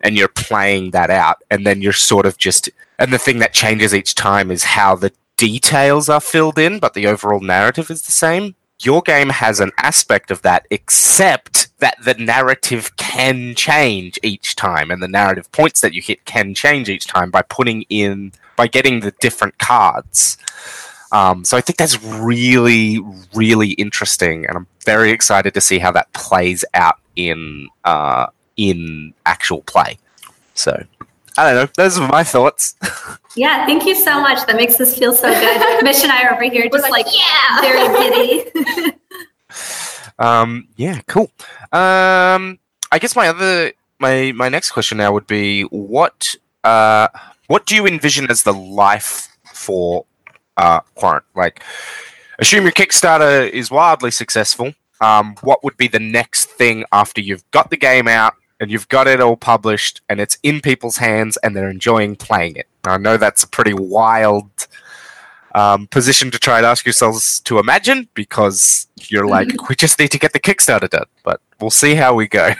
and 0.00 0.16
you're 0.16 0.28
playing 0.28 0.90
that 0.90 1.10
out, 1.10 1.42
and 1.50 1.64
then 1.64 1.80
you're 1.80 1.92
sort 1.92 2.26
of 2.26 2.38
just. 2.38 2.68
And 2.98 3.12
the 3.12 3.18
thing 3.18 3.40
that 3.40 3.52
changes 3.52 3.94
each 3.94 4.14
time 4.14 4.50
is 4.50 4.62
how 4.62 4.94
the 4.94 5.12
details 5.36 6.08
are 6.08 6.20
filled 6.20 6.58
in, 6.58 6.78
but 6.78 6.94
the 6.94 7.06
overall 7.06 7.40
narrative 7.40 7.90
is 7.90 8.02
the 8.02 8.12
same. 8.12 8.54
Your 8.80 9.02
game 9.02 9.30
has 9.30 9.60
an 9.60 9.72
aspect 9.78 10.30
of 10.30 10.42
that, 10.42 10.66
except 10.70 11.76
that 11.78 11.96
the 12.04 12.14
narrative 12.14 12.96
can 12.96 13.54
change 13.54 14.18
each 14.22 14.56
time, 14.56 14.90
and 14.90 15.02
the 15.02 15.08
narrative 15.08 15.50
points 15.52 15.80
that 15.80 15.92
you 15.92 16.02
hit 16.02 16.24
can 16.24 16.54
change 16.54 16.88
each 16.88 17.06
time 17.06 17.30
by 17.30 17.42
putting 17.42 17.82
in 17.82 18.32
by 18.56 18.66
getting 18.66 19.00
the 19.00 19.12
different 19.20 19.58
cards. 19.58 20.38
Um, 21.12 21.44
so 21.44 21.56
I 21.56 21.60
think 21.60 21.78
that's 21.78 22.02
really, 22.02 23.00
really 23.34 23.70
interesting, 23.72 24.46
and 24.46 24.56
I'm 24.56 24.66
very 24.84 25.10
excited 25.10 25.54
to 25.54 25.60
see 25.60 25.78
how 25.78 25.92
that 25.92 26.12
plays 26.12 26.64
out 26.74 26.98
in 27.16 27.68
uh, 27.84 28.26
in 28.56 29.14
actual 29.26 29.62
play. 29.62 29.98
So 30.54 30.84
I 31.36 31.52
don't 31.52 31.54
know. 31.54 31.72
Those 31.76 31.98
are 31.98 32.08
my 32.08 32.24
thoughts. 32.24 32.74
Yeah, 33.36 33.66
thank 33.66 33.84
you 33.84 33.96
so 33.96 34.20
much. 34.20 34.46
That 34.46 34.54
makes 34.54 34.80
us 34.80 34.96
feel 34.96 35.12
so 35.12 35.28
good. 35.28 35.82
Mish 35.82 36.04
and 36.04 36.12
I 36.12 36.22
are 36.22 36.34
over 36.34 36.44
here 36.44 36.68
just 36.68 36.88
like, 36.88 37.04
yeah. 37.12 37.60
very 37.60 37.98
giddy. 37.98 38.92
Um, 40.18 40.68
yeah, 40.76 41.00
cool. 41.08 41.30
Um, 41.72 42.58
I 42.92 42.98
guess 43.00 43.16
my 43.16 43.28
other 43.28 43.72
my 43.98 44.32
my 44.32 44.48
next 44.48 44.70
question 44.70 44.98
now 44.98 45.12
would 45.12 45.26
be 45.26 45.62
what 45.62 46.34
uh 46.62 47.08
what 47.46 47.66
do 47.66 47.74
you 47.74 47.86
envision 47.86 48.30
as 48.30 48.42
the 48.42 48.52
life 48.54 49.28
for 49.52 50.04
uh 50.56 50.80
Querent? 50.96 51.24
Like, 51.34 51.62
assume 52.38 52.62
your 52.64 52.72
Kickstarter 52.72 53.48
is 53.48 53.70
wildly 53.70 54.10
successful. 54.10 54.74
Um, 55.00 55.34
what 55.42 55.62
would 55.64 55.76
be 55.76 55.88
the 55.88 55.98
next 55.98 56.46
thing 56.50 56.84
after 56.92 57.20
you've 57.20 57.48
got 57.50 57.70
the 57.70 57.76
game 57.76 58.08
out 58.08 58.34
and 58.60 58.70
you've 58.70 58.88
got 58.88 59.06
it 59.06 59.20
all 59.20 59.36
published 59.36 60.00
and 60.08 60.20
it's 60.20 60.38
in 60.42 60.60
people's 60.60 60.96
hands 60.96 61.36
and 61.38 61.54
they're 61.54 61.68
enjoying 61.68 62.16
playing 62.16 62.56
it? 62.56 62.66
I 62.84 62.96
know 62.98 63.16
that's 63.16 63.42
a 63.42 63.48
pretty 63.48 63.74
wild 63.74 64.48
um, 65.54 65.86
position 65.88 66.30
to 66.30 66.38
try 66.38 66.58
and 66.58 66.66
ask 66.66 66.86
yourselves 66.86 67.40
to 67.40 67.58
imagine 67.58 68.08
because 68.14 68.86
you're 69.08 69.26
like, 69.26 69.48
we 69.68 69.74
just 69.74 69.98
need 69.98 70.10
to 70.12 70.18
get 70.18 70.32
the 70.32 70.40
Kickstarter 70.40 70.88
done, 70.88 71.06
but 71.24 71.40
we'll 71.60 71.70
see 71.70 71.94
how 71.94 72.14
we 72.14 72.26
go. 72.28 72.52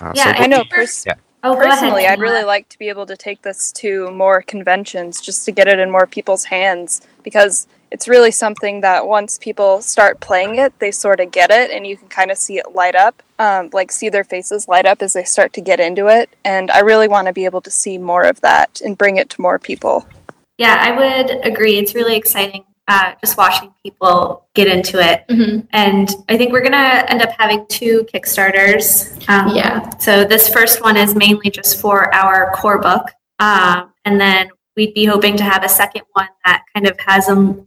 Uh, 0.00 0.12
Yeah, 0.14 0.26
what 0.28 0.40
I 0.40 0.46
know. 0.46 0.58
you- 0.58 0.64
Yeah. 1.06 1.14
Oh, 1.42 1.54
go 1.54 1.60
ahead, 1.60 1.70
personally, 1.70 2.06
I'd 2.06 2.18
really 2.18 2.44
like 2.44 2.68
to 2.70 2.78
be 2.78 2.88
able 2.88 3.06
to 3.06 3.16
take 3.16 3.42
this 3.42 3.70
to 3.72 4.10
more 4.10 4.42
conventions 4.42 5.20
just 5.20 5.44
to 5.44 5.52
get 5.52 5.68
it 5.68 5.78
in 5.78 5.90
more 5.90 6.06
people's 6.06 6.44
hands 6.44 7.02
because 7.22 7.68
it's 7.90 8.08
really 8.08 8.30
something 8.30 8.80
that 8.80 9.06
once 9.06 9.38
people 9.38 9.80
start 9.80 10.20
playing 10.20 10.56
it, 10.56 10.76
they 10.80 10.90
sort 10.90 11.20
of 11.20 11.30
get 11.30 11.50
it 11.50 11.70
and 11.70 11.86
you 11.86 11.96
can 11.96 12.08
kind 12.08 12.30
of 12.30 12.38
see 12.38 12.58
it 12.58 12.74
light 12.74 12.96
up, 12.96 13.22
um, 13.38 13.70
like 13.72 13.92
see 13.92 14.08
their 14.08 14.24
faces 14.24 14.66
light 14.66 14.86
up 14.86 15.02
as 15.02 15.12
they 15.12 15.24
start 15.24 15.52
to 15.52 15.60
get 15.60 15.78
into 15.78 16.08
it. 16.08 16.30
And 16.44 16.70
I 16.70 16.80
really 16.80 17.06
want 17.06 17.28
to 17.28 17.32
be 17.32 17.44
able 17.44 17.60
to 17.60 17.70
see 17.70 17.96
more 17.96 18.22
of 18.22 18.40
that 18.40 18.80
and 18.84 18.98
bring 18.98 19.16
it 19.16 19.30
to 19.30 19.40
more 19.40 19.58
people. 19.58 20.06
Yeah, 20.58 20.76
I 20.80 20.92
would 20.92 21.46
agree. 21.46 21.78
It's 21.78 21.94
really 21.94 22.16
exciting 22.16 22.64
uh, 22.88 23.12
just 23.20 23.36
watching 23.36 23.72
people 23.82 24.46
get 24.54 24.68
into 24.68 25.00
it. 25.00 25.24
Mhm. 25.28 25.66
And 25.72 26.08
I 26.28 26.36
think 26.36 26.52
we're 26.52 26.60
going 26.60 26.72
to 26.72 27.10
end 27.10 27.20
up 27.20 27.30
having 27.38 27.66
two 27.68 28.06
Kickstarters. 28.12 29.12
Um, 29.28 29.48
Yeah. 29.54 29.90
So 29.98 30.24
this 30.24 30.48
first 30.48 30.82
one 30.82 30.96
is 30.96 31.14
mainly 31.14 31.50
just 31.50 31.80
for 31.80 32.14
our 32.14 32.52
core 32.54 32.78
book. 32.78 33.10
Um, 33.40 33.92
and 34.04 34.20
then 34.20 34.50
we'd 34.76 34.94
be 34.94 35.04
hoping 35.04 35.36
to 35.36 35.42
have 35.44 35.64
a 35.64 35.68
second 35.68 36.02
one 36.12 36.28
that 36.44 36.62
kind 36.74 36.86
of 36.86 36.98
has 37.00 37.28
um, 37.28 37.66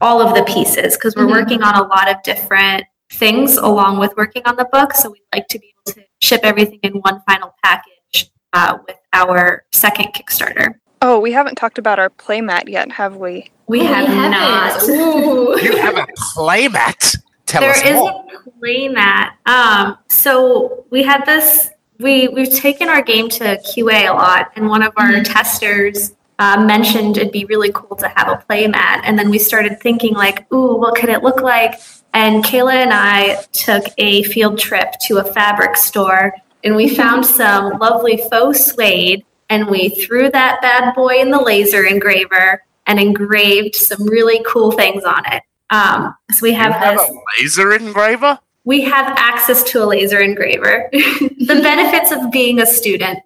all 0.00 0.20
of 0.20 0.34
the 0.34 0.42
pieces 0.44 0.96
because 0.96 1.14
we're 1.14 1.26
Mhm. 1.26 1.32
working 1.42 1.62
on 1.62 1.74
a 1.76 1.82
lot 1.86 2.10
of 2.10 2.22
different 2.24 2.84
things 3.12 3.56
along 3.56 3.98
with 3.98 4.12
working 4.16 4.42
on 4.44 4.56
the 4.56 4.66
book. 4.72 4.92
So 4.92 5.10
we'd 5.10 5.22
like 5.34 5.48
to 5.48 5.58
be 5.58 5.72
able 5.74 5.94
to 5.94 6.04
ship 6.20 6.40
everything 6.42 6.80
in 6.82 6.92
one 6.94 7.22
final 7.28 7.54
package 7.64 8.30
uh, 8.52 8.78
with 8.86 8.96
our 9.12 9.64
second 9.72 10.06
Kickstarter. 10.14 10.74
Oh, 11.00 11.18
we 11.20 11.32
haven't 11.32 11.54
talked 11.56 11.78
about 11.78 11.98
our 11.98 12.10
playmat 12.10 12.68
yet, 12.68 12.90
have 12.92 13.16
we? 13.16 13.50
We 13.66 13.80
Oh, 13.82 13.84
have 13.84 14.06
haven't. 14.08 14.88
Ooh. 14.90 15.60
You 15.60 15.76
have 15.76 15.96
a 15.96 16.06
playmat. 16.36 17.16
Tell 17.46 17.60
There 17.62 17.70
us 17.70 17.82
is 17.82 17.94
more. 17.94 18.24
a 18.34 18.50
playmat. 18.62 19.30
Um, 19.46 19.96
so 20.08 20.84
we 20.90 21.02
had 21.02 21.24
this. 21.24 21.70
We 22.00 22.28
we've 22.28 22.52
taken 22.54 22.88
our 22.88 23.02
game 23.02 23.28
to 23.30 23.58
QA 23.58 24.08
a 24.08 24.12
lot, 24.12 24.52
and 24.56 24.68
one 24.68 24.82
of 24.82 24.92
our 24.96 25.08
Mhm. 25.10 25.24
testers 25.32 26.12
uh, 26.40 26.64
mentioned 26.64 27.16
it'd 27.16 27.32
be 27.32 27.44
really 27.46 27.72
cool 27.72 27.96
to 27.96 28.06
have 28.14 28.28
a 28.28 28.44
playmat. 28.48 29.00
And 29.02 29.18
then 29.18 29.28
we 29.30 29.38
started 29.40 29.80
thinking 29.80 30.14
like, 30.14 30.50
ooh, 30.52 30.76
what 30.76 30.94
could 30.94 31.08
it 31.08 31.24
look 31.24 31.40
like? 31.42 31.74
And 32.14 32.44
Kayla 32.44 32.74
and 32.74 32.92
I 32.92 33.42
took 33.52 33.84
a 33.98 34.22
field 34.24 34.56
trip 34.58 34.92
to 35.08 35.18
a 35.18 35.24
fabric 35.24 35.76
store, 35.76 36.34
and 36.62 36.76
we 36.76 36.94
found 36.94 37.26
some 37.40 37.78
lovely 37.78 38.22
faux 38.30 38.64
suede, 38.66 39.24
and 39.48 39.68
we 39.68 39.90
threw 39.90 40.30
that 40.30 40.60
bad 40.60 40.94
boy 40.94 41.20
in 41.20 41.30
the 41.30 41.40
laser 41.40 41.84
engraver 41.84 42.62
and 42.86 42.98
engraved 42.98 43.74
some 43.74 44.06
really 44.06 44.42
cool 44.46 44.72
things 44.72 45.04
on 45.04 45.22
it. 45.32 45.42
Um, 45.70 46.14
so 46.32 46.38
we 46.42 46.52
have 46.52 46.72
have 46.72 46.98
this 46.98 47.10
a 47.10 47.42
laser 47.42 47.74
engraver? 47.74 48.38
we 48.68 48.82
have 48.82 49.14
access 49.16 49.62
to 49.62 49.82
a 49.82 49.86
laser 49.86 50.20
engraver. 50.20 50.88
the 50.92 51.60
benefits 51.62 52.12
of 52.12 52.30
being 52.30 52.60
a 52.60 52.66
student. 52.66 53.18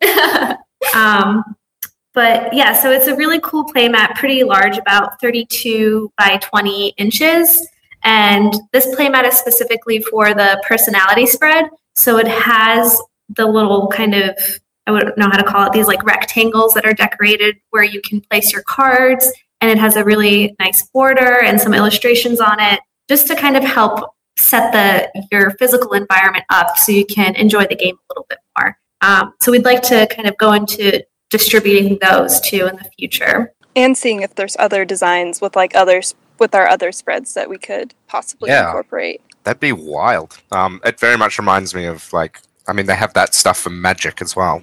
um, 0.94 1.42
but 2.14 2.54
yeah, 2.54 2.72
so 2.74 2.92
it's 2.92 3.08
a 3.08 3.16
really 3.16 3.40
cool 3.40 3.64
playmat, 3.64 4.14
pretty 4.14 4.44
large, 4.44 4.78
about 4.78 5.20
32 5.20 6.12
by 6.16 6.36
20 6.36 6.90
inches. 6.90 7.66
And 8.04 8.54
this 8.72 8.86
playmat 8.94 9.26
is 9.26 9.34
specifically 9.34 10.00
for 10.02 10.32
the 10.32 10.62
personality 10.64 11.26
spread. 11.26 11.64
So 11.94 12.18
it 12.18 12.28
has 12.28 13.02
the 13.30 13.46
little 13.46 13.88
kind 13.88 14.14
of, 14.14 14.38
I 14.86 14.90
wouldn't 14.90 15.16
know 15.16 15.28
how 15.30 15.38
to 15.38 15.44
call 15.44 15.66
it, 15.66 15.72
these 15.72 15.86
like 15.86 16.02
rectangles 16.04 16.74
that 16.74 16.84
are 16.84 16.92
decorated 16.92 17.56
where 17.70 17.84
you 17.84 18.00
can 18.00 18.20
place 18.20 18.52
your 18.52 18.62
cards. 18.62 19.30
And 19.60 19.70
it 19.70 19.78
has 19.78 19.94
a 19.96 20.02
really 20.04 20.56
nice 20.58 20.88
border 20.88 21.40
and 21.42 21.60
some 21.60 21.72
illustrations 21.72 22.40
on 22.40 22.58
it 22.58 22.80
just 23.08 23.28
to 23.28 23.36
kind 23.36 23.56
of 23.56 23.62
help 23.62 24.10
set 24.36 24.72
the 24.72 25.22
your 25.30 25.50
physical 25.52 25.92
environment 25.92 26.44
up 26.50 26.76
so 26.78 26.90
you 26.90 27.04
can 27.06 27.36
enjoy 27.36 27.64
the 27.66 27.76
game 27.76 27.94
a 27.94 28.04
little 28.12 28.26
bit 28.28 28.38
more. 28.58 28.76
Um, 29.02 29.34
so 29.40 29.52
we'd 29.52 29.64
like 29.64 29.82
to 29.82 30.08
kind 30.08 30.28
of 30.28 30.36
go 30.36 30.52
into 30.52 31.04
distributing 31.30 31.98
those 32.02 32.40
too 32.40 32.66
in 32.66 32.76
the 32.76 32.90
future. 32.98 33.52
And 33.76 33.96
seeing 33.96 34.22
if 34.22 34.34
there's 34.34 34.56
other 34.58 34.84
designs 34.84 35.40
with 35.40 35.54
like 35.54 35.76
others 35.76 36.14
with 36.40 36.54
our 36.56 36.66
other 36.68 36.90
spreads 36.90 37.34
that 37.34 37.48
we 37.48 37.56
could 37.58 37.94
possibly 38.08 38.50
Yeah. 38.50 38.66
incorporate. 38.66 39.20
That'd 39.44 39.60
be 39.60 39.72
wild. 39.72 40.38
Um, 40.50 40.80
it 40.84 40.98
very 40.98 41.16
much 41.16 41.38
reminds 41.38 41.74
me 41.74 41.86
of 41.86 42.12
like, 42.12 42.40
I 42.68 42.72
mean, 42.72 42.86
they 42.86 42.94
have 42.96 43.14
that 43.14 43.34
stuff 43.34 43.58
for 43.58 43.70
Magic 43.70 44.20
as 44.22 44.36
well, 44.36 44.62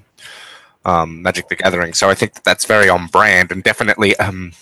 um, 0.85 1.21
Magic 1.21 1.49
the 1.49 1.55
Gathering. 1.55 1.93
So 1.93 2.09
I 2.09 2.15
think 2.15 2.33
that 2.33 2.43
that's 2.43 2.65
very 2.65 2.89
on 2.89 3.07
brand 3.07 3.51
and 3.51 3.63
definitely. 3.63 4.15
Um, 4.17 4.53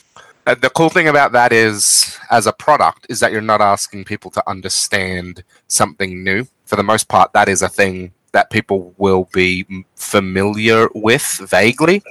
uh, 0.46 0.56
the 0.56 0.70
cool 0.70 0.90
thing 0.90 1.10
about 1.10 1.34
that 1.34 1.52
is, 1.52 2.18
as 2.32 2.48
a 2.48 2.54
product, 2.54 3.06
is 3.10 3.20
that 3.20 3.34
you're 3.34 3.42
not 3.42 3.60
asking 3.60 4.06
people 4.06 4.32
to 4.32 4.42
understand 4.50 5.44
something 5.68 6.24
new. 6.24 6.48
For 6.66 6.78
the 6.78 6.84
most 6.84 7.10
part, 7.10 7.34
that 7.34 7.50
is 7.50 7.62
a 7.62 7.68
thing 7.68 8.14
that 8.32 8.50
people 8.50 8.94
will 8.98 9.28
be 9.34 9.66
familiar 9.96 10.88
with 10.96 11.42
vaguely. 11.50 12.02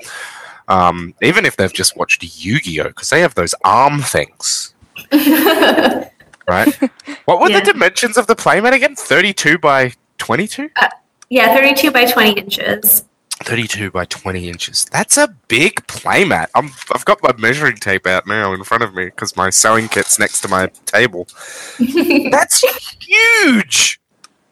Um, 0.69 1.15
even 1.23 1.47
if 1.47 1.57
they've 1.57 1.73
just 1.73 1.97
watched 1.97 2.23
Yu-Gi-Oh, 2.23 2.89
because 2.89 3.09
they 3.09 3.21
have 3.21 3.35
those 3.37 3.55
arm 3.65 4.03
things, 4.03 4.75
right? 5.13 6.75
What 7.25 7.41
were 7.41 7.49
Yeah. 7.51 7.61
the 7.61 7.73
dimensions 7.73 8.17
of 8.17 8.27
the 8.27 8.37
playmat 8.37 8.73
again? 8.73 8.97
32 8.97 9.59
by 9.59 9.93
22? 10.19 10.69
Yeah, 11.29 11.55
32 11.55 11.91
by 11.91 12.05
20 12.05 12.33
inches. 12.41 13.05
32 13.43 13.91
by 13.91 14.05
20 14.07 14.49
inches. 14.49 14.87
That's 14.87 15.17
a 15.19 15.29
big 15.49 15.75
playmat. 15.87 16.49
I'm, 16.55 16.71
I've 16.95 17.05
got 17.05 17.23
my 17.23 17.35
measuring 17.37 17.77
tape 17.77 18.07
out 18.07 18.27
now 18.27 18.53
in 18.55 18.65
front 18.65 18.83
of 18.83 18.95
me 18.95 19.07
because 19.07 19.37
my 19.37 19.51
sewing 19.51 19.89
kit's 19.89 20.19
next 20.19 20.41
to 20.43 20.49
my 20.49 20.69
table. 20.87 21.29
That's 22.31 22.61
huge! 23.01 24.01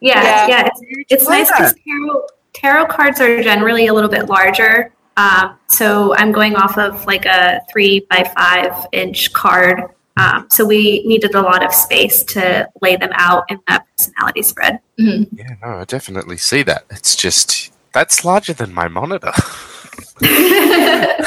Yeah, 0.01 0.21
Yeah. 0.21 0.47
yeah, 0.47 0.67
it's, 0.67 0.81
it's 1.09 1.27
nice 1.29 1.49
because 1.49 1.73
tarot, 1.73 2.27
tarot 2.53 2.85
cards 2.87 3.19
are 3.21 3.41
generally 3.41 3.87
a 3.87 3.93
little 3.93 4.09
bit 4.09 4.27
larger. 4.27 4.93
Um, 5.17 5.57
so 5.67 6.13
I'm 6.17 6.31
going 6.31 6.55
off 6.55 6.77
of 6.77 7.05
like 7.05 7.25
a 7.25 7.61
three 7.71 8.05
by 8.09 8.29
five 8.35 8.85
inch 8.91 9.31
card. 9.33 9.81
Um, 10.17 10.47
so 10.49 10.65
we 10.65 11.03
needed 11.05 11.35
a 11.35 11.41
lot 11.41 11.63
of 11.63 11.73
space 11.73 12.23
to 12.23 12.69
lay 12.81 12.95
them 12.95 13.11
out 13.13 13.43
in 13.49 13.59
that 13.67 13.85
personality 13.97 14.41
spread. 14.43 14.79
Mhm. 14.99 15.27
Yeah, 15.33 15.55
no, 15.61 15.79
I 15.79 15.83
definitely 15.83 16.37
see 16.37 16.63
that. 16.63 16.85
It's 16.89 17.15
just, 17.15 17.73
that's 17.93 18.23
larger 18.23 18.53
than 18.53 18.73
my 18.73 18.87
monitor. 18.87 19.33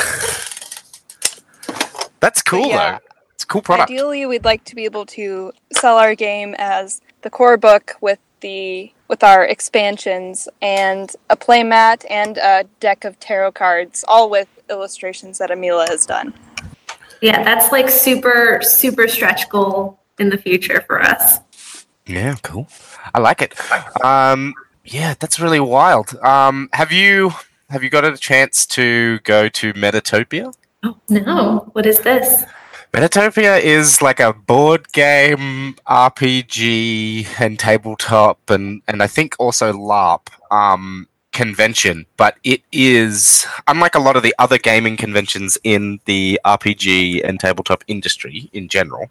That's 2.20 2.42
cool, 2.42 2.66
yeah. 2.66 2.92
though. 2.92 2.98
It's 3.34 3.44
a 3.44 3.46
cool 3.46 3.62
product. 3.62 3.90
Ideally, 3.90 4.26
we'd 4.26 4.44
like 4.44 4.64
to 4.64 4.74
be 4.74 4.84
able 4.84 5.06
to 5.06 5.52
sell 5.72 5.98
our 5.98 6.14
game 6.14 6.54
as 6.58 7.00
the 7.22 7.30
core 7.30 7.56
book 7.56 7.94
with 8.00 8.18
the 8.40 8.92
with 9.08 9.24
our 9.24 9.44
expansions 9.44 10.48
and 10.60 11.14
a 11.30 11.36
playmat 11.36 12.04
and 12.10 12.36
a 12.38 12.64
deck 12.80 13.04
of 13.04 13.18
tarot 13.20 13.52
cards, 13.52 14.04
all 14.06 14.28
with 14.28 14.48
illustrations 14.68 15.38
that 15.38 15.50
Amila 15.50 15.88
has 15.88 16.04
done. 16.04 16.34
Yeah, 17.20 17.42
that's 17.42 17.72
like 17.72 17.88
super, 17.88 18.60
super 18.62 19.08
stretch 19.08 19.48
goal 19.48 19.98
in 20.18 20.30
the 20.30 20.38
future 20.38 20.82
for 20.86 21.02
us. 21.02 21.40
Yeah, 22.06 22.36
cool. 22.42 22.68
I 23.14 23.20
like 23.20 23.42
it. 23.42 23.54
Um, 24.04 24.54
yeah, 24.84 25.14
that's 25.18 25.38
really 25.40 25.60
wild. 25.60 26.14
Um, 26.22 26.68
have 26.72 26.92
you 26.92 27.32
have 27.70 27.82
you 27.82 27.90
got 27.90 28.04
a 28.04 28.16
chance 28.16 28.66
to 28.66 29.18
go 29.20 29.48
to 29.48 29.72
Metatopia? 29.74 30.54
Oh 30.82 30.96
no! 31.08 31.68
What 31.72 31.84
is 31.86 32.00
this? 32.00 32.44
Metatopia 32.92 33.60
is 33.60 34.00
like 34.00 34.20
a 34.20 34.32
board 34.32 34.90
game, 34.92 35.74
RPG, 35.86 37.26
and 37.38 37.58
tabletop, 37.58 38.48
and 38.48 38.80
and 38.88 39.02
I 39.02 39.06
think 39.06 39.36
also 39.38 39.72
LARP 39.72 40.28
um, 40.50 41.06
convention. 41.32 42.06
But 42.16 42.36
it 42.44 42.62
is 42.72 43.46
unlike 43.66 43.94
a 43.94 44.00
lot 44.00 44.16
of 44.16 44.22
the 44.22 44.34
other 44.38 44.58
gaming 44.58 44.96
conventions 44.96 45.58
in 45.64 46.00
the 46.04 46.40
RPG 46.44 47.22
and 47.24 47.38
tabletop 47.38 47.84
industry 47.86 48.50
in 48.52 48.68
general. 48.68 49.10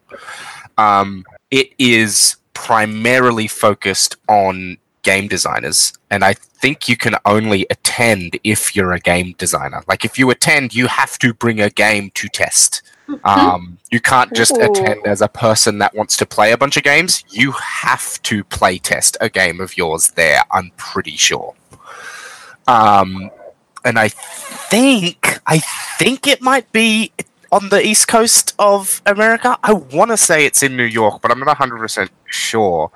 Um, 0.78 1.26
it 1.51 1.72
is 1.78 2.38
primarily 2.53 3.47
focused 3.47 4.15
on 4.28 4.78
game 5.03 5.28
designers, 5.28 5.93
and 6.11 6.24
I 6.24 6.34
think 6.34 6.89
you 6.89 6.97
can 6.97 7.15
only 7.26 7.65
attend 7.70 8.38
if 8.43 8.76
you're 8.76 8.93
a 8.93 8.99
game 8.99 9.34
designer. 9.38 9.84
Like 9.88 10.03
if 10.03 10.20
you 10.20 10.30
attend, 10.30 10.76
you 10.76 10.88
have 10.88 11.18
to 11.20 11.34
bring 11.34 11.61
a 11.61 11.70
game 11.70 12.11
to 12.15 12.28
test. 12.28 12.82
Um, 13.24 13.78
you 13.89 14.01
can't 14.01 14.34
just 14.34 14.57
Ooh. 14.57 14.61
attend 14.61 15.07
as 15.07 15.22
a 15.22 15.28
person 15.30 15.78
that 15.80 15.95
wants 15.95 16.18
to 16.18 16.26
play 16.26 16.51
a 16.51 16.57
bunch 16.57 16.76
of 16.78 16.84
games. 16.84 17.24
You 17.30 17.51
have 17.53 18.22
to 18.24 18.43
play 18.43 18.80
test 18.80 19.15
a 19.22 19.30
game 19.30 19.61
of 19.61 19.78
yours 19.78 20.11
there. 20.11 20.41
I'm 20.51 20.72
pretty 20.76 21.15
sure. 21.15 21.55
Um, 22.68 23.32
and 23.86 23.97
I 23.97 24.09
think 24.09 25.39
I 25.47 25.59
think 25.97 26.28
it 26.28 26.41
might 26.41 26.72
be 26.72 27.11
on 27.51 27.70
the 27.70 27.86
east 27.86 28.07
coast 28.07 28.53
of 28.59 29.01
America. 29.05 29.57
I 29.63 29.74
want 29.74 30.11
to 30.11 30.18
say 30.18 30.45
it's 30.45 30.61
in 30.61 30.76
New 30.76 30.84
York, 30.84 31.22
but 31.22 31.32
I'm 31.32 31.39
not 31.39 31.47
100 31.47 31.78
percent 31.78 32.11
sure. 32.26 32.91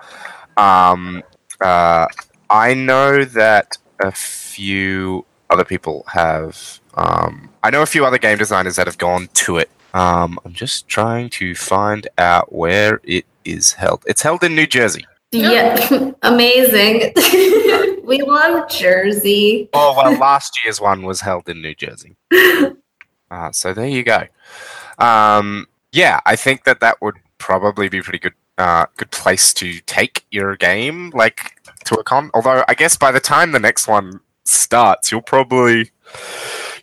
Um, 0.57 1.23
uh, 1.61 2.07
I 2.49 2.73
know 2.73 3.23
that 3.23 3.77
a 4.01 4.11
few 4.11 5.25
other 5.49 5.63
people 5.63 6.03
have. 6.07 6.79
Um, 6.95 7.49
I 7.63 7.69
know 7.69 7.81
a 7.81 7.85
few 7.85 8.05
other 8.05 8.17
game 8.17 8.37
designers 8.37 8.75
that 8.75 8.87
have 8.87 8.97
gone 8.97 9.29
to 9.33 9.57
it. 9.57 9.69
Um, 9.93 10.39
I'm 10.45 10.53
just 10.53 10.87
trying 10.87 11.29
to 11.31 11.55
find 11.55 12.07
out 12.17 12.53
where 12.53 12.99
it 13.03 13.25
is 13.45 13.73
held. 13.73 14.03
It's 14.07 14.21
held 14.21 14.43
in 14.43 14.55
New 14.55 14.67
Jersey. 14.67 15.05
Yeah, 15.31 16.11
amazing. 16.23 17.13
we 18.11 18.21
love 18.21 18.69
Jersey. 18.69 19.69
Oh 19.73 19.93
well, 19.95 20.19
last 20.19 20.59
year's 20.63 20.81
one 20.81 21.03
was 21.03 21.21
held 21.21 21.47
in 21.47 21.61
New 21.61 21.73
Jersey. 21.73 22.15
Uh, 23.31 23.49
so 23.49 23.73
there 23.73 23.87
you 23.87 24.03
go. 24.03 24.25
Um, 24.97 25.65
yeah, 25.93 26.19
I 26.25 26.35
think 26.35 26.65
that 26.65 26.81
that 26.81 27.01
would 27.01 27.15
probably 27.37 27.87
be 27.87 27.99
a 27.99 28.03
pretty 28.03 28.19
good, 28.19 28.33
uh, 28.57 28.87
good 28.97 29.09
place 29.11 29.53
to 29.53 29.79
take 29.85 30.25
your 30.31 30.57
game, 30.57 31.11
like 31.11 31.53
to 31.85 31.95
a 31.95 32.03
con. 32.03 32.29
Although 32.33 32.65
I 32.67 32.73
guess 32.73 32.97
by 32.97 33.09
the 33.09 33.21
time 33.21 33.53
the 33.53 33.59
next 33.59 33.87
one 33.87 34.19
starts, 34.43 35.13
you'll 35.13 35.21
probably 35.21 35.91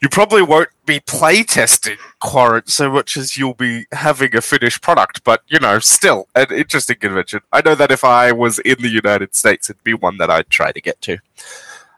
you 0.03 0.09
probably 0.09 0.43
won't 0.43 0.69
be 0.87 1.01
play 1.01 1.43
testing 1.43 1.97
Querent 2.21 2.69
so 2.69 2.91
much 2.91 3.17
as 3.17 3.37
you'll 3.37 3.55
be 3.55 3.87
having 3.93 4.35
a 4.37 4.41
finished 4.41 4.83
product. 4.83 5.25
But 5.25 5.43
you 5.49 5.59
know, 5.59 5.79
still 5.79 6.29
an 6.35 6.47
interesting 6.51 6.97
convention. 6.97 7.41
I 7.53 7.63
know 7.65 7.75
that 7.75 7.91
if 7.91 8.05
I 8.05 8.33
was 8.33 8.59
in 8.61 8.77
the 8.81 8.89
United 8.89 9.35
States, 9.35 9.71
it'd 9.71 9.83
be 9.85 9.95
one 9.95 10.19
that 10.19 10.31
I'd 10.31 10.51
try 10.51 10.73
to 10.73 10.81
get 10.81 11.01
to. 11.03 11.19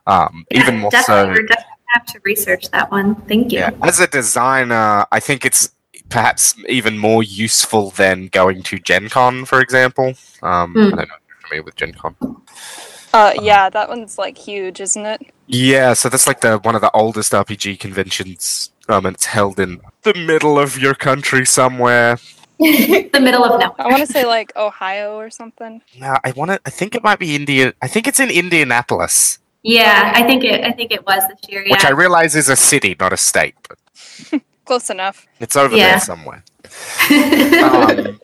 Um, 0.06 0.46
even 0.50 0.78
more 0.78 0.90
so. 0.90 0.98
definitely, 0.98 1.42
We're 1.42 1.46
definitely 1.46 1.74
have 1.94 2.06
to 2.06 2.20
research 2.24 2.70
that 2.70 2.90
one. 2.90 3.14
Thank 3.22 3.52
you. 3.52 3.60
Yeah, 3.60 3.70
as 3.82 4.00
a 4.00 4.06
designer, 4.06 5.06
I 5.12 5.20
think 5.20 5.44
it's 5.44 5.70
perhaps 6.08 6.54
even 6.68 6.98
more 6.98 7.22
useful 7.22 7.90
than 7.90 8.26
going 8.28 8.62
to 8.64 8.78
Gen 8.78 9.08
Con, 9.08 9.44
for 9.44 9.60
example. 9.60 10.14
Um, 10.42 10.72
Hmm. 10.72 10.78
I 10.78 10.82
don't 10.82 10.96
know 10.96 11.02
if 11.02 11.08
you're 11.28 11.36
familiar 11.42 11.62
with 11.62 11.76
Gen 11.76 11.92
Con. 11.92 12.16
Uh, 13.12 13.32
yeah, 13.42 13.68
that 13.70 13.88
one's 13.88 14.18
like 14.18 14.38
huge, 14.38 14.80
isn't 14.80 15.04
it? 15.06 15.20
Yeah, 15.46 15.94
so 15.94 16.08
that's 16.08 16.26
like 16.26 16.40
the 16.42 16.58
one 16.58 16.74
of 16.74 16.80
the 16.80 16.90
oldest 16.92 17.32
RPG 17.32 17.80
conventions. 17.80 18.70
Um, 18.88 19.06
and 19.06 19.14
it's 19.14 19.26
held 19.26 19.58
in 19.60 19.80
the 20.02 20.14
middle 20.14 20.58
of 20.58 20.78
your 20.78 20.94
country 20.94 21.44
somewhere. 21.46 22.18
the 22.58 23.20
middle 23.20 23.44
of 23.44 23.58
nowhere. 23.60 23.74
I 23.80 23.86
want 23.86 24.06
to 24.06 24.12
say 24.12 24.26
like 24.26 24.52
Ohio 24.56 25.16
or 25.16 25.30
something. 25.30 25.80
No, 25.98 26.16
I 26.24 26.32
want 26.32 26.50
to. 26.52 26.60
I 26.66 26.70
think 26.70 26.94
it 26.94 27.02
might 27.02 27.18
be 27.18 27.34
India. 27.34 27.72
I 27.82 27.88
think 27.88 28.06
it's 28.06 28.20
in 28.20 28.30
Indianapolis, 28.30 29.38
Yeah, 29.62 30.12
I 30.14 30.22
think 30.24 30.44
it. 30.44 30.62
I 30.64 30.72
think 30.72 30.92
it 30.92 31.04
was 31.06 31.26
this 31.28 31.38
year. 31.48 31.64
Yeah. 31.66 31.72
which 31.74 31.84
I 31.84 31.90
realize 31.90 32.36
is 32.36 32.48
a 32.48 32.56
city, 32.56 32.96
not 33.00 33.12
a 33.12 33.16
state, 33.16 33.54
but 33.68 34.40
Close 34.66 34.90
enough. 34.90 35.26
it's 35.40 35.56
over 35.56 35.74
Yeah. 35.76 35.90
there 35.92 36.00
somewhere. 36.00 36.44
um, 37.10 38.20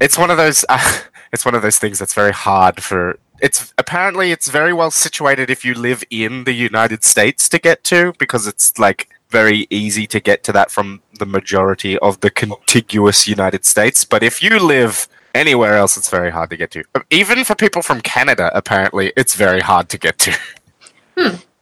it's 0.00 0.18
one 0.18 0.30
of 0.30 0.36
those 0.36 0.64
uh, 0.68 0.98
it's 1.32 1.44
one 1.44 1.54
of 1.54 1.62
those 1.62 1.78
things 1.78 1.98
that's 1.98 2.14
very 2.14 2.32
hard 2.32 2.82
for 2.82 3.18
it's 3.40 3.72
apparently 3.78 4.32
it's 4.32 4.48
very 4.50 4.72
well 4.72 4.90
situated 4.90 5.50
if 5.50 5.64
you 5.64 5.74
live 5.74 6.04
in 6.10 6.44
the 6.44 6.52
United 6.52 7.04
States 7.04 7.48
to 7.50 7.58
get 7.58 7.82
to 7.84 8.12
because 8.18 8.46
it's 8.46 8.78
like 8.78 9.08
very 9.30 9.66
easy 9.70 10.06
to 10.08 10.20
get 10.20 10.42
to 10.44 10.52
that 10.52 10.70
from 10.70 11.00
the 11.18 11.26
majority 11.26 11.96
of 11.98 12.20
the 12.20 12.30
contiguous 12.30 13.28
United 13.28 13.64
States. 13.64 14.04
But 14.04 14.22
if 14.22 14.42
you 14.42 14.58
live 14.58 15.08
anywhere 15.34 15.74
else 15.76 15.96
it's 15.96 16.10
very 16.10 16.30
hard 16.30 16.50
to 16.50 16.56
get 16.56 16.70
to. 16.72 16.82
Even 17.10 17.44
for 17.44 17.54
people 17.54 17.82
from 17.82 18.00
Canada 18.00 18.50
apparently 18.54 19.12
it's 19.16 19.34
very 19.34 19.60
hard 19.60 19.88
to 19.90 19.98
get 19.98 20.18
to. 20.18 20.32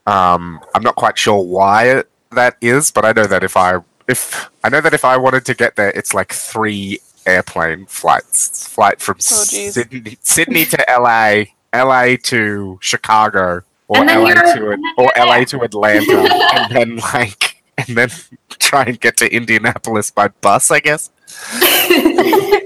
Um 0.07 0.59
I'm 0.73 0.83
not 0.83 0.95
quite 0.95 1.17
sure 1.17 1.41
why 1.43 2.03
that 2.31 2.57
is 2.61 2.91
but 2.91 3.05
I 3.05 3.11
know 3.11 3.25
that 3.27 3.43
if 3.43 3.55
I 3.57 3.79
if 4.07 4.49
I 4.63 4.69
know 4.69 4.81
that 4.81 4.93
if 4.93 5.05
I 5.05 5.17
wanted 5.17 5.45
to 5.45 5.53
get 5.53 5.75
there, 5.75 5.91
it's 5.91 6.13
like 6.15 6.33
three 6.33 6.99
airplane 7.27 7.85
flights. 7.85 8.47
It's 8.49 8.67
flight 8.67 8.99
from 9.01 9.17
Oh. 9.17 9.19
Sydney, 9.21 10.17
Sydney 10.21 10.65
to 10.65 10.83
LA, 10.89 11.43
LA 11.73 12.15
to 12.23 12.77
Chicago, 12.81 13.61
or 13.87 14.05
LA 14.05 14.33
to 14.33 14.77
or 14.97 15.11
LA 15.17 15.43
to 15.45 15.61
Atlanta, 15.61 16.29
and 16.53 16.75
then 16.75 16.97
like 16.97 17.63
and 17.77 17.97
then 17.97 18.09
try 18.59 18.83
and 18.83 18.99
get 18.99 19.17
to 19.17 19.33
Indianapolis 19.33 20.11
by 20.11 20.27
bus. 20.27 20.71
I 20.71 20.79
guess. 20.79 21.09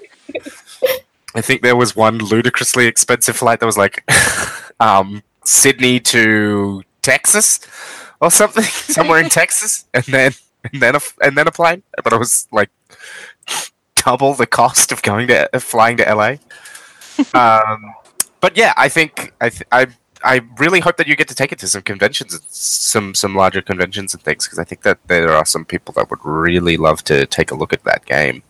I 1.36 1.42
think 1.42 1.64
there 1.64 1.76
was 1.76 1.96
one 1.96 2.20
ludicrously 2.20 2.86
expensive 2.86 3.36
flight 3.36 3.60
that 3.60 3.66
was 3.66 3.78
like 3.78 4.08
um, 4.80 5.24
Sydney 5.44 6.00
to 6.02 6.84
Texas 7.02 7.60
or 8.22 8.30
something, 8.30 8.64
somewhere 8.64 9.20
in 9.20 9.30
Texas, 9.30 9.86
and 9.94 10.04
then 10.06 10.34
and 10.72 10.82
then 10.82 10.96
a 10.96 11.00
and 11.22 11.38
then 11.38 11.48
a 11.48 11.52
plane, 11.52 11.84
but 12.04 12.14
it 12.14 12.20
was 12.20 12.48
like 12.52 12.70
double 13.96 14.34
the 14.34 14.46
cost 14.46 14.92
of 14.92 15.02
going 15.02 15.28
to 15.28 15.50
flying 15.60 15.98
to 15.98 16.04
LA. 16.04 16.36
um, 17.34 17.94
but 18.44 18.58
yeah, 18.58 18.74
I 18.76 18.90
think 18.90 19.34
I 19.40 19.50
th- 19.50 19.70
I 19.72 19.88
I 20.22 20.42
really 20.60 20.82
hope 20.82 20.98
that 20.98 21.08
you 21.08 21.16
get 21.16 21.30
to 21.30 21.36
take 21.36 21.54
it 21.54 21.60
to 21.60 21.68
some 21.68 21.82
conventions, 21.82 22.34
and 22.34 22.44
some 22.50 23.16
some 23.16 23.38
larger 23.38 23.62
conventions 23.62 24.14
and 24.14 24.22
things, 24.22 24.46
because 24.46 24.60
I 24.60 24.66
think 24.66 24.82
that 24.82 25.00
there 25.08 25.32
are 25.32 25.46
some 25.46 25.64
people 25.64 25.94
that 25.94 26.10
would 26.10 26.20
really 26.26 26.76
love 26.76 27.06
to 27.06 27.26
take 27.26 27.52
a 27.52 27.56
look 27.56 27.72
at 27.72 27.86
that 27.86 28.06
game. 28.06 28.44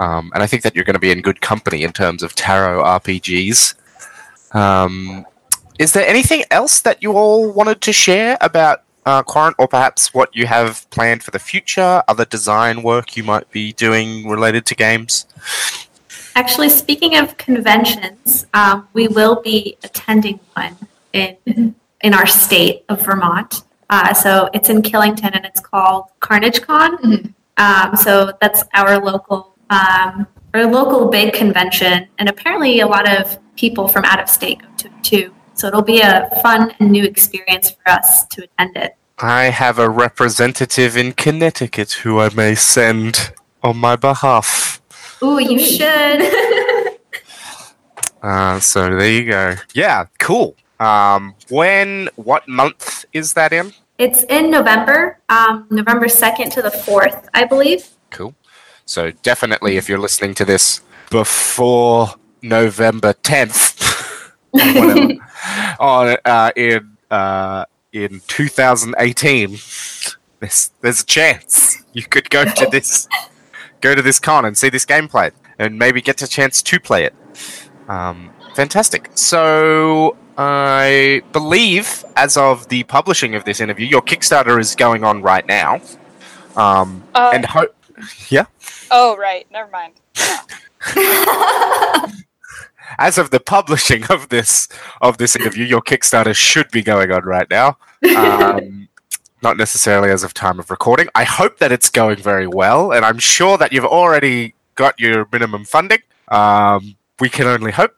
Um, 0.00 0.32
and 0.34 0.42
I 0.42 0.48
think 0.48 0.64
that 0.64 0.74
you're 0.74 0.84
going 0.84 0.94
to 0.94 1.06
be 1.08 1.12
in 1.12 1.22
good 1.22 1.40
company 1.40 1.84
in 1.84 1.92
terms 1.92 2.24
of 2.24 2.34
tarot 2.34 2.82
RPGs. 2.82 3.76
Um, 4.56 5.24
is 5.78 5.92
there 5.92 6.06
anything 6.08 6.42
else 6.50 6.80
that 6.80 7.00
you 7.00 7.12
all 7.12 7.52
wanted 7.52 7.80
to 7.82 7.92
share 7.92 8.36
about 8.40 8.82
uh, 9.06 9.22
Querent, 9.22 9.54
or 9.56 9.68
perhaps 9.68 10.12
what 10.12 10.34
you 10.34 10.46
have 10.46 10.90
planned 10.90 11.22
for 11.22 11.30
the 11.30 11.38
future? 11.38 12.02
Other 12.08 12.24
design 12.24 12.82
work 12.82 13.16
you 13.16 13.22
might 13.22 13.48
be 13.52 13.72
doing 13.72 14.28
related 14.28 14.66
to 14.66 14.74
games? 14.74 15.26
Actually, 16.34 16.68
speaking 16.70 17.16
of 17.16 17.36
conventions, 17.36 18.46
um, 18.54 18.88
we 18.92 19.08
will 19.08 19.42
be 19.42 19.76
attending 19.84 20.40
one 20.54 20.76
in 21.12 21.74
in 22.02 22.14
our 22.14 22.26
state 22.26 22.84
of 22.88 23.04
Vermont. 23.04 23.62
Uh, 23.90 24.12
so 24.12 24.48
it's 24.54 24.68
in 24.68 24.82
Killington, 24.82 25.30
and 25.34 25.44
it's 25.44 25.60
called 25.60 26.06
Carnage 26.20 26.60
Con. 26.62 26.96
Mhm. 26.98 27.34
Um, 27.58 27.96
so 27.96 28.32
that's 28.40 28.64
our 28.74 28.98
local 28.98 29.54
um, 29.70 30.26
our 30.54 30.66
local 30.66 31.08
big 31.08 31.32
convention, 31.32 32.08
and 32.18 32.28
apparently 32.28 32.80
a 32.80 32.86
lot 32.86 33.08
of 33.08 33.38
people 33.56 33.88
from 33.88 34.04
out 34.04 34.20
of 34.20 34.28
state 34.28 34.60
go 34.60 34.68
to 34.78 34.88
it 34.88 35.04
too. 35.04 35.34
So 35.54 35.68
it'll 35.68 35.82
be 35.82 36.00
a 36.00 36.28
fun 36.42 36.74
and 36.80 36.90
new 36.90 37.04
experience 37.04 37.70
for 37.70 37.90
us 37.90 38.26
to 38.28 38.44
attend 38.44 38.76
it. 38.76 38.96
I 39.18 39.44
have 39.44 39.78
a 39.78 39.88
representative 39.88 40.96
in 40.96 41.12
Connecticut 41.12 41.92
who 41.92 42.18
I 42.18 42.30
may 42.34 42.54
send 42.54 43.32
on 43.62 43.76
my 43.76 43.96
behalf. 43.96 44.71
Ooh, 45.22 45.38
you 45.38 45.58
should. 45.58 46.22
Uh, 48.22 48.60
so 48.60 48.82
there 48.94 49.10
you 49.10 49.28
go. 49.28 49.56
Yeah, 49.74 50.04
cool. 50.20 50.54
Um, 50.78 51.34
when, 51.48 52.08
what 52.14 52.46
month 52.46 53.04
is 53.12 53.32
that 53.32 53.52
in? 53.52 53.72
it's 54.02 54.24
in 54.24 54.50
November, 54.50 55.20
um, 55.28 55.66
November 55.70 56.08
second 56.08 56.50
to 56.52 56.62
the 56.62 56.70
fourth, 56.70 57.28
I 57.34 57.44
believe. 57.44 57.88
Cool. 58.10 58.34
So 58.84 59.12
definitely, 59.22 59.76
if 59.76 59.88
you're 59.88 60.00
listening 60.00 60.34
to 60.34 60.44
this 60.44 60.80
before 61.10 62.08
November 62.42 63.12
10th, 63.12 64.32
whatever, 64.50 65.14
on 65.80 66.16
uh, 66.24 66.50
in 66.56 66.96
uh, 67.10 67.64
in 67.92 68.20
2018, 68.26 69.50
there's 70.40 70.70
there's 70.80 71.02
a 71.02 71.06
chance 71.06 71.84
you 71.92 72.02
could 72.02 72.28
go 72.28 72.44
to 72.44 72.66
this 72.72 73.06
go 73.82 73.94
to 73.94 74.00
this 74.00 74.18
con 74.18 74.46
and 74.46 74.56
see 74.56 74.70
this 74.70 74.86
gameplay 74.86 75.30
and 75.58 75.78
maybe 75.78 76.00
get 76.00 76.22
a 76.22 76.26
chance 76.26 76.62
to 76.62 76.80
play 76.80 77.04
it. 77.04 77.14
Um, 77.88 78.30
fantastic. 78.54 79.10
So 79.14 80.16
I 80.38 81.22
believe, 81.32 82.02
as 82.16 82.36
of 82.38 82.68
the 82.68 82.84
publishing 82.84 83.34
of 83.34 83.44
this 83.44 83.60
interview, 83.60 83.86
your 83.86 84.00
Kickstarter 84.02 84.58
is 84.58 84.74
going 84.74 85.04
on 85.04 85.20
right 85.22 85.46
now. 85.46 85.80
Um, 86.56 87.02
Uh, 87.14 87.30
and 87.34 87.44
hope, 87.44 87.74
yeah. 88.28 88.44
oh, 88.90 89.16
right. 89.16 89.46
Never 89.50 89.70
mind. 89.70 89.94
As 92.98 93.16
of 93.16 93.30
the 93.30 93.40
publishing 93.40 94.04
of 94.10 94.28
this 94.28 94.68
of 95.00 95.16
this 95.16 95.34
interview, 95.34 95.64
your 95.64 95.80
Kickstarter 95.80 96.34
should 96.34 96.70
be 96.70 96.82
going 96.82 97.10
on 97.10 97.22
right 97.24 97.48
now. 97.50 97.78
Um, 98.16 98.81
not 99.42 99.56
necessarily 99.56 100.10
as 100.10 100.22
of 100.22 100.34
time 100.34 100.58
of 100.58 100.70
recording. 100.70 101.08
I 101.14 101.24
hope 101.24 101.58
that 101.58 101.72
it's 101.72 101.90
going 101.90 102.16
very 102.16 102.46
well, 102.46 102.92
and 102.92 103.04
I'm 103.04 103.18
sure 103.18 103.58
that 103.58 103.72
you've 103.72 103.84
already 103.84 104.54
got 104.74 104.98
your 104.98 105.26
minimum 105.32 105.64
funding. 105.64 105.98
Um, 106.28 106.96
we 107.20 107.28
can 107.28 107.46
only 107.46 107.72
hope. 107.72 107.94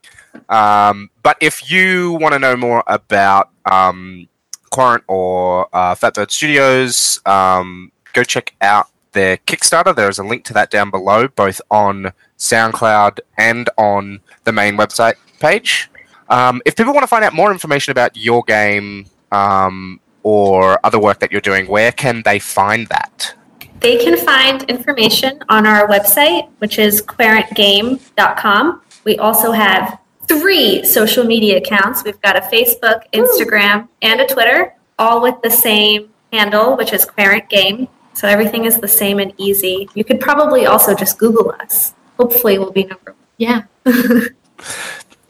Um, 0.49 1.11
but 1.23 1.37
if 1.41 1.71
you 1.71 2.13
want 2.13 2.33
to 2.33 2.39
know 2.39 2.57
more 2.57 2.83
about 2.87 3.51
um, 3.71 4.29
Querent 4.71 5.05
or 5.07 5.69
uh, 5.73 5.95
Fatbird 5.95 6.31
Studios, 6.31 7.21
um, 7.27 7.93
go 8.13 8.25
check 8.25 8.55
out 8.61 8.89
their 9.13 9.37
Kickstarter. 9.39 9.95
There 9.95 10.09
is 10.09 10.19
a 10.19 10.25
link 10.25 10.45
to 10.47 10.53
that 10.55 10.71
down 10.71 10.91
below, 10.91 11.29
both 11.29 11.61
on 11.71 12.13
SoundCloud 12.39 13.21
and 13.39 13.71
on 13.79 14.21
the 14.45 14.53
main 14.53 14.77
website 14.77 15.15
page. 15.41 15.89
Um, 16.29 16.63
if 16.65 16.75
people 16.75 16.93
want 16.93 17.05
to 17.05 17.09
find 17.09 17.25
out 17.25 17.35
more 17.35 17.53
information 17.53 17.93
about 17.93 18.17
your 18.17 18.43
game 18.43 19.07
um, 19.31 20.01
or 20.25 20.81
other 20.85 20.99
work 20.99 21.21
that 21.21 21.31
you're 21.31 21.41
doing, 21.41 21.69
where 21.69 21.93
can 21.93 22.23
they 22.25 22.41
find 22.41 22.89
that? 22.89 23.35
They 23.81 24.03
can 24.03 24.17
find 24.17 24.63
information 24.65 25.45
on 25.49 25.67
our 25.67 25.87
website, 25.87 26.49
which 26.59 26.79
is 26.79 27.03
querentgame.com. 27.03 28.81
We 29.05 29.19
also 29.19 29.53
have 29.53 29.99
three 30.27 30.85
social 30.85 31.25
media 31.25 31.59
accounts. 31.59 32.03
We've 32.03 32.21
got 32.23 32.37
a 32.37 32.41
Facebook, 32.41 33.03
Instagram, 33.13 33.89
and 34.01 34.21
a 34.21 34.27
Twitter, 34.27 34.75
all 34.99 35.21
with 35.21 35.37
the 35.43 35.51
same 35.51 36.09
handle, 36.33 36.77
which 36.77 36.93
is 36.93 37.05
Querent 37.05 37.49
Game. 37.51 37.89
So 38.15 38.27
everything 38.27 38.65
is 38.65 38.79
the 38.81 38.89
same 38.89 39.19
and 39.19 39.35
easy. 39.37 39.89
You 39.95 40.05
could 40.05 40.21
probably 40.21 40.67
also 40.67 40.95
just 40.95 41.19
Google 41.19 41.55
us. 41.61 41.95
Hopefully, 42.19 42.59
we'll 42.59 42.73
be 42.73 42.85
number 42.85 43.13
one. 43.13 43.17
Yeah. 43.37 43.63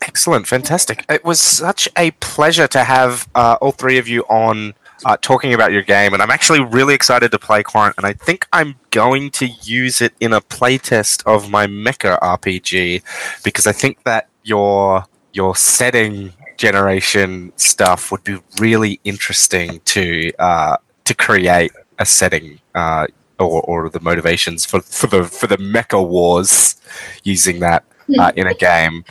Excellent, 0.02 0.46
fantastic. 0.46 1.04
It 1.08 1.24
was 1.24 1.40
such 1.40 1.88
a 1.96 2.12
pleasure 2.12 2.68
to 2.68 2.84
have 2.84 3.28
uh, 3.34 3.56
all 3.60 3.72
three 3.72 3.98
of 3.98 4.06
you 4.06 4.22
on 4.24 4.74
uh, 5.04 5.16
talking 5.20 5.54
about 5.54 5.72
your 5.72 5.82
game, 5.82 6.14
and 6.14 6.22
I'm 6.22 6.30
actually 6.30 6.64
really 6.64 6.94
excited 6.94 7.30
to 7.32 7.38
play 7.38 7.62
Querent, 7.62 7.94
and 7.96 8.06
I 8.06 8.12
think 8.12 8.46
I'm 8.52 8.76
going 8.90 9.30
to 9.32 9.46
use 9.46 10.00
it 10.00 10.14
in 10.20 10.32
a 10.32 10.40
playtest 10.40 11.24
of 11.26 11.50
my 11.50 11.66
Mecha 11.66 12.18
RPG 12.20 13.02
because 13.42 13.66
I 13.66 13.72
think 13.72 14.02
that 14.04 14.28
your 14.42 15.04
your 15.32 15.56
setting 15.56 16.32
generation 16.56 17.52
stuff 17.56 18.12
would 18.12 18.22
be 18.24 18.38
really 18.58 19.00
interesting 19.04 19.80
to 19.86 20.32
uh, 20.38 20.76
to 21.04 21.14
create 21.14 21.72
a 21.98 22.06
setting 22.06 22.60
uh, 22.74 23.06
or, 23.38 23.62
or 23.62 23.90
the 23.90 24.00
motivations 24.00 24.64
for, 24.64 24.80
for 24.80 25.06
the 25.06 25.24
for 25.24 25.46
the 25.46 25.56
Mecha 25.56 26.06
Wars 26.06 26.76
using 27.24 27.60
that 27.60 27.84
uh, 28.18 28.32
in 28.36 28.46
a 28.46 28.54
game. 28.54 29.04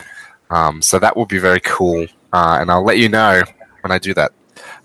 Um, 0.50 0.82
so 0.82 0.98
that 0.98 1.16
will 1.16 1.26
be 1.26 1.38
very 1.38 1.60
cool, 1.60 2.06
uh, 2.32 2.58
and 2.60 2.70
I'll 2.70 2.84
let 2.84 2.98
you 2.98 3.08
know 3.08 3.42
when 3.80 3.90
I 3.90 3.98
do 3.98 4.14
that. 4.14 4.32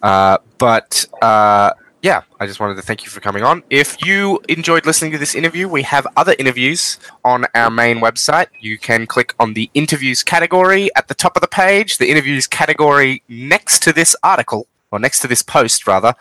Uh, 0.01 0.37
but 0.57 1.05
uh, 1.21 1.71
yeah, 2.01 2.21
I 2.39 2.47
just 2.47 2.59
wanted 2.59 2.75
to 2.75 2.81
thank 2.81 3.03
you 3.03 3.09
for 3.09 3.19
coming 3.19 3.43
on. 3.43 3.63
If 3.69 4.05
you 4.05 4.39
enjoyed 4.47 4.85
listening 4.85 5.11
to 5.11 5.17
this 5.17 5.35
interview, 5.35 5.67
we 5.67 5.83
have 5.83 6.07
other 6.15 6.33
interviews 6.39 6.97
on 7.25 7.45
our 7.55 7.69
main 7.69 7.97
website. 7.97 8.47
You 8.59 8.77
can 8.77 9.05
click 9.05 9.35
on 9.39 9.53
the 9.53 9.69
interviews 9.73 10.23
category 10.23 10.89
at 10.95 11.07
the 11.09 11.13
top 11.13 11.35
of 11.35 11.41
the 11.41 11.47
page, 11.47 11.97
the 11.97 12.09
interviews 12.09 12.47
category 12.47 13.21
next 13.27 13.83
to 13.83 13.93
this 13.93 14.15
article, 14.23 14.67
or 14.91 14.99
next 14.99 15.19
to 15.21 15.27
this 15.27 15.41
post, 15.41 15.87
rather, 15.87 16.13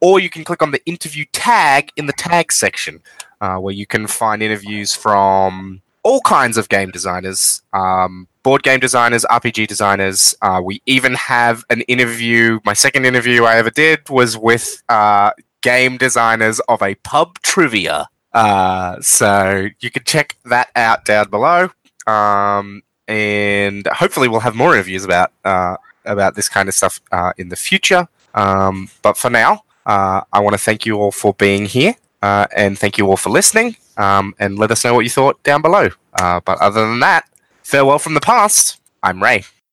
or 0.00 0.20
you 0.20 0.30
can 0.30 0.42
click 0.42 0.62
on 0.62 0.70
the 0.70 0.84
interview 0.86 1.24
tag 1.32 1.90
in 1.96 2.06
the 2.06 2.12
tag 2.14 2.50
section, 2.50 3.02
uh, 3.40 3.56
where 3.56 3.74
you 3.74 3.86
can 3.86 4.06
find 4.06 4.42
interviews 4.42 4.94
from 4.94 5.82
all 6.02 6.20
kinds 6.20 6.56
of 6.56 6.68
game 6.68 6.90
designers, 6.90 7.62
um, 7.72 8.26
board 8.46 8.62
game 8.62 8.78
designers, 8.78 9.24
RPG 9.24 9.66
designers. 9.66 10.32
Uh, 10.40 10.60
we 10.62 10.80
even 10.86 11.14
have 11.14 11.64
an 11.68 11.80
interview. 11.88 12.60
My 12.64 12.74
second 12.74 13.04
interview 13.04 13.42
I 13.42 13.56
ever 13.56 13.70
did 13.70 14.08
was 14.08 14.38
with 14.38 14.84
uh, 14.88 15.32
game 15.62 15.96
designers 15.96 16.60
of 16.68 16.80
a 16.80 16.94
pub 16.94 17.40
trivia. 17.42 18.08
Uh, 18.32 19.00
so 19.00 19.66
you 19.80 19.90
can 19.90 20.04
check 20.04 20.36
that 20.44 20.68
out 20.76 21.04
down 21.04 21.28
below. 21.28 21.70
Um, 22.06 22.84
and 23.08 23.84
hopefully 23.88 24.28
we'll 24.28 24.46
have 24.48 24.54
more 24.54 24.74
interviews 24.74 25.04
about 25.04 25.32
uh, 25.44 25.76
about 26.04 26.36
this 26.36 26.48
kind 26.48 26.68
of 26.68 26.74
stuff 26.76 27.00
uh, 27.10 27.32
in 27.38 27.48
the 27.48 27.56
future. 27.56 28.06
Um, 28.34 28.90
but 29.02 29.16
for 29.16 29.28
now, 29.28 29.64
uh, 29.86 30.20
I 30.32 30.38
want 30.38 30.54
to 30.54 30.62
thank 30.62 30.86
you 30.86 30.98
all 30.98 31.10
for 31.10 31.34
being 31.34 31.66
here. 31.66 31.96
And 32.22 32.78
thank 32.78 32.96
you 32.96 33.08
all 33.08 33.16
for 33.16 33.30
listening. 33.30 33.76
Um, 33.96 34.36
and 34.38 34.56
let 34.56 34.70
us 34.70 34.84
know 34.84 34.94
what 34.94 35.00
you 35.00 35.10
thought 35.10 35.42
down 35.42 35.62
below. 35.62 35.88
But 36.16 36.58
other 36.60 36.86
than 36.86 37.00
that, 37.00 37.28
farewell 37.66 37.98
from 37.98 38.14
the 38.14 38.20
past. 38.20 38.78
I'm 39.02 39.20
Ray. 39.20 39.44